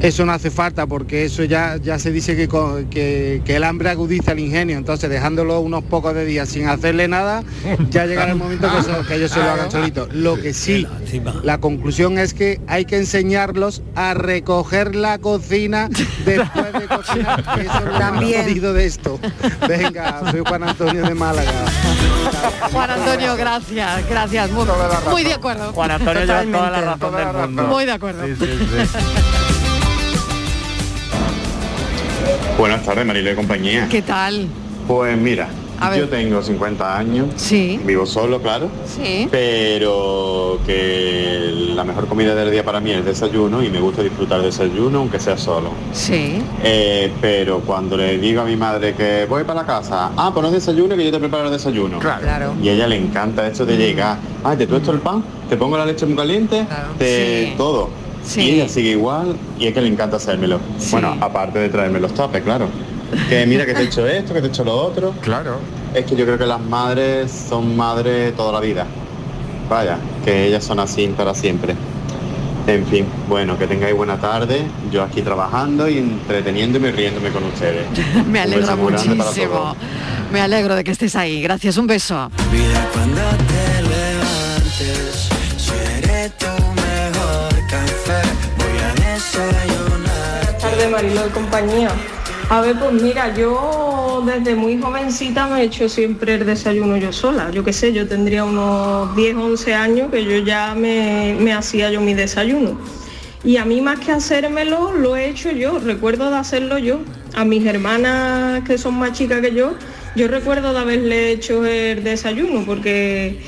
eso 0.00 0.24
no 0.24 0.32
hace 0.32 0.50
falta 0.50 0.86
porque 0.86 1.24
eso 1.24 1.42
ya, 1.44 1.76
ya 1.76 1.98
se 1.98 2.12
dice 2.12 2.36
que, 2.36 2.48
que- 2.90 3.42
que 3.44 3.56
el 3.56 3.64
hambre 3.64 3.90
agudiza 3.90 4.32
el 4.32 4.38
ingenio, 4.38 4.76
entonces 4.78 5.10
dejándolo 5.10 5.58
unos 5.60 5.82
pocos 5.84 6.14
de 6.14 6.24
días 6.24 6.48
sin 6.48 6.68
hacerle 6.68 7.08
nada, 7.08 7.42
ya 7.90 8.06
llegará 8.06 8.30
el 8.32 8.36
momento 8.38 8.68
que, 9.08 9.14
ellos 9.16 9.30
se 9.32 9.38
lo 9.40 9.50
hagan 9.50 9.70
solitos. 9.70 10.12
Lo 10.14 10.36
que 10.40 10.54
sí, 10.54 10.86
la 11.42 11.58
conclusión 11.58 12.18
es 12.18 12.32
que 12.34 12.60
hay 12.68 12.84
que 12.84 12.96
enseñarlos 12.96 13.82
a 13.96 14.14
recoger 14.14 14.94
la 14.94 15.18
cocina 15.18 15.88
después 16.24 16.72
de 16.72 16.86
cocinar, 16.86 17.42
que 17.54 17.60
eso 17.62 17.78
es 17.92 17.98
También. 17.98 18.46
de 18.74 18.86
esto. 18.86 19.18
Venga, 19.66 20.22
soy 20.30 20.42
Juan 20.46 20.62
Antonio 20.62 21.02
de 21.04 21.14
Málaga. 21.14 21.50
Juan 22.72 22.90
Antonio, 22.90 23.36
gracias, 23.36 24.08
gracias. 24.08 24.50
Muy, 24.50 24.66
muy 25.10 25.24
de 25.24 25.32
acuerdo. 25.34 25.72
Juan 25.72 25.90
Antonio 25.90 26.20
lleva 26.24 26.42
toda 26.44 26.70
la 26.70 26.94
Totalmente. 26.96 27.24
razón 27.24 27.40
del 27.40 27.48
mundo. 27.48 27.62
Muy 27.74 27.84
de 27.84 27.92
acuerdo. 27.92 28.22
Buenas 32.58 32.82
tardes, 32.84 33.06
Marilo 33.06 33.30
y 33.32 33.34
compañía. 33.34 33.86
¿Qué 33.88 34.02
tal? 34.02 34.46
Pues 34.86 35.16
mira, 35.16 35.48
yo 35.96 36.08
tengo 36.08 36.42
50 36.42 36.98
años. 36.98 37.26
Sí. 37.36 37.78
Vivo 37.84 38.04
solo, 38.04 38.40
claro. 38.40 38.68
Sí. 38.84 39.28
Pero 39.30 40.58
que 40.66 41.52
la 41.74 41.84
mejor 41.84 42.08
comida 42.08 42.34
del 42.34 42.50
día 42.50 42.64
para 42.64 42.80
mí 42.80 42.90
es 42.90 42.98
el 42.98 43.04
desayuno 43.04 43.62
y 43.62 43.68
me 43.70 43.80
gusta 43.80 44.02
disfrutar 44.02 44.40
del 44.40 44.50
desayuno 44.50 44.98
aunque 44.98 45.20
sea 45.20 45.36
solo. 45.36 45.70
Sí. 45.92 46.42
Eh, 46.64 47.12
pero 47.20 47.60
cuando 47.60 47.96
le 47.96 48.18
digo 48.18 48.40
a 48.40 48.44
mi 48.44 48.56
madre 48.56 48.94
que 48.94 49.26
voy 49.28 49.44
para 49.44 49.60
la 49.60 49.66
casa, 49.66 50.10
ah, 50.16 50.30
pues 50.32 50.42
no 50.42 50.48
es 50.48 50.54
desayuno 50.54 50.96
que 50.96 51.04
yo 51.04 51.12
te 51.12 51.18
preparo 51.20 51.44
el 51.44 51.52
desayuno. 51.52 51.98
Claro. 52.00 52.54
Y 52.62 52.68
a 52.68 52.72
ella 52.72 52.86
le 52.88 52.96
encanta 52.96 53.46
esto 53.46 53.64
de 53.64 53.76
llegar, 53.76 54.16
ah, 54.42 54.56
te 54.56 54.66
tuesto 54.66 54.90
el 54.90 54.98
pan, 54.98 55.22
te 55.48 55.56
pongo 55.56 55.78
la 55.78 55.86
leche 55.86 56.06
muy 56.06 56.16
caliente, 56.16 56.66
te 56.98 57.46
Sí. 57.48 57.54
todo. 57.56 57.90
Sí. 58.28 58.42
Y 58.42 58.50
ella 58.56 58.68
sigue 58.68 58.90
igual 58.90 59.34
y 59.58 59.66
es 59.66 59.74
que 59.74 59.80
le 59.80 59.88
encanta 59.88 60.18
hacérmelo. 60.18 60.60
Bueno, 60.90 61.16
aparte 61.20 61.58
de 61.58 61.68
traerme 61.70 61.98
los 61.98 62.12
tapes, 62.12 62.42
claro. 62.42 62.68
Que 63.28 63.46
mira 63.46 63.64
que 63.64 63.72
te 63.72 63.80
he 63.80 63.84
hecho 63.84 64.06
esto, 64.06 64.34
que 64.34 64.40
te 64.40 64.48
he 64.48 64.50
hecho 64.50 64.64
lo 64.64 64.76
otro. 64.76 65.14
Claro. 65.22 65.58
Es 65.94 66.04
que 66.04 66.14
yo 66.14 66.26
creo 66.26 66.36
que 66.36 66.46
las 66.46 66.60
madres 66.60 67.46
son 67.48 67.74
madres 67.74 68.36
toda 68.36 68.52
la 68.52 68.60
vida. 68.60 68.86
Vaya, 69.70 69.96
que 70.24 70.46
ellas 70.46 70.62
son 70.62 70.78
así 70.78 71.06
para 71.08 71.34
siempre. 71.34 71.74
En 72.66 72.86
fin, 72.86 73.06
bueno, 73.28 73.58
que 73.58 73.66
tengáis 73.66 73.96
buena 73.96 74.18
tarde. 74.18 74.60
Yo 74.92 75.02
aquí 75.02 75.22
trabajando 75.22 75.88
y 75.88 75.96
entreteniéndome 75.96 76.88
y 76.88 76.92
riéndome 76.92 77.30
con 77.30 77.44
ustedes. 77.44 77.86
Me 78.26 78.40
alegro 78.40 78.76
muchísimo. 78.76 79.74
Me 80.30 80.42
alegro 80.42 80.76
de 80.76 80.84
que 80.84 80.90
estés 80.90 81.16
ahí. 81.16 81.40
Gracias, 81.40 81.78
un 81.78 81.86
beso. 81.86 82.30
Vida 82.52 82.86
cuando 82.92 83.22
te 83.46 83.82
levantes, 83.82 85.07
Tardes, 90.78 90.90
Marilo 90.92 91.24
de 91.24 91.30
compañía. 91.30 91.90
A 92.50 92.60
ver, 92.60 92.78
pues 92.78 92.92
mira, 92.92 93.34
yo 93.34 94.22
desde 94.24 94.54
muy 94.54 94.80
jovencita 94.80 95.48
me 95.48 95.60
he 95.60 95.64
hecho 95.64 95.88
siempre 95.88 96.34
el 96.34 96.46
desayuno 96.46 96.96
yo 96.96 97.12
sola. 97.12 97.50
Yo 97.50 97.64
qué 97.64 97.72
sé, 97.72 97.92
yo 97.92 98.06
tendría 98.06 98.44
unos 98.44 99.14
10, 99.16 99.36
11 99.36 99.74
años 99.74 100.10
que 100.12 100.24
yo 100.24 100.38
ya 100.38 100.74
me, 100.76 101.36
me 101.40 101.52
hacía 101.52 101.90
yo 101.90 102.00
mi 102.00 102.14
desayuno. 102.14 102.78
Y 103.42 103.56
a 103.56 103.64
mí 103.64 103.80
más 103.80 103.98
que 103.98 104.12
hacérmelo, 104.12 104.92
lo 104.92 105.16
he 105.16 105.28
hecho 105.28 105.50
yo, 105.50 105.80
recuerdo 105.80 106.30
de 106.30 106.36
hacerlo 106.36 106.78
yo. 106.78 107.00
A 107.34 107.44
mis 107.44 107.66
hermanas 107.66 108.62
que 108.64 108.78
son 108.78 108.94
más 108.94 109.12
chicas 109.12 109.40
que 109.40 109.52
yo, 109.52 109.74
yo 110.14 110.28
recuerdo 110.28 110.72
de 110.72 110.78
haberle 110.78 111.32
hecho 111.32 111.64
el 111.66 112.04
desayuno 112.04 112.64
porque 112.64 113.40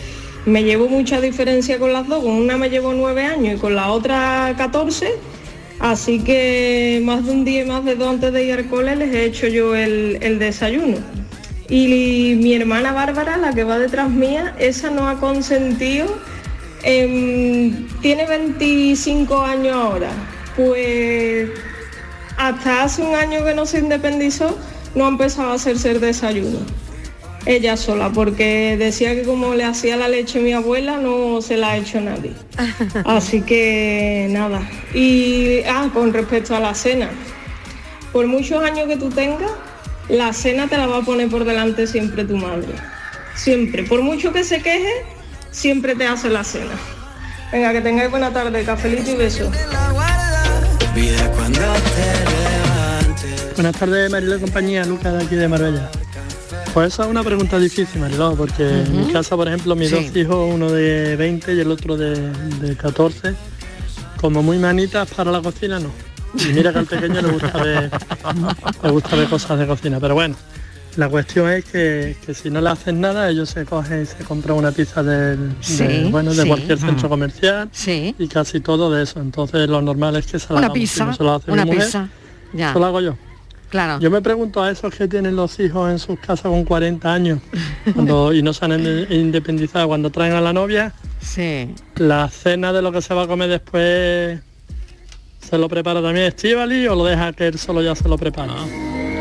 me 0.47 0.65
llevo 0.65 0.89
mucha 0.89 1.21
diferencia 1.21 1.79
con 1.79 1.93
las 1.93 2.09
dos. 2.09 2.25
Con 2.25 2.33
una 2.33 2.57
me 2.57 2.71
llevo 2.71 2.93
nueve 2.93 3.25
años 3.25 3.57
y 3.57 3.61
con 3.61 3.77
la 3.77 3.93
otra 3.93 4.53
14. 4.57 5.40
Así 5.81 6.21
que 6.21 7.01
más 7.05 7.27
de 7.27 7.33
un 7.33 7.45
día 7.45 7.63
y 7.63 7.67
más 7.67 7.85
de 7.85 7.97
dos 7.97 8.09
antes 8.09 8.33
de 8.33 8.45
ir 8.45 8.53
al 8.53 8.67
cole 8.67 8.97
les 8.97 9.15
he 9.15 9.25
hecho 9.25 9.49
yo 9.49 9.75
el, 9.75 10.19
el 10.21 10.39
desayuno. 10.39 10.99
Y 11.69 12.37
mi 12.41 12.55
hermana 12.55 12.93
Bárbara, 12.93 13.37
la 13.37 13.53
que 13.53 13.65
va 13.65 13.79
detrás 13.79 14.11
mía, 14.11 14.55
esa 14.59 14.91
no 14.91 15.09
ha 15.09 15.19
consentido 15.19 16.07
tiene 16.83 18.27
25 18.29 19.41
años 19.43 19.75
ahora. 19.75 20.11
Pues 20.57 21.51
hasta 22.37 22.85
hace 22.85 23.03
un 23.03 23.15
año 23.15 23.45
que 23.45 23.55
no 23.55 23.67
se 23.67 23.79
independizó, 23.79 24.57
no 24.95 25.05
ha 25.05 25.09
empezado 25.09 25.51
a 25.51 25.55
hacerse 25.55 25.91
el 25.91 26.01
desayuno. 26.01 26.59
Ella 27.47 27.77
sola, 27.77 28.11
porque 28.11 28.77
decía 28.79 29.15
que 29.15 29.23
como 29.23 29.55
le 29.55 29.65
hacía 29.65 29.97
la 29.97 30.09
leche 30.09 30.39
a 30.39 30.43
mi 30.43 30.53
abuela, 30.53 30.99
no 30.99 31.41
se 31.41 31.57
la 31.57 31.71
ha 31.71 31.77
hecho 31.79 32.01
nadie. 32.01 32.33
Así 33.05 33.41
que 33.41 34.29
nada. 34.31 34.61
Y 34.95 35.61
ah, 35.63 35.89
con 35.93 36.13
respecto 36.13 36.55
a 36.55 36.61
la 36.61 36.75
cena, 36.75 37.11
por 38.13 38.27
muchos 38.27 38.63
años 38.63 38.87
que 38.89 38.97
tú 38.97 39.09
tengas, 39.09 39.51
la 40.09 40.33
cena 40.33 40.69
te 40.69 40.77
la 40.77 40.87
va 40.87 40.99
a 40.99 41.03
poner 41.03 41.29
por 41.29 41.45
delante 41.45 41.87
siempre 41.87 42.25
tu 42.25 42.37
madre. 42.37 42.69
Siempre. 43.37 43.85
Por 43.85 44.03
mucho 44.03 44.33
que 44.33 44.45
se 44.45 44.61
queje, 44.61 45.05
siempre 45.51 45.95
te 45.95 46.07
hace 46.07 46.29
la 46.29 46.45
cena. 46.45 46.75
Venga, 47.53 47.73
que 47.73 47.81
tengáis 47.81 48.11
buena 48.11 48.33
tarde, 48.33 48.63
cafelito 48.65 49.13
y 49.13 49.17
beso. 49.17 49.51
Buenas 53.55 53.77
tardes, 53.77 54.11
Mariló 54.11 54.37
y 54.37 54.41
compañía, 54.41 54.85
Lucas 54.85 55.13
de 55.15 55.25
aquí 55.25 55.35
de 55.37 55.49
Marbella. 55.49 55.91
Pues 56.75 56.93
esa 56.95 57.03
es 57.05 57.09
una 57.09 57.25
pregunta 57.25 57.59
difícil, 57.59 58.01
Mariló, 58.01 58.35
porque 58.37 58.83
en 58.83 59.07
mi 59.07 59.13
casa, 59.13 59.35
por 59.37 59.49
ejemplo, 59.49 59.75
mis 59.75 59.91
dos 59.91 60.15
hijos, 60.17 60.51
uno 60.55 60.71
de 60.71 61.17
20 61.17 61.55
y 61.55 61.61
el 61.61 61.71
otro 61.71 61.97
de, 61.97 62.31
de 62.61 62.77
14, 62.77 63.35
como 64.21 64.43
muy 64.43 64.59
manitas 64.59 65.09
para 65.11 65.33
la 65.33 65.43
cocina, 65.43 65.81
no. 65.81 65.91
Y 66.49 66.53
mira 66.53 66.73
que 66.73 66.79
al 66.79 66.87
pequeño 66.87 67.21
le 67.23 67.29
gusta 67.29 67.61
ver, 67.63 67.91
le 68.85 68.91
gusta 68.91 69.17
ver 69.17 69.29
cosas 69.29 69.59
de 69.59 69.67
cocina, 69.67 69.99
pero 69.99 70.15
bueno, 70.15 70.37
la 70.97 71.09
cuestión 71.09 71.51
es 71.51 71.65
que, 71.65 72.17
que 72.25 72.35
si 72.35 72.51
no 72.51 72.61
le 72.61 72.69
hacen 72.71 73.01
nada, 73.01 73.29
ellos 73.29 73.51
se 73.51 73.65
cogen 73.65 74.03
y 74.03 74.07
se 74.07 74.23
compran 74.23 74.57
una 74.57 74.71
pizza 74.71 75.03
del, 75.03 75.57
Sí, 75.61 75.83
de, 75.85 76.05
bueno, 76.05 76.33
de 76.33 76.43
sí. 76.43 76.49
cualquier 76.49 76.79
centro 76.79 77.09
Mm. 77.09 77.11
comercial 77.11 77.69
y 78.17 78.29
casi 78.29 78.61
todo 78.61 78.93
de 78.93 79.03
eso. 79.03 79.21
Entonces 79.21 79.69
lo 79.69 79.83
normal 79.83 80.15
es 80.17 80.27
que 80.27 80.39
se 80.39 80.53
la 80.53 80.59
Una 80.61 80.67
hagamos. 80.69 80.75
Si 80.77 80.81
pizza, 80.83 81.05
no 81.07 81.15
se 81.15 81.25
lo 81.25 81.35
hace 81.35 81.47
mi 81.49 81.53
una 81.55 81.65
mujer, 81.65 81.83
pizza. 81.85 82.09
Ya. 82.53 82.73
se 82.73 82.79
lo 82.79 82.87
hago 82.87 83.01
yo. 83.01 83.17
Claro. 83.71 84.01
Yo 84.01 84.11
me 84.11 84.21
pregunto 84.21 84.63
a 84.63 84.71
esos 84.71 84.93
que 84.95 85.07
tienen 85.09 85.37
los 85.37 85.59
hijos 85.61 85.91
en 85.91 85.99
sus 85.99 86.19
casas 86.19 86.51
con 86.51 86.65
40 86.65 87.13
años 87.13 87.39
cuando, 87.95 88.33
y 88.35 88.43
no 88.43 88.53
se 88.53 88.65
han 88.65 88.73
inde- 88.73 89.07
independizado, 89.11 89.87
cuando 89.89 90.11
traen 90.11 90.33
a 90.33 90.41
la 90.41 90.53
novia, 90.53 90.93
sí. 91.21 91.73
la 91.95 92.29
cena 92.29 92.73
de 92.73 92.83
lo 92.83 92.91
que 92.93 93.01
se 93.01 93.15
va 93.15 93.23
a 93.23 93.27
comer 93.29 93.49
después 93.49 94.41
se 95.41 95.59
lo 95.59 95.69
prepara 95.69 96.03
también 96.03 96.27
Estivali 96.27 96.87
o 96.89 96.95
lo 96.95 97.05
deja 97.05 97.33
que 97.33 97.47
él 97.49 97.59
solo 97.59 97.81
ya 97.83 97.95
se 97.95 98.09
lo 98.09 98.19
prepara. 98.19 98.55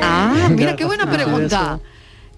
Ah, 0.01 0.49
mira 0.51 0.75
qué 0.75 0.85
buena 0.85 1.09
pregunta. 1.09 1.79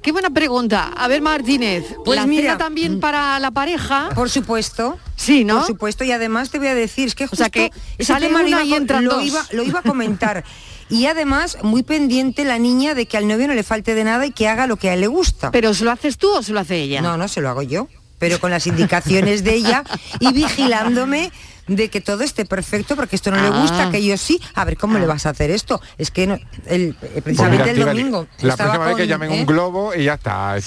Qué 0.01 0.11
buena 0.11 0.31
pregunta. 0.31 0.91
A 0.97 1.07
ver, 1.07 1.21
Martínez, 1.21 1.85
Pues 2.03 2.19
¿la 2.19 2.25
mira, 2.25 2.41
cena 2.53 2.57
también 2.57 2.99
para 2.99 3.39
la 3.39 3.51
pareja? 3.51 4.09
Por 4.15 4.31
supuesto. 4.31 4.97
Sí, 5.15 5.43
¿no? 5.45 5.57
Por 5.59 5.67
supuesto, 5.67 6.03
y 6.03 6.11
además 6.11 6.49
te 6.49 6.57
voy 6.57 6.67
a 6.69 6.73
decir, 6.75 7.07
es 7.07 7.13
que 7.13 7.27
justo 7.27 7.43
sea, 7.43 7.49
que 7.51 7.69
sale 7.99 8.27
una 8.27 8.49
y 8.49 8.53
a 8.53 8.75
co- 8.75 8.75
entran 8.81 9.05
lo 9.05 9.11
dos. 9.13 9.23
iba- 9.25 9.45
lo 9.51 9.61
iba 9.63 9.79
a 9.79 9.83
comentar. 9.83 10.43
Y 10.91 11.05
además, 11.07 11.57
muy 11.63 11.81
pendiente 11.83 12.43
la 12.45 12.59
niña 12.59 12.93
de 12.93 13.05
que 13.07 13.17
al 13.17 13.27
novio 13.27 13.47
no 13.47 13.53
le 13.53 13.63
falte 13.63 13.95
de 13.95 14.03
nada 14.03 14.25
y 14.25 14.31
que 14.31 14.47
haga 14.47 14.67
lo 14.67 14.75
que 14.75 14.89
a 14.89 14.93
él 14.93 15.01
le 15.01 15.07
gusta. 15.07 15.49
¿Pero 15.51 15.73
se 15.73 15.85
lo 15.85 15.91
haces 15.91 16.17
tú 16.17 16.29
o 16.31 16.43
se 16.43 16.51
lo 16.51 16.59
hace 16.59 16.75
ella? 16.81 17.01
No, 17.01 17.17
no, 17.17 17.27
se 17.27 17.41
lo 17.41 17.49
hago 17.49 17.61
yo. 17.63 17.87
Pero 18.19 18.39
con 18.39 18.51
las 18.51 18.67
indicaciones 18.67 19.43
de 19.43 19.55
ella 19.55 19.83
y 20.19 20.31
vigilándome 20.33 21.31
de 21.67 21.89
que 21.89 22.01
todo 22.01 22.23
esté 22.23 22.43
perfecto, 22.45 22.95
porque 22.95 23.15
esto 23.15 23.31
no 23.31 23.37
le 23.41 23.47
Ah. 23.47 23.61
gusta, 23.61 23.89
que 23.89 24.03
yo 24.03 24.17
sí. 24.17 24.39
A 24.53 24.65
ver, 24.65 24.77
¿cómo 24.77 24.99
le 24.99 25.05
vas 25.07 25.25
a 25.25 25.29
hacer 25.29 25.49
esto? 25.49 25.81
Es 25.97 26.11
que 26.11 26.27
no- 26.27 26.37
el, 26.67 26.89
eh, 26.89 26.95
Pues 26.99 27.23
precisamente 27.23 27.73
mira, 27.73 27.91
el 27.91 27.97
domingo. 27.97 28.27
La 28.41 28.57
próxima 28.57 28.85
vez 28.85 28.95
que 28.97 29.07
llamen 29.07 29.31
¿eh? 29.31 29.39
un 29.39 29.45
globo 29.45 29.95
y 29.95 30.03
ya 30.03 30.15
está. 30.15 30.57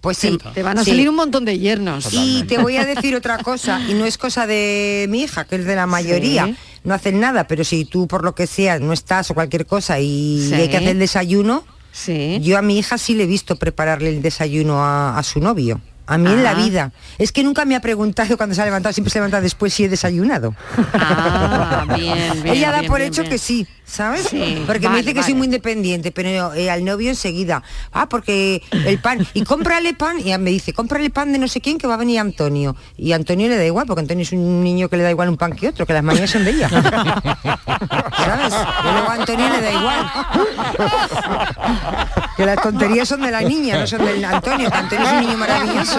Pues 0.00 0.18
sí. 0.18 0.38
Te 0.54 0.62
van 0.62 0.78
a 0.78 0.84
sí. 0.84 0.90
salir 0.90 1.08
un 1.10 1.16
montón 1.16 1.44
de 1.44 1.58
yernos. 1.58 2.08
Y 2.12 2.44
te 2.44 2.58
voy 2.58 2.76
a 2.76 2.84
decir 2.84 3.16
otra 3.16 3.38
cosa, 3.38 3.80
y 3.88 3.94
no 3.94 4.04
es 4.06 4.18
cosa 4.18 4.46
de 4.46 5.06
mi 5.08 5.22
hija, 5.22 5.44
que 5.46 5.56
es 5.56 5.64
de 5.64 5.74
la 5.74 5.86
mayoría. 5.86 6.46
Sí. 6.46 6.56
No 6.86 6.94
hacen 6.94 7.20
nada, 7.20 7.46
pero 7.48 7.64
si 7.64 7.84
tú 7.84 8.06
por 8.06 8.24
lo 8.24 8.34
que 8.34 8.46
sea 8.46 8.78
no 8.78 8.92
estás 8.92 9.30
o 9.30 9.34
cualquier 9.34 9.66
cosa 9.66 9.98
y 10.00 10.46
Sí. 10.48 10.54
hay 10.54 10.68
que 10.68 10.76
hacer 10.78 10.90
el 10.90 10.98
desayuno, 11.00 11.64
yo 12.42 12.56
a 12.58 12.62
mi 12.62 12.78
hija 12.78 12.96
sí 12.96 13.14
le 13.14 13.24
he 13.24 13.26
visto 13.26 13.56
prepararle 13.56 14.08
el 14.10 14.22
desayuno 14.22 14.82
a, 14.84 15.18
a 15.18 15.22
su 15.22 15.40
novio. 15.40 15.80
A 16.06 16.18
mí 16.18 16.30
en 16.30 16.42
la 16.44 16.50
Ah. 16.50 16.54
vida. 16.54 16.92
Es 17.18 17.32
que 17.32 17.42
nunca 17.42 17.64
me 17.64 17.74
ha 17.76 17.80
preguntado 17.80 18.36
cuando 18.36 18.54
se 18.54 18.62
ha 18.62 18.64
levantado, 18.64 18.92
siempre 18.92 19.10
se 19.10 19.18
levanta 19.18 19.40
después 19.40 19.74
si 19.74 19.84
he 19.84 19.88
desayunado. 19.88 20.54
Ah, 20.94 21.84
bien, 21.96 22.16
bien, 22.42 22.56
Ella 22.56 22.70
da 22.70 22.80
bien, 22.80 22.90
por 22.90 23.00
hecho 23.00 23.24
que 23.24 23.38
sí, 23.38 23.66
¿sabes? 23.84 24.26
Sí, 24.30 24.62
Porque 24.66 24.88
me 24.88 24.98
dice 24.98 25.10
que 25.14 25.20
vale. 25.20 25.24
soy 25.24 25.34
muy 25.34 25.46
independiente, 25.46 26.12
pero 26.12 26.54
eh, 26.54 26.70
al 26.70 26.84
novio 26.84 27.10
enseguida. 27.10 27.62
Ah, 27.92 28.08
porque 28.08 28.62
el 28.72 28.98
pan. 29.00 29.26
Y 29.34 29.42
cómprale 29.42 29.94
pan. 29.94 30.18
Y 30.24 30.36
me 30.38 30.50
dice, 30.50 30.72
cómprale 30.72 31.10
pan 31.10 31.32
de 31.32 31.38
no 31.38 31.48
sé 31.48 31.60
quién 31.60 31.76
que 31.78 31.86
va 31.88 31.94
a 31.94 31.98
venir 31.98 32.20
Antonio. 32.20 32.76
Y 32.96 33.12
a 33.12 33.16
Antonio 33.16 33.48
le 33.48 33.56
da 33.56 33.64
igual, 33.64 33.86
porque 33.86 34.00
Antonio 34.02 34.22
es 34.22 34.32
un 34.32 34.62
niño 34.62 34.88
que 34.88 34.96
le 34.96 35.02
da 35.02 35.10
igual 35.10 35.28
un 35.28 35.36
pan 35.36 35.52
que 35.54 35.68
otro, 35.68 35.86
que 35.86 35.92
las 35.92 36.02
mañanas 36.04 36.30
son 36.30 36.44
de 36.44 36.50
ella. 36.52 36.68
¿Sabes? 36.70 38.54
Y 38.84 38.92
luego 38.92 39.08
a 39.10 39.14
Antonio 39.14 39.48
le 39.50 39.60
da 39.60 39.72
igual. 39.72 40.10
Que 42.36 42.44
las 42.46 42.60
tonterías 42.60 43.08
son 43.08 43.22
de 43.22 43.30
la 43.30 43.40
niña, 43.40 43.78
no 43.78 43.86
son 43.86 44.04
del 44.04 44.24
Antonio, 44.24 44.70
que 44.70 44.76
Antonio 44.76 45.06
es 45.06 45.12
un 45.12 45.20
niño 45.20 45.38
maravilloso. 45.38 45.95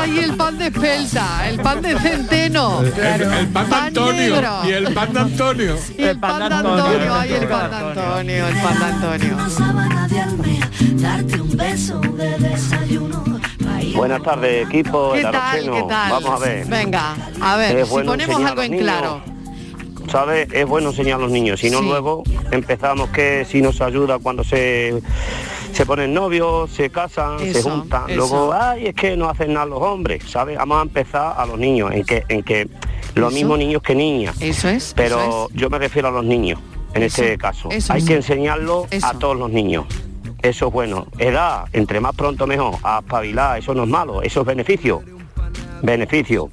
Ay, 0.00 0.18
el 0.18 0.36
pan 0.36 0.58
de 0.58 0.66
espelta, 0.66 1.48
el 1.48 1.60
pan 1.60 1.82
de 1.82 1.98
centeno. 1.98 2.80
El, 2.80 3.22
el 3.22 3.48
pan 3.48 3.70
de 3.70 3.76
Antonio 3.76 4.12
negro. 4.34 4.58
y 4.64 4.70
el 4.72 4.94
pan 4.94 5.12
de 5.12 5.20
Antonio. 5.20 5.76
Y 5.98 6.02
el 6.02 6.18
pan 6.18 6.38
de 6.48 6.54
Antonio, 6.54 7.14
ay, 7.14 7.32
el 7.32 7.46
pan 7.48 7.70
de 7.70 7.76
Antonio, 7.76 8.46
el 8.48 8.54
pan 8.56 8.78
de 8.78 8.84
Antonio. 8.84 9.36
Darte 10.96 11.40
un 11.40 11.56
beso 11.56 12.00
de 12.00 12.38
desayuno. 12.38 13.24
Buenas 13.94 14.22
tardes, 14.22 14.66
equipo 14.66 15.12
¿Qué 15.12 15.20
El 15.20 15.30
tal? 15.30 15.60
¿Qué 15.62 15.84
tal? 15.88 16.10
Vamos 16.12 16.30
a 16.42 16.44
ver. 16.44 16.66
Venga, 16.66 17.16
a 17.40 17.56
ver, 17.56 17.76
Es 17.78 17.86
si 17.88 17.92
bueno 17.94 18.12
ponemos 18.12 18.44
algo 18.44 18.62
en 18.62 18.70
niños. 18.72 18.84
claro. 18.84 19.20
¿Sabes? 20.10 20.48
Es 20.52 20.66
bueno 20.66 20.90
enseñar 20.90 21.16
a 21.18 21.22
los 21.22 21.30
niños, 21.32 21.58
si 21.60 21.68
no 21.70 21.80
Sí. 21.80 21.86
luego 21.88 22.22
empezamos 22.52 23.10
que 23.10 23.44
si 23.44 23.60
nos 23.60 23.80
ayuda 23.80 24.18
cuando 24.20 24.44
se, 24.44 25.02
se 25.76 25.84
ponen 25.84 26.14
novios, 26.14 26.70
se 26.70 26.88
casan, 26.88 27.38
se 27.38 27.62
juntan. 27.62 28.08
eso. 28.08 28.16
Luego, 28.16 28.52
ay, 28.54 28.86
es 28.86 28.94
que 28.94 29.14
no 29.14 29.28
hacen 29.28 29.52
nada 29.52 29.66
los 29.66 29.82
hombres, 29.82 30.24
¿sabes? 30.26 30.56
Vamos 30.56 30.78
a 30.78 30.82
empezar 30.82 31.34
a 31.36 31.44
los 31.44 31.58
niños, 31.58 31.92
en 31.92 32.02
que, 32.02 32.24
en 32.28 32.42
que 32.42 32.66
los 33.14 33.30
mismos 33.32 33.58
niños 33.58 33.82
que 33.82 33.94
niñas. 33.94 34.40
Eso 34.40 34.70
es. 34.70 34.94
Pero 34.96 35.20
eso 35.20 35.48
yo 35.52 35.68
me 35.68 35.78
refiero 35.78 36.08
a 36.08 36.10
los 36.10 36.24
niños, 36.24 36.60
en 36.94 37.02
este 37.02 37.36
caso. 37.36 37.68
Hay 37.90 38.02
que 38.02 38.14
enseñarlo 38.14 38.86
a 39.02 39.14
todos 39.18 39.36
los 39.36 39.50
niños. 39.50 39.84
Eso 40.40 40.68
es 40.68 40.72
bueno. 40.72 41.08
Edad, 41.18 41.66
entre 41.74 42.00
más 42.00 42.14
pronto 42.14 42.46
mejor. 42.46 42.76
A 42.82 43.00
espabilar, 43.00 43.58
eso 43.58 43.74
no 43.74 43.82
es 43.82 43.88
malo, 43.88 44.22
eso 44.22 44.40
es 44.40 44.46
beneficio. 44.46 45.02
Beneficio. 45.82 46.48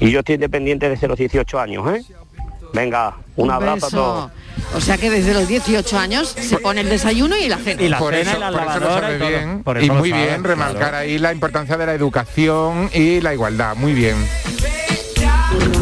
Y 0.00 0.10
yo 0.10 0.20
estoy 0.20 0.36
independiente 0.36 0.88
desde 0.88 1.08
los 1.08 1.18
18 1.18 1.60
años, 1.60 1.86
¿eh? 1.94 2.02
Venga, 2.72 3.16
un, 3.36 3.50
abrazo 3.50 3.86
a 3.86 3.90
todos. 3.90 4.30
O 4.74 4.80
sea 4.80 4.96
que 4.96 5.10
desde 5.10 5.34
los 5.34 5.48
18 5.48 5.98
años 5.98 6.28
se 6.28 6.58
pone 6.58 6.80
el 6.80 6.88
desayuno 6.88 7.36
y 7.36 7.48
la 7.48 7.58
cena. 7.58 7.98
por 7.98 8.14
eso, 8.14 8.38
por 8.38 8.62
eso 8.62 8.80
lo 8.80 8.86
sabe 8.86 9.18
bien 9.18 9.64
y 9.80 9.90
muy 9.90 10.12
bien 10.12 10.44
remarcar 10.44 10.94
ahí 10.94 11.18
la 11.18 11.32
importancia 11.32 11.76
de 11.76 11.86
la 11.86 11.94
educación 11.94 12.90
y 12.94 13.20
la 13.20 13.34
igualdad. 13.34 13.76
Muy 13.76 13.92
bien. 13.92 14.16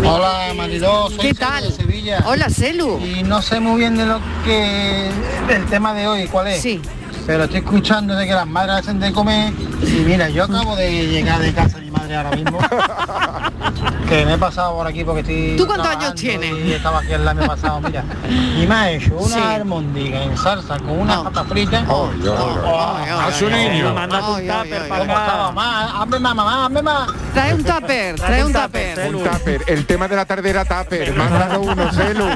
Hola 0.05 0.53
Mariló, 0.57 1.09
soy 1.11 1.19
¿Qué 1.19 1.35
tal? 1.35 1.63
de 1.65 1.73
Sevilla. 1.73 2.25
Hola 2.27 2.49
Celu. 2.51 2.99
Y 2.99 3.23
no 3.23 3.43
sé 3.43 3.61
muy 3.61 3.79
bien 3.79 3.97
de 3.97 4.07
lo 4.07 4.21
que 4.45 5.11
del 5.47 5.67
tema 5.67 5.95
de 5.95 6.09
hoy, 6.09 6.27
¿cuál 6.27 6.49
es? 6.49 6.61
Sí. 6.61 6.81
Pero 7.27 7.45
estoy 7.45 7.61
escuchando 7.61 8.15
de 8.17 8.27
que 8.27 8.33
las 8.33 8.47
madres 8.47 8.77
hacen 8.77 8.99
de 9.01 9.13
comer 9.13 9.53
y 9.83 10.03
mira, 10.07 10.29
yo 10.29 10.45
acabo 10.45 10.75
de 10.77 11.07
llegar 11.07 11.41
de 11.41 11.53
casa 11.53 11.79
de 11.79 11.85
mi 11.85 11.91
madre 11.91 12.17
ahora 12.17 12.31
mismo. 12.37 12.59
que 14.09 14.27
me 14.27 14.35
he 14.35 14.39
pasado 14.39 14.75
por 14.75 14.87
aquí 14.87 15.05
porque 15.05 15.21
estoy. 15.21 15.55
¿Tú 15.57 15.67
cuántos 15.67 15.89
años 15.89 16.15
tienes? 16.15 16.53
Y 16.65 16.73
estaba 16.73 16.99
aquí 17.01 17.13
el 17.13 17.27
año 17.27 17.47
pasado, 17.47 17.81
mira. 17.81 18.05
Y 18.29 18.67
me 18.67 18.75
ha 18.75 18.91
hecho 18.91 19.15
una 19.17 19.37
Sí. 19.37 20.13
en 20.13 20.37
salsa 20.37 20.79
con 20.79 20.91
una 21.01 21.23
pata 21.23 21.45
frita. 21.45 21.85
Oh, 21.89 22.11
A 22.11 23.33
su 23.33 23.49
niño. 23.49 23.95
Ay, 23.97 24.49
ay, 24.49 24.71
¿Cómo 24.89 25.03
estaba? 25.03 25.53
Más, 25.53 25.93
hazme 25.95 26.19
más, 26.19 26.35
mamá, 26.35 26.67
hazme 26.67 26.83
más. 26.83 27.09
Trae 27.33 27.55
un 27.55 27.63
tupper, 27.65 28.17
trae 28.17 28.45
un 28.45 28.53
tupper. 28.53 29.15
Un 29.15 29.23
tupper. 29.23 29.65
El 29.69 29.87
tema 29.87 30.09
de 30.09 30.17
la 30.17 30.25
tarde 30.25 30.51
era 30.51 30.65
tupper. 30.65 31.15
Más 31.15 31.31
raro 31.31 31.61
uno, 31.61 31.93
Celu. 31.93 32.27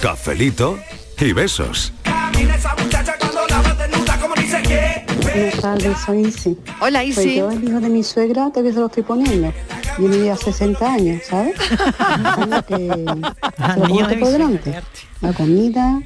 Cafelito 0.00 0.78
y 1.18 1.32
besos. 1.32 1.92
Que. 4.62 5.04
Buenas 5.22 5.60
tardes, 5.60 5.98
soy 6.04 6.20
Isi. 6.26 6.56
Hola, 6.80 7.00
Pues 7.00 7.18
Isi. 7.18 7.36
yo 7.36 7.50
el 7.50 7.62
hijo 7.64 7.80
de 7.80 7.88
mi 7.88 8.02
suegra 8.02 8.50
todavía 8.50 8.72
se 8.72 8.78
lo 8.80 8.86
estoy 8.86 9.02
poniendo. 9.02 9.52
Tiene 9.96 10.24
ya 10.24 10.36
60 10.36 10.92
años, 10.92 11.22
¿sabes? 11.28 11.54
Anda 11.98 12.62
que 12.62 12.76
se 13.74 13.78
lo 13.80 13.86
niño 13.86 14.06
de 14.06 14.14
pongo 14.14 14.16
mi 14.16 14.20
por 14.20 14.30
delante. 14.30 14.74
La 15.20 15.32
comida, 15.32 16.00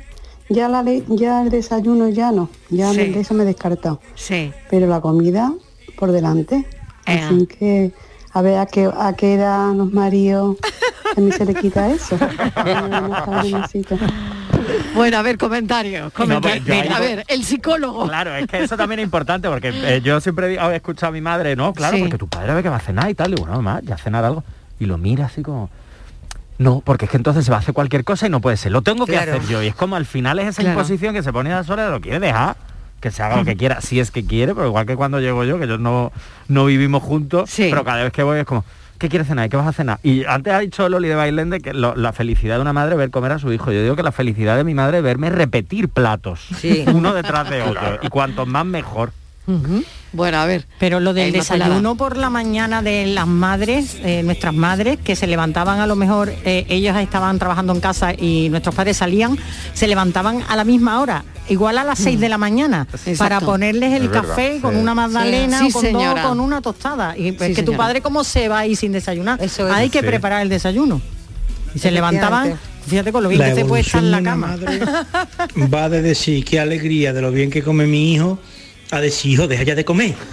ya 0.48 0.68
la 0.68 0.82
le- 0.82 1.04
ya 1.08 1.42
el 1.42 1.50
desayuno 1.50 2.08
ya 2.08 2.32
no, 2.32 2.48
ya 2.70 2.90
Sí. 2.92 2.96
de 3.10 3.20
eso 3.20 3.34
me 3.34 3.42
he 3.44 3.46
descartado. 3.46 4.00
Sí. 4.14 4.52
Pero 4.70 4.86
la 4.86 5.00
comida 5.00 5.52
por 5.98 6.12
delante. 6.12 6.66
Ea. 7.06 7.26
Así 7.28 7.46
que 7.46 7.92
a 8.32 8.42
ver 8.42 8.58
a 8.58 8.66
qué 8.66 8.90
a 8.94 9.12
qué 9.14 9.34
edad 9.34 9.72
los 9.74 9.92
maridos 9.92 10.56
a 11.16 11.20
mí 11.20 11.32
se 11.32 11.44
le 11.46 11.54
quita 11.54 11.88
eso. 11.90 12.18
Bueno, 14.94 15.18
a 15.18 15.22
ver, 15.22 15.38
comentario. 15.38 16.10
comentario. 16.10 16.62
pues 16.66 16.88
yo 16.88 16.94
a 16.96 17.00
ver, 17.00 17.24
el 17.28 17.44
psicólogo. 17.44 18.06
Claro, 18.06 18.34
es 18.36 18.46
que 18.46 18.62
eso 18.62 18.76
también 18.76 19.00
es 19.00 19.04
importante 19.04 19.48
porque 19.48 19.70
eh, 19.72 20.00
yo 20.02 20.20
siempre 20.20 20.48
digo- 20.48 20.70
he 20.70 20.76
escuchado 20.76 21.08
a 21.10 21.12
mi 21.12 21.20
madre, 21.20 21.56
no, 21.56 21.72
claro, 21.72 21.96
Sí. 21.96 22.02
porque 22.02 22.18
tu 22.18 22.28
padre 22.28 22.54
ve 22.54 22.62
que 22.62 22.68
va 22.68 22.76
a 22.76 22.80
cenar 22.80 23.10
y 23.10 23.14
tal, 23.14 23.32
y 23.32 23.34
digo, 23.36 23.46
no, 23.46 23.54
mamá, 23.60 23.80
ya 23.82 23.96
cenar 23.96 24.24
algo. 24.24 24.44
Y 24.80 24.86
lo 24.86 24.98
mira 24.98 25.26
así 25.26 25.42
como. 25.42 25.70
No, 26.58 26.80
porque 26.84 27.04
es 27.04 27.10
que 27.10 27.16
entonces 27.16 27.44
se 27.44 27.50
va 27.52 27.58
a 27.58 27.60
hacer 27.60 27.72
cualquier 27.74 28.02
cosa 28.04 28.26
y 28.26 28.30
no 28.30 28.40
puede 28.40 28.56
ser. 28.56 28.72
Lo 28.72 28.82
tengo 28.82 29.06
que 29.06 29.12
Claro. 29.12 29.34
hacer 29.34 29.46
yo. 29.48 29.62
Y 29.62 29.68
es 29.68 29.74
como 29.76 29.94
al 29.96 30.06
final 30.06 30.38
es 30.40 30.48
esa 30.48 30.62
Claro. 30.62 30.76
imposición 30.78 31.14
que 31.14 31.22
se 31.22 31.32
pone 31.32 31.52
a 31.52 31.62
sola, 31.62 31.88
lo 31.88 32.00
quiere 32.00 32.18
dejar. 32.18 32.56
Que 33.00 33.12
se 33.12 33.22
haga 33.22 33.36
lo 33.36 33.44
que 33.44 33.56
quiera, 33.56 33.80
si 33.80 34.00
es 34.00 34.10
que 34.10 34.26
quiere, 34.26 34.56
pero 34.56 34.66
igual 34.66 34.84
que 34.84 34.96
cuando 34.96 35.20
llego 35.20 35.44
yo, 35.44 35.56
que 35.58 35.66
ellos 35.66 35.78
no, 35.78 36.10
no 36.48 36.64
vivimos 36.64 37.00
juntos, 37.00 37.48
pero 37.56 37.84
cada 37.84 38.02
vez 38.02 38.12
que 38.12 38.24
voy 38.24 38.40
es 38.40 38.44
como, 38.44 38.64
¿qué 38.98 39.08
quieres 39.08 39.28
cenar? 39.28 39.46
¿Y 39.46 39.48
¿Qué 39.48 39.56
vas 39.56 39.66
a 39.66 39.72
cenar? 39.72 39.98
Y 40.02 40.24
antes 40.24 40.52
ha 40.52 40.58
dicho 40.58 40.88
Loli 40.88 41.08
de 41.08 41.14
Bailende 41.14 41.60
que 41.60 41.72
lo- 41.72 41.94
la 41.96 42.12
felicidad 42.12 42.56
de 42.56 42.62
una 42.62 42.72
madre 42.72 42.92
es 42.92 42.98
ver 42.98 43.10
comer 43.10 43.32
a 43.32 43.38
su 43.38 43.52
hijo. 43.52 43.72
Yo 43.72 43.82
digo 43.82 43.96
que 43.96 44.02
la 44.02 44.12
felicidad 44.12 44.56
de 44.56 44.64
mi 44.64 44.74
madre 44.74 44.98
es 44.98 45.04
verme 45.04 45.30
repetir 45.30 45.88
platos, 45.88 46.40
Sí. 46.58 46.84
uno 46.92 47.14
detrás 47.14 47.48
de 47.48 47.62
otro. 47.62 47.98
Y 48.02 48.08
cuantos 48.08 48.46
más 48.46 48.66
mejor. 48.66 49.12
Bueno, 50.12 50.38
a 50.38 50.46
ver. 50.46 50.66
Pero 50.78 51.00
lo 51.00 51.14
del 51.14 51.34
Inmaculada. 51.34 51.64
desayuno 51.68 51.94
por 51.96 52.16
la 52.16 52.28
mañana 52.30 52.82
de 52.82 53.06
las 53.06 53.26
madres, 53.26 53.96
eh, 54.02 54.22
nuestras 54.22 54.52
madres, 54.54 54.98
que 55.02 55.16
se 55.16 55.26
levantaban 55.26 55.80
a 55.80 55.86
lo 55.86 55.96
mejor, 55.96 56.32
eh, 56.44 56.66
ellas 56.68 57.00
estaban 57.00 57.38
trabajando 57.38 57.72
en 57.72 57.80
casa 57.80 58.12
y 58.14 58.48
nuestros 58.50 58.74
padres 58.74 58.98
salían, 58.98 59.38
se 59.74 59.86
levantaban 59.86 60.42
a 60.48 60.56
la 60.56 60.64
misma 60.64 61.00
hora, 61.00 61.24
igual 61.48 61.78
a 61.78 61.84
las 61.84 61.98
6 61.98 62.20
de 62.20 62.28
la 62.28 62.36
mañana, 62.38 62.86
Exacto. 62.92 63.18
para 63.18 63.40
ponerles 63.40 63.92
el 63.94 64.04
Es 64.04 64.10
verdad, 64.10 64.28
café 64.28 64.58
con 64.60 64.74
sí. 64.74 64.80
una 64.80 64.94
magdalena 64.94 65.58
Sí, 65.60 65.68
o 65.68 65.72
con, 65.80 65.92
dos, 65.92 66.20
con 66.20 66.40
una 66.40 66.60
tostada. 66.60 67.16
Y 67.16 67.32
pues 67.32 67.50
Sí, 67.50 67.54
que 67.56 67.62
tu 67.62 67.74
padre 67.76 68.00
cómo 68.02 68.24
se 68.24 68.48
va 68.48 68.60
ahí 68.60 68.76
sin 68.76 68.92
desayunar. 68.92 69.42
es. 69.42 69.58
Hay 69.60 69.88
que 69.88 70.00
Sí. 70.00 70.06
preparar 70.06 70.42
el 70.42 70.48
desayuno. 70.50 71.00
Y 71.74 71.78
se 71.78 71.90
levantaban, 71.90 72.58
fíjate 72.86 73.12
con 73.12 73.22
lo 73.22 73.28
bien 73.28 73.40
La 73.42 73.48
que 73.50 73.54
se 73.56 73.64
puede 73.64 73.82
estar 73.82 74.02
en 74.02 74.10
la 74.10 74.22
cama. 74.22 74.56
va 75.72 75.88
de 75.88 76.02
decir 76.02 76.44
qué 76.44 76.60
alegría 76.60 77.12
de 77.12 77.20
lo 77.22 77.30
bien 77.30 77.50
que 77.50 77.62
come 77.62 77.86
mi 77.86 78.14
hijo 78.14 78.38
a 78.90 79.00
decir 79.00 79.32
hijo 79.32 79.46
deja 79.46 79.62
ya 79.62 79.74
de 79.74 79.84
comer 79.84 80.14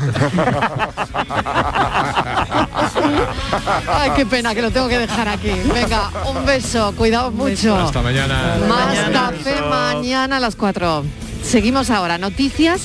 Ay, 3.87 4.11
qué 4.15 4.25
pena 4.25 4.53
que 4.55 4.61
lo 4.61 4.71
tengo 4.71 4.87
que 4.87 4.97
dejar 4.97 5.27
aquí. 5.27 5.51
Venga, 5.73 6.11
un 6.27 6.45
beso, 6.45 6.93
cuidado 6.95 7.31
mucho. 7.31 7.75
Hasta 7.75 8.01
mañana. 8.01 8.57
Más 8.67 8.97
café 9.11 9.61
mañana 9.61 10.37
a 10.37 10.39
las 10.39 10.55
4. 10.55 11.03
Seguimos 11.43 11.89
ahora, 11.89 12.17
noticias 12.17 12.83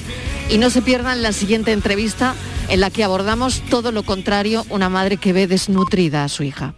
y 0.49 0.59
no 0.59 0.71
se 0.71 0.83
pierdan 0.83 1.23
la 1.23 1.33
siguiente 1.33 1.73
entrevista 1.73 2.35
en 2.69 2.81
la 2.81 2.91
que 2.91 3.05
abordamos 3.05 3.63
todo 3.69 3.93
lo 3.93 4.03
contrario, 4.03 4.65
una 4.69 4.89
madre 4.89 5.17
que 5.17 5.33
ve 5.33 5.47
desnutrida 5.47 6.25
a 6.25 6.29
su 6.29 6.43
hija. 6.45 6.75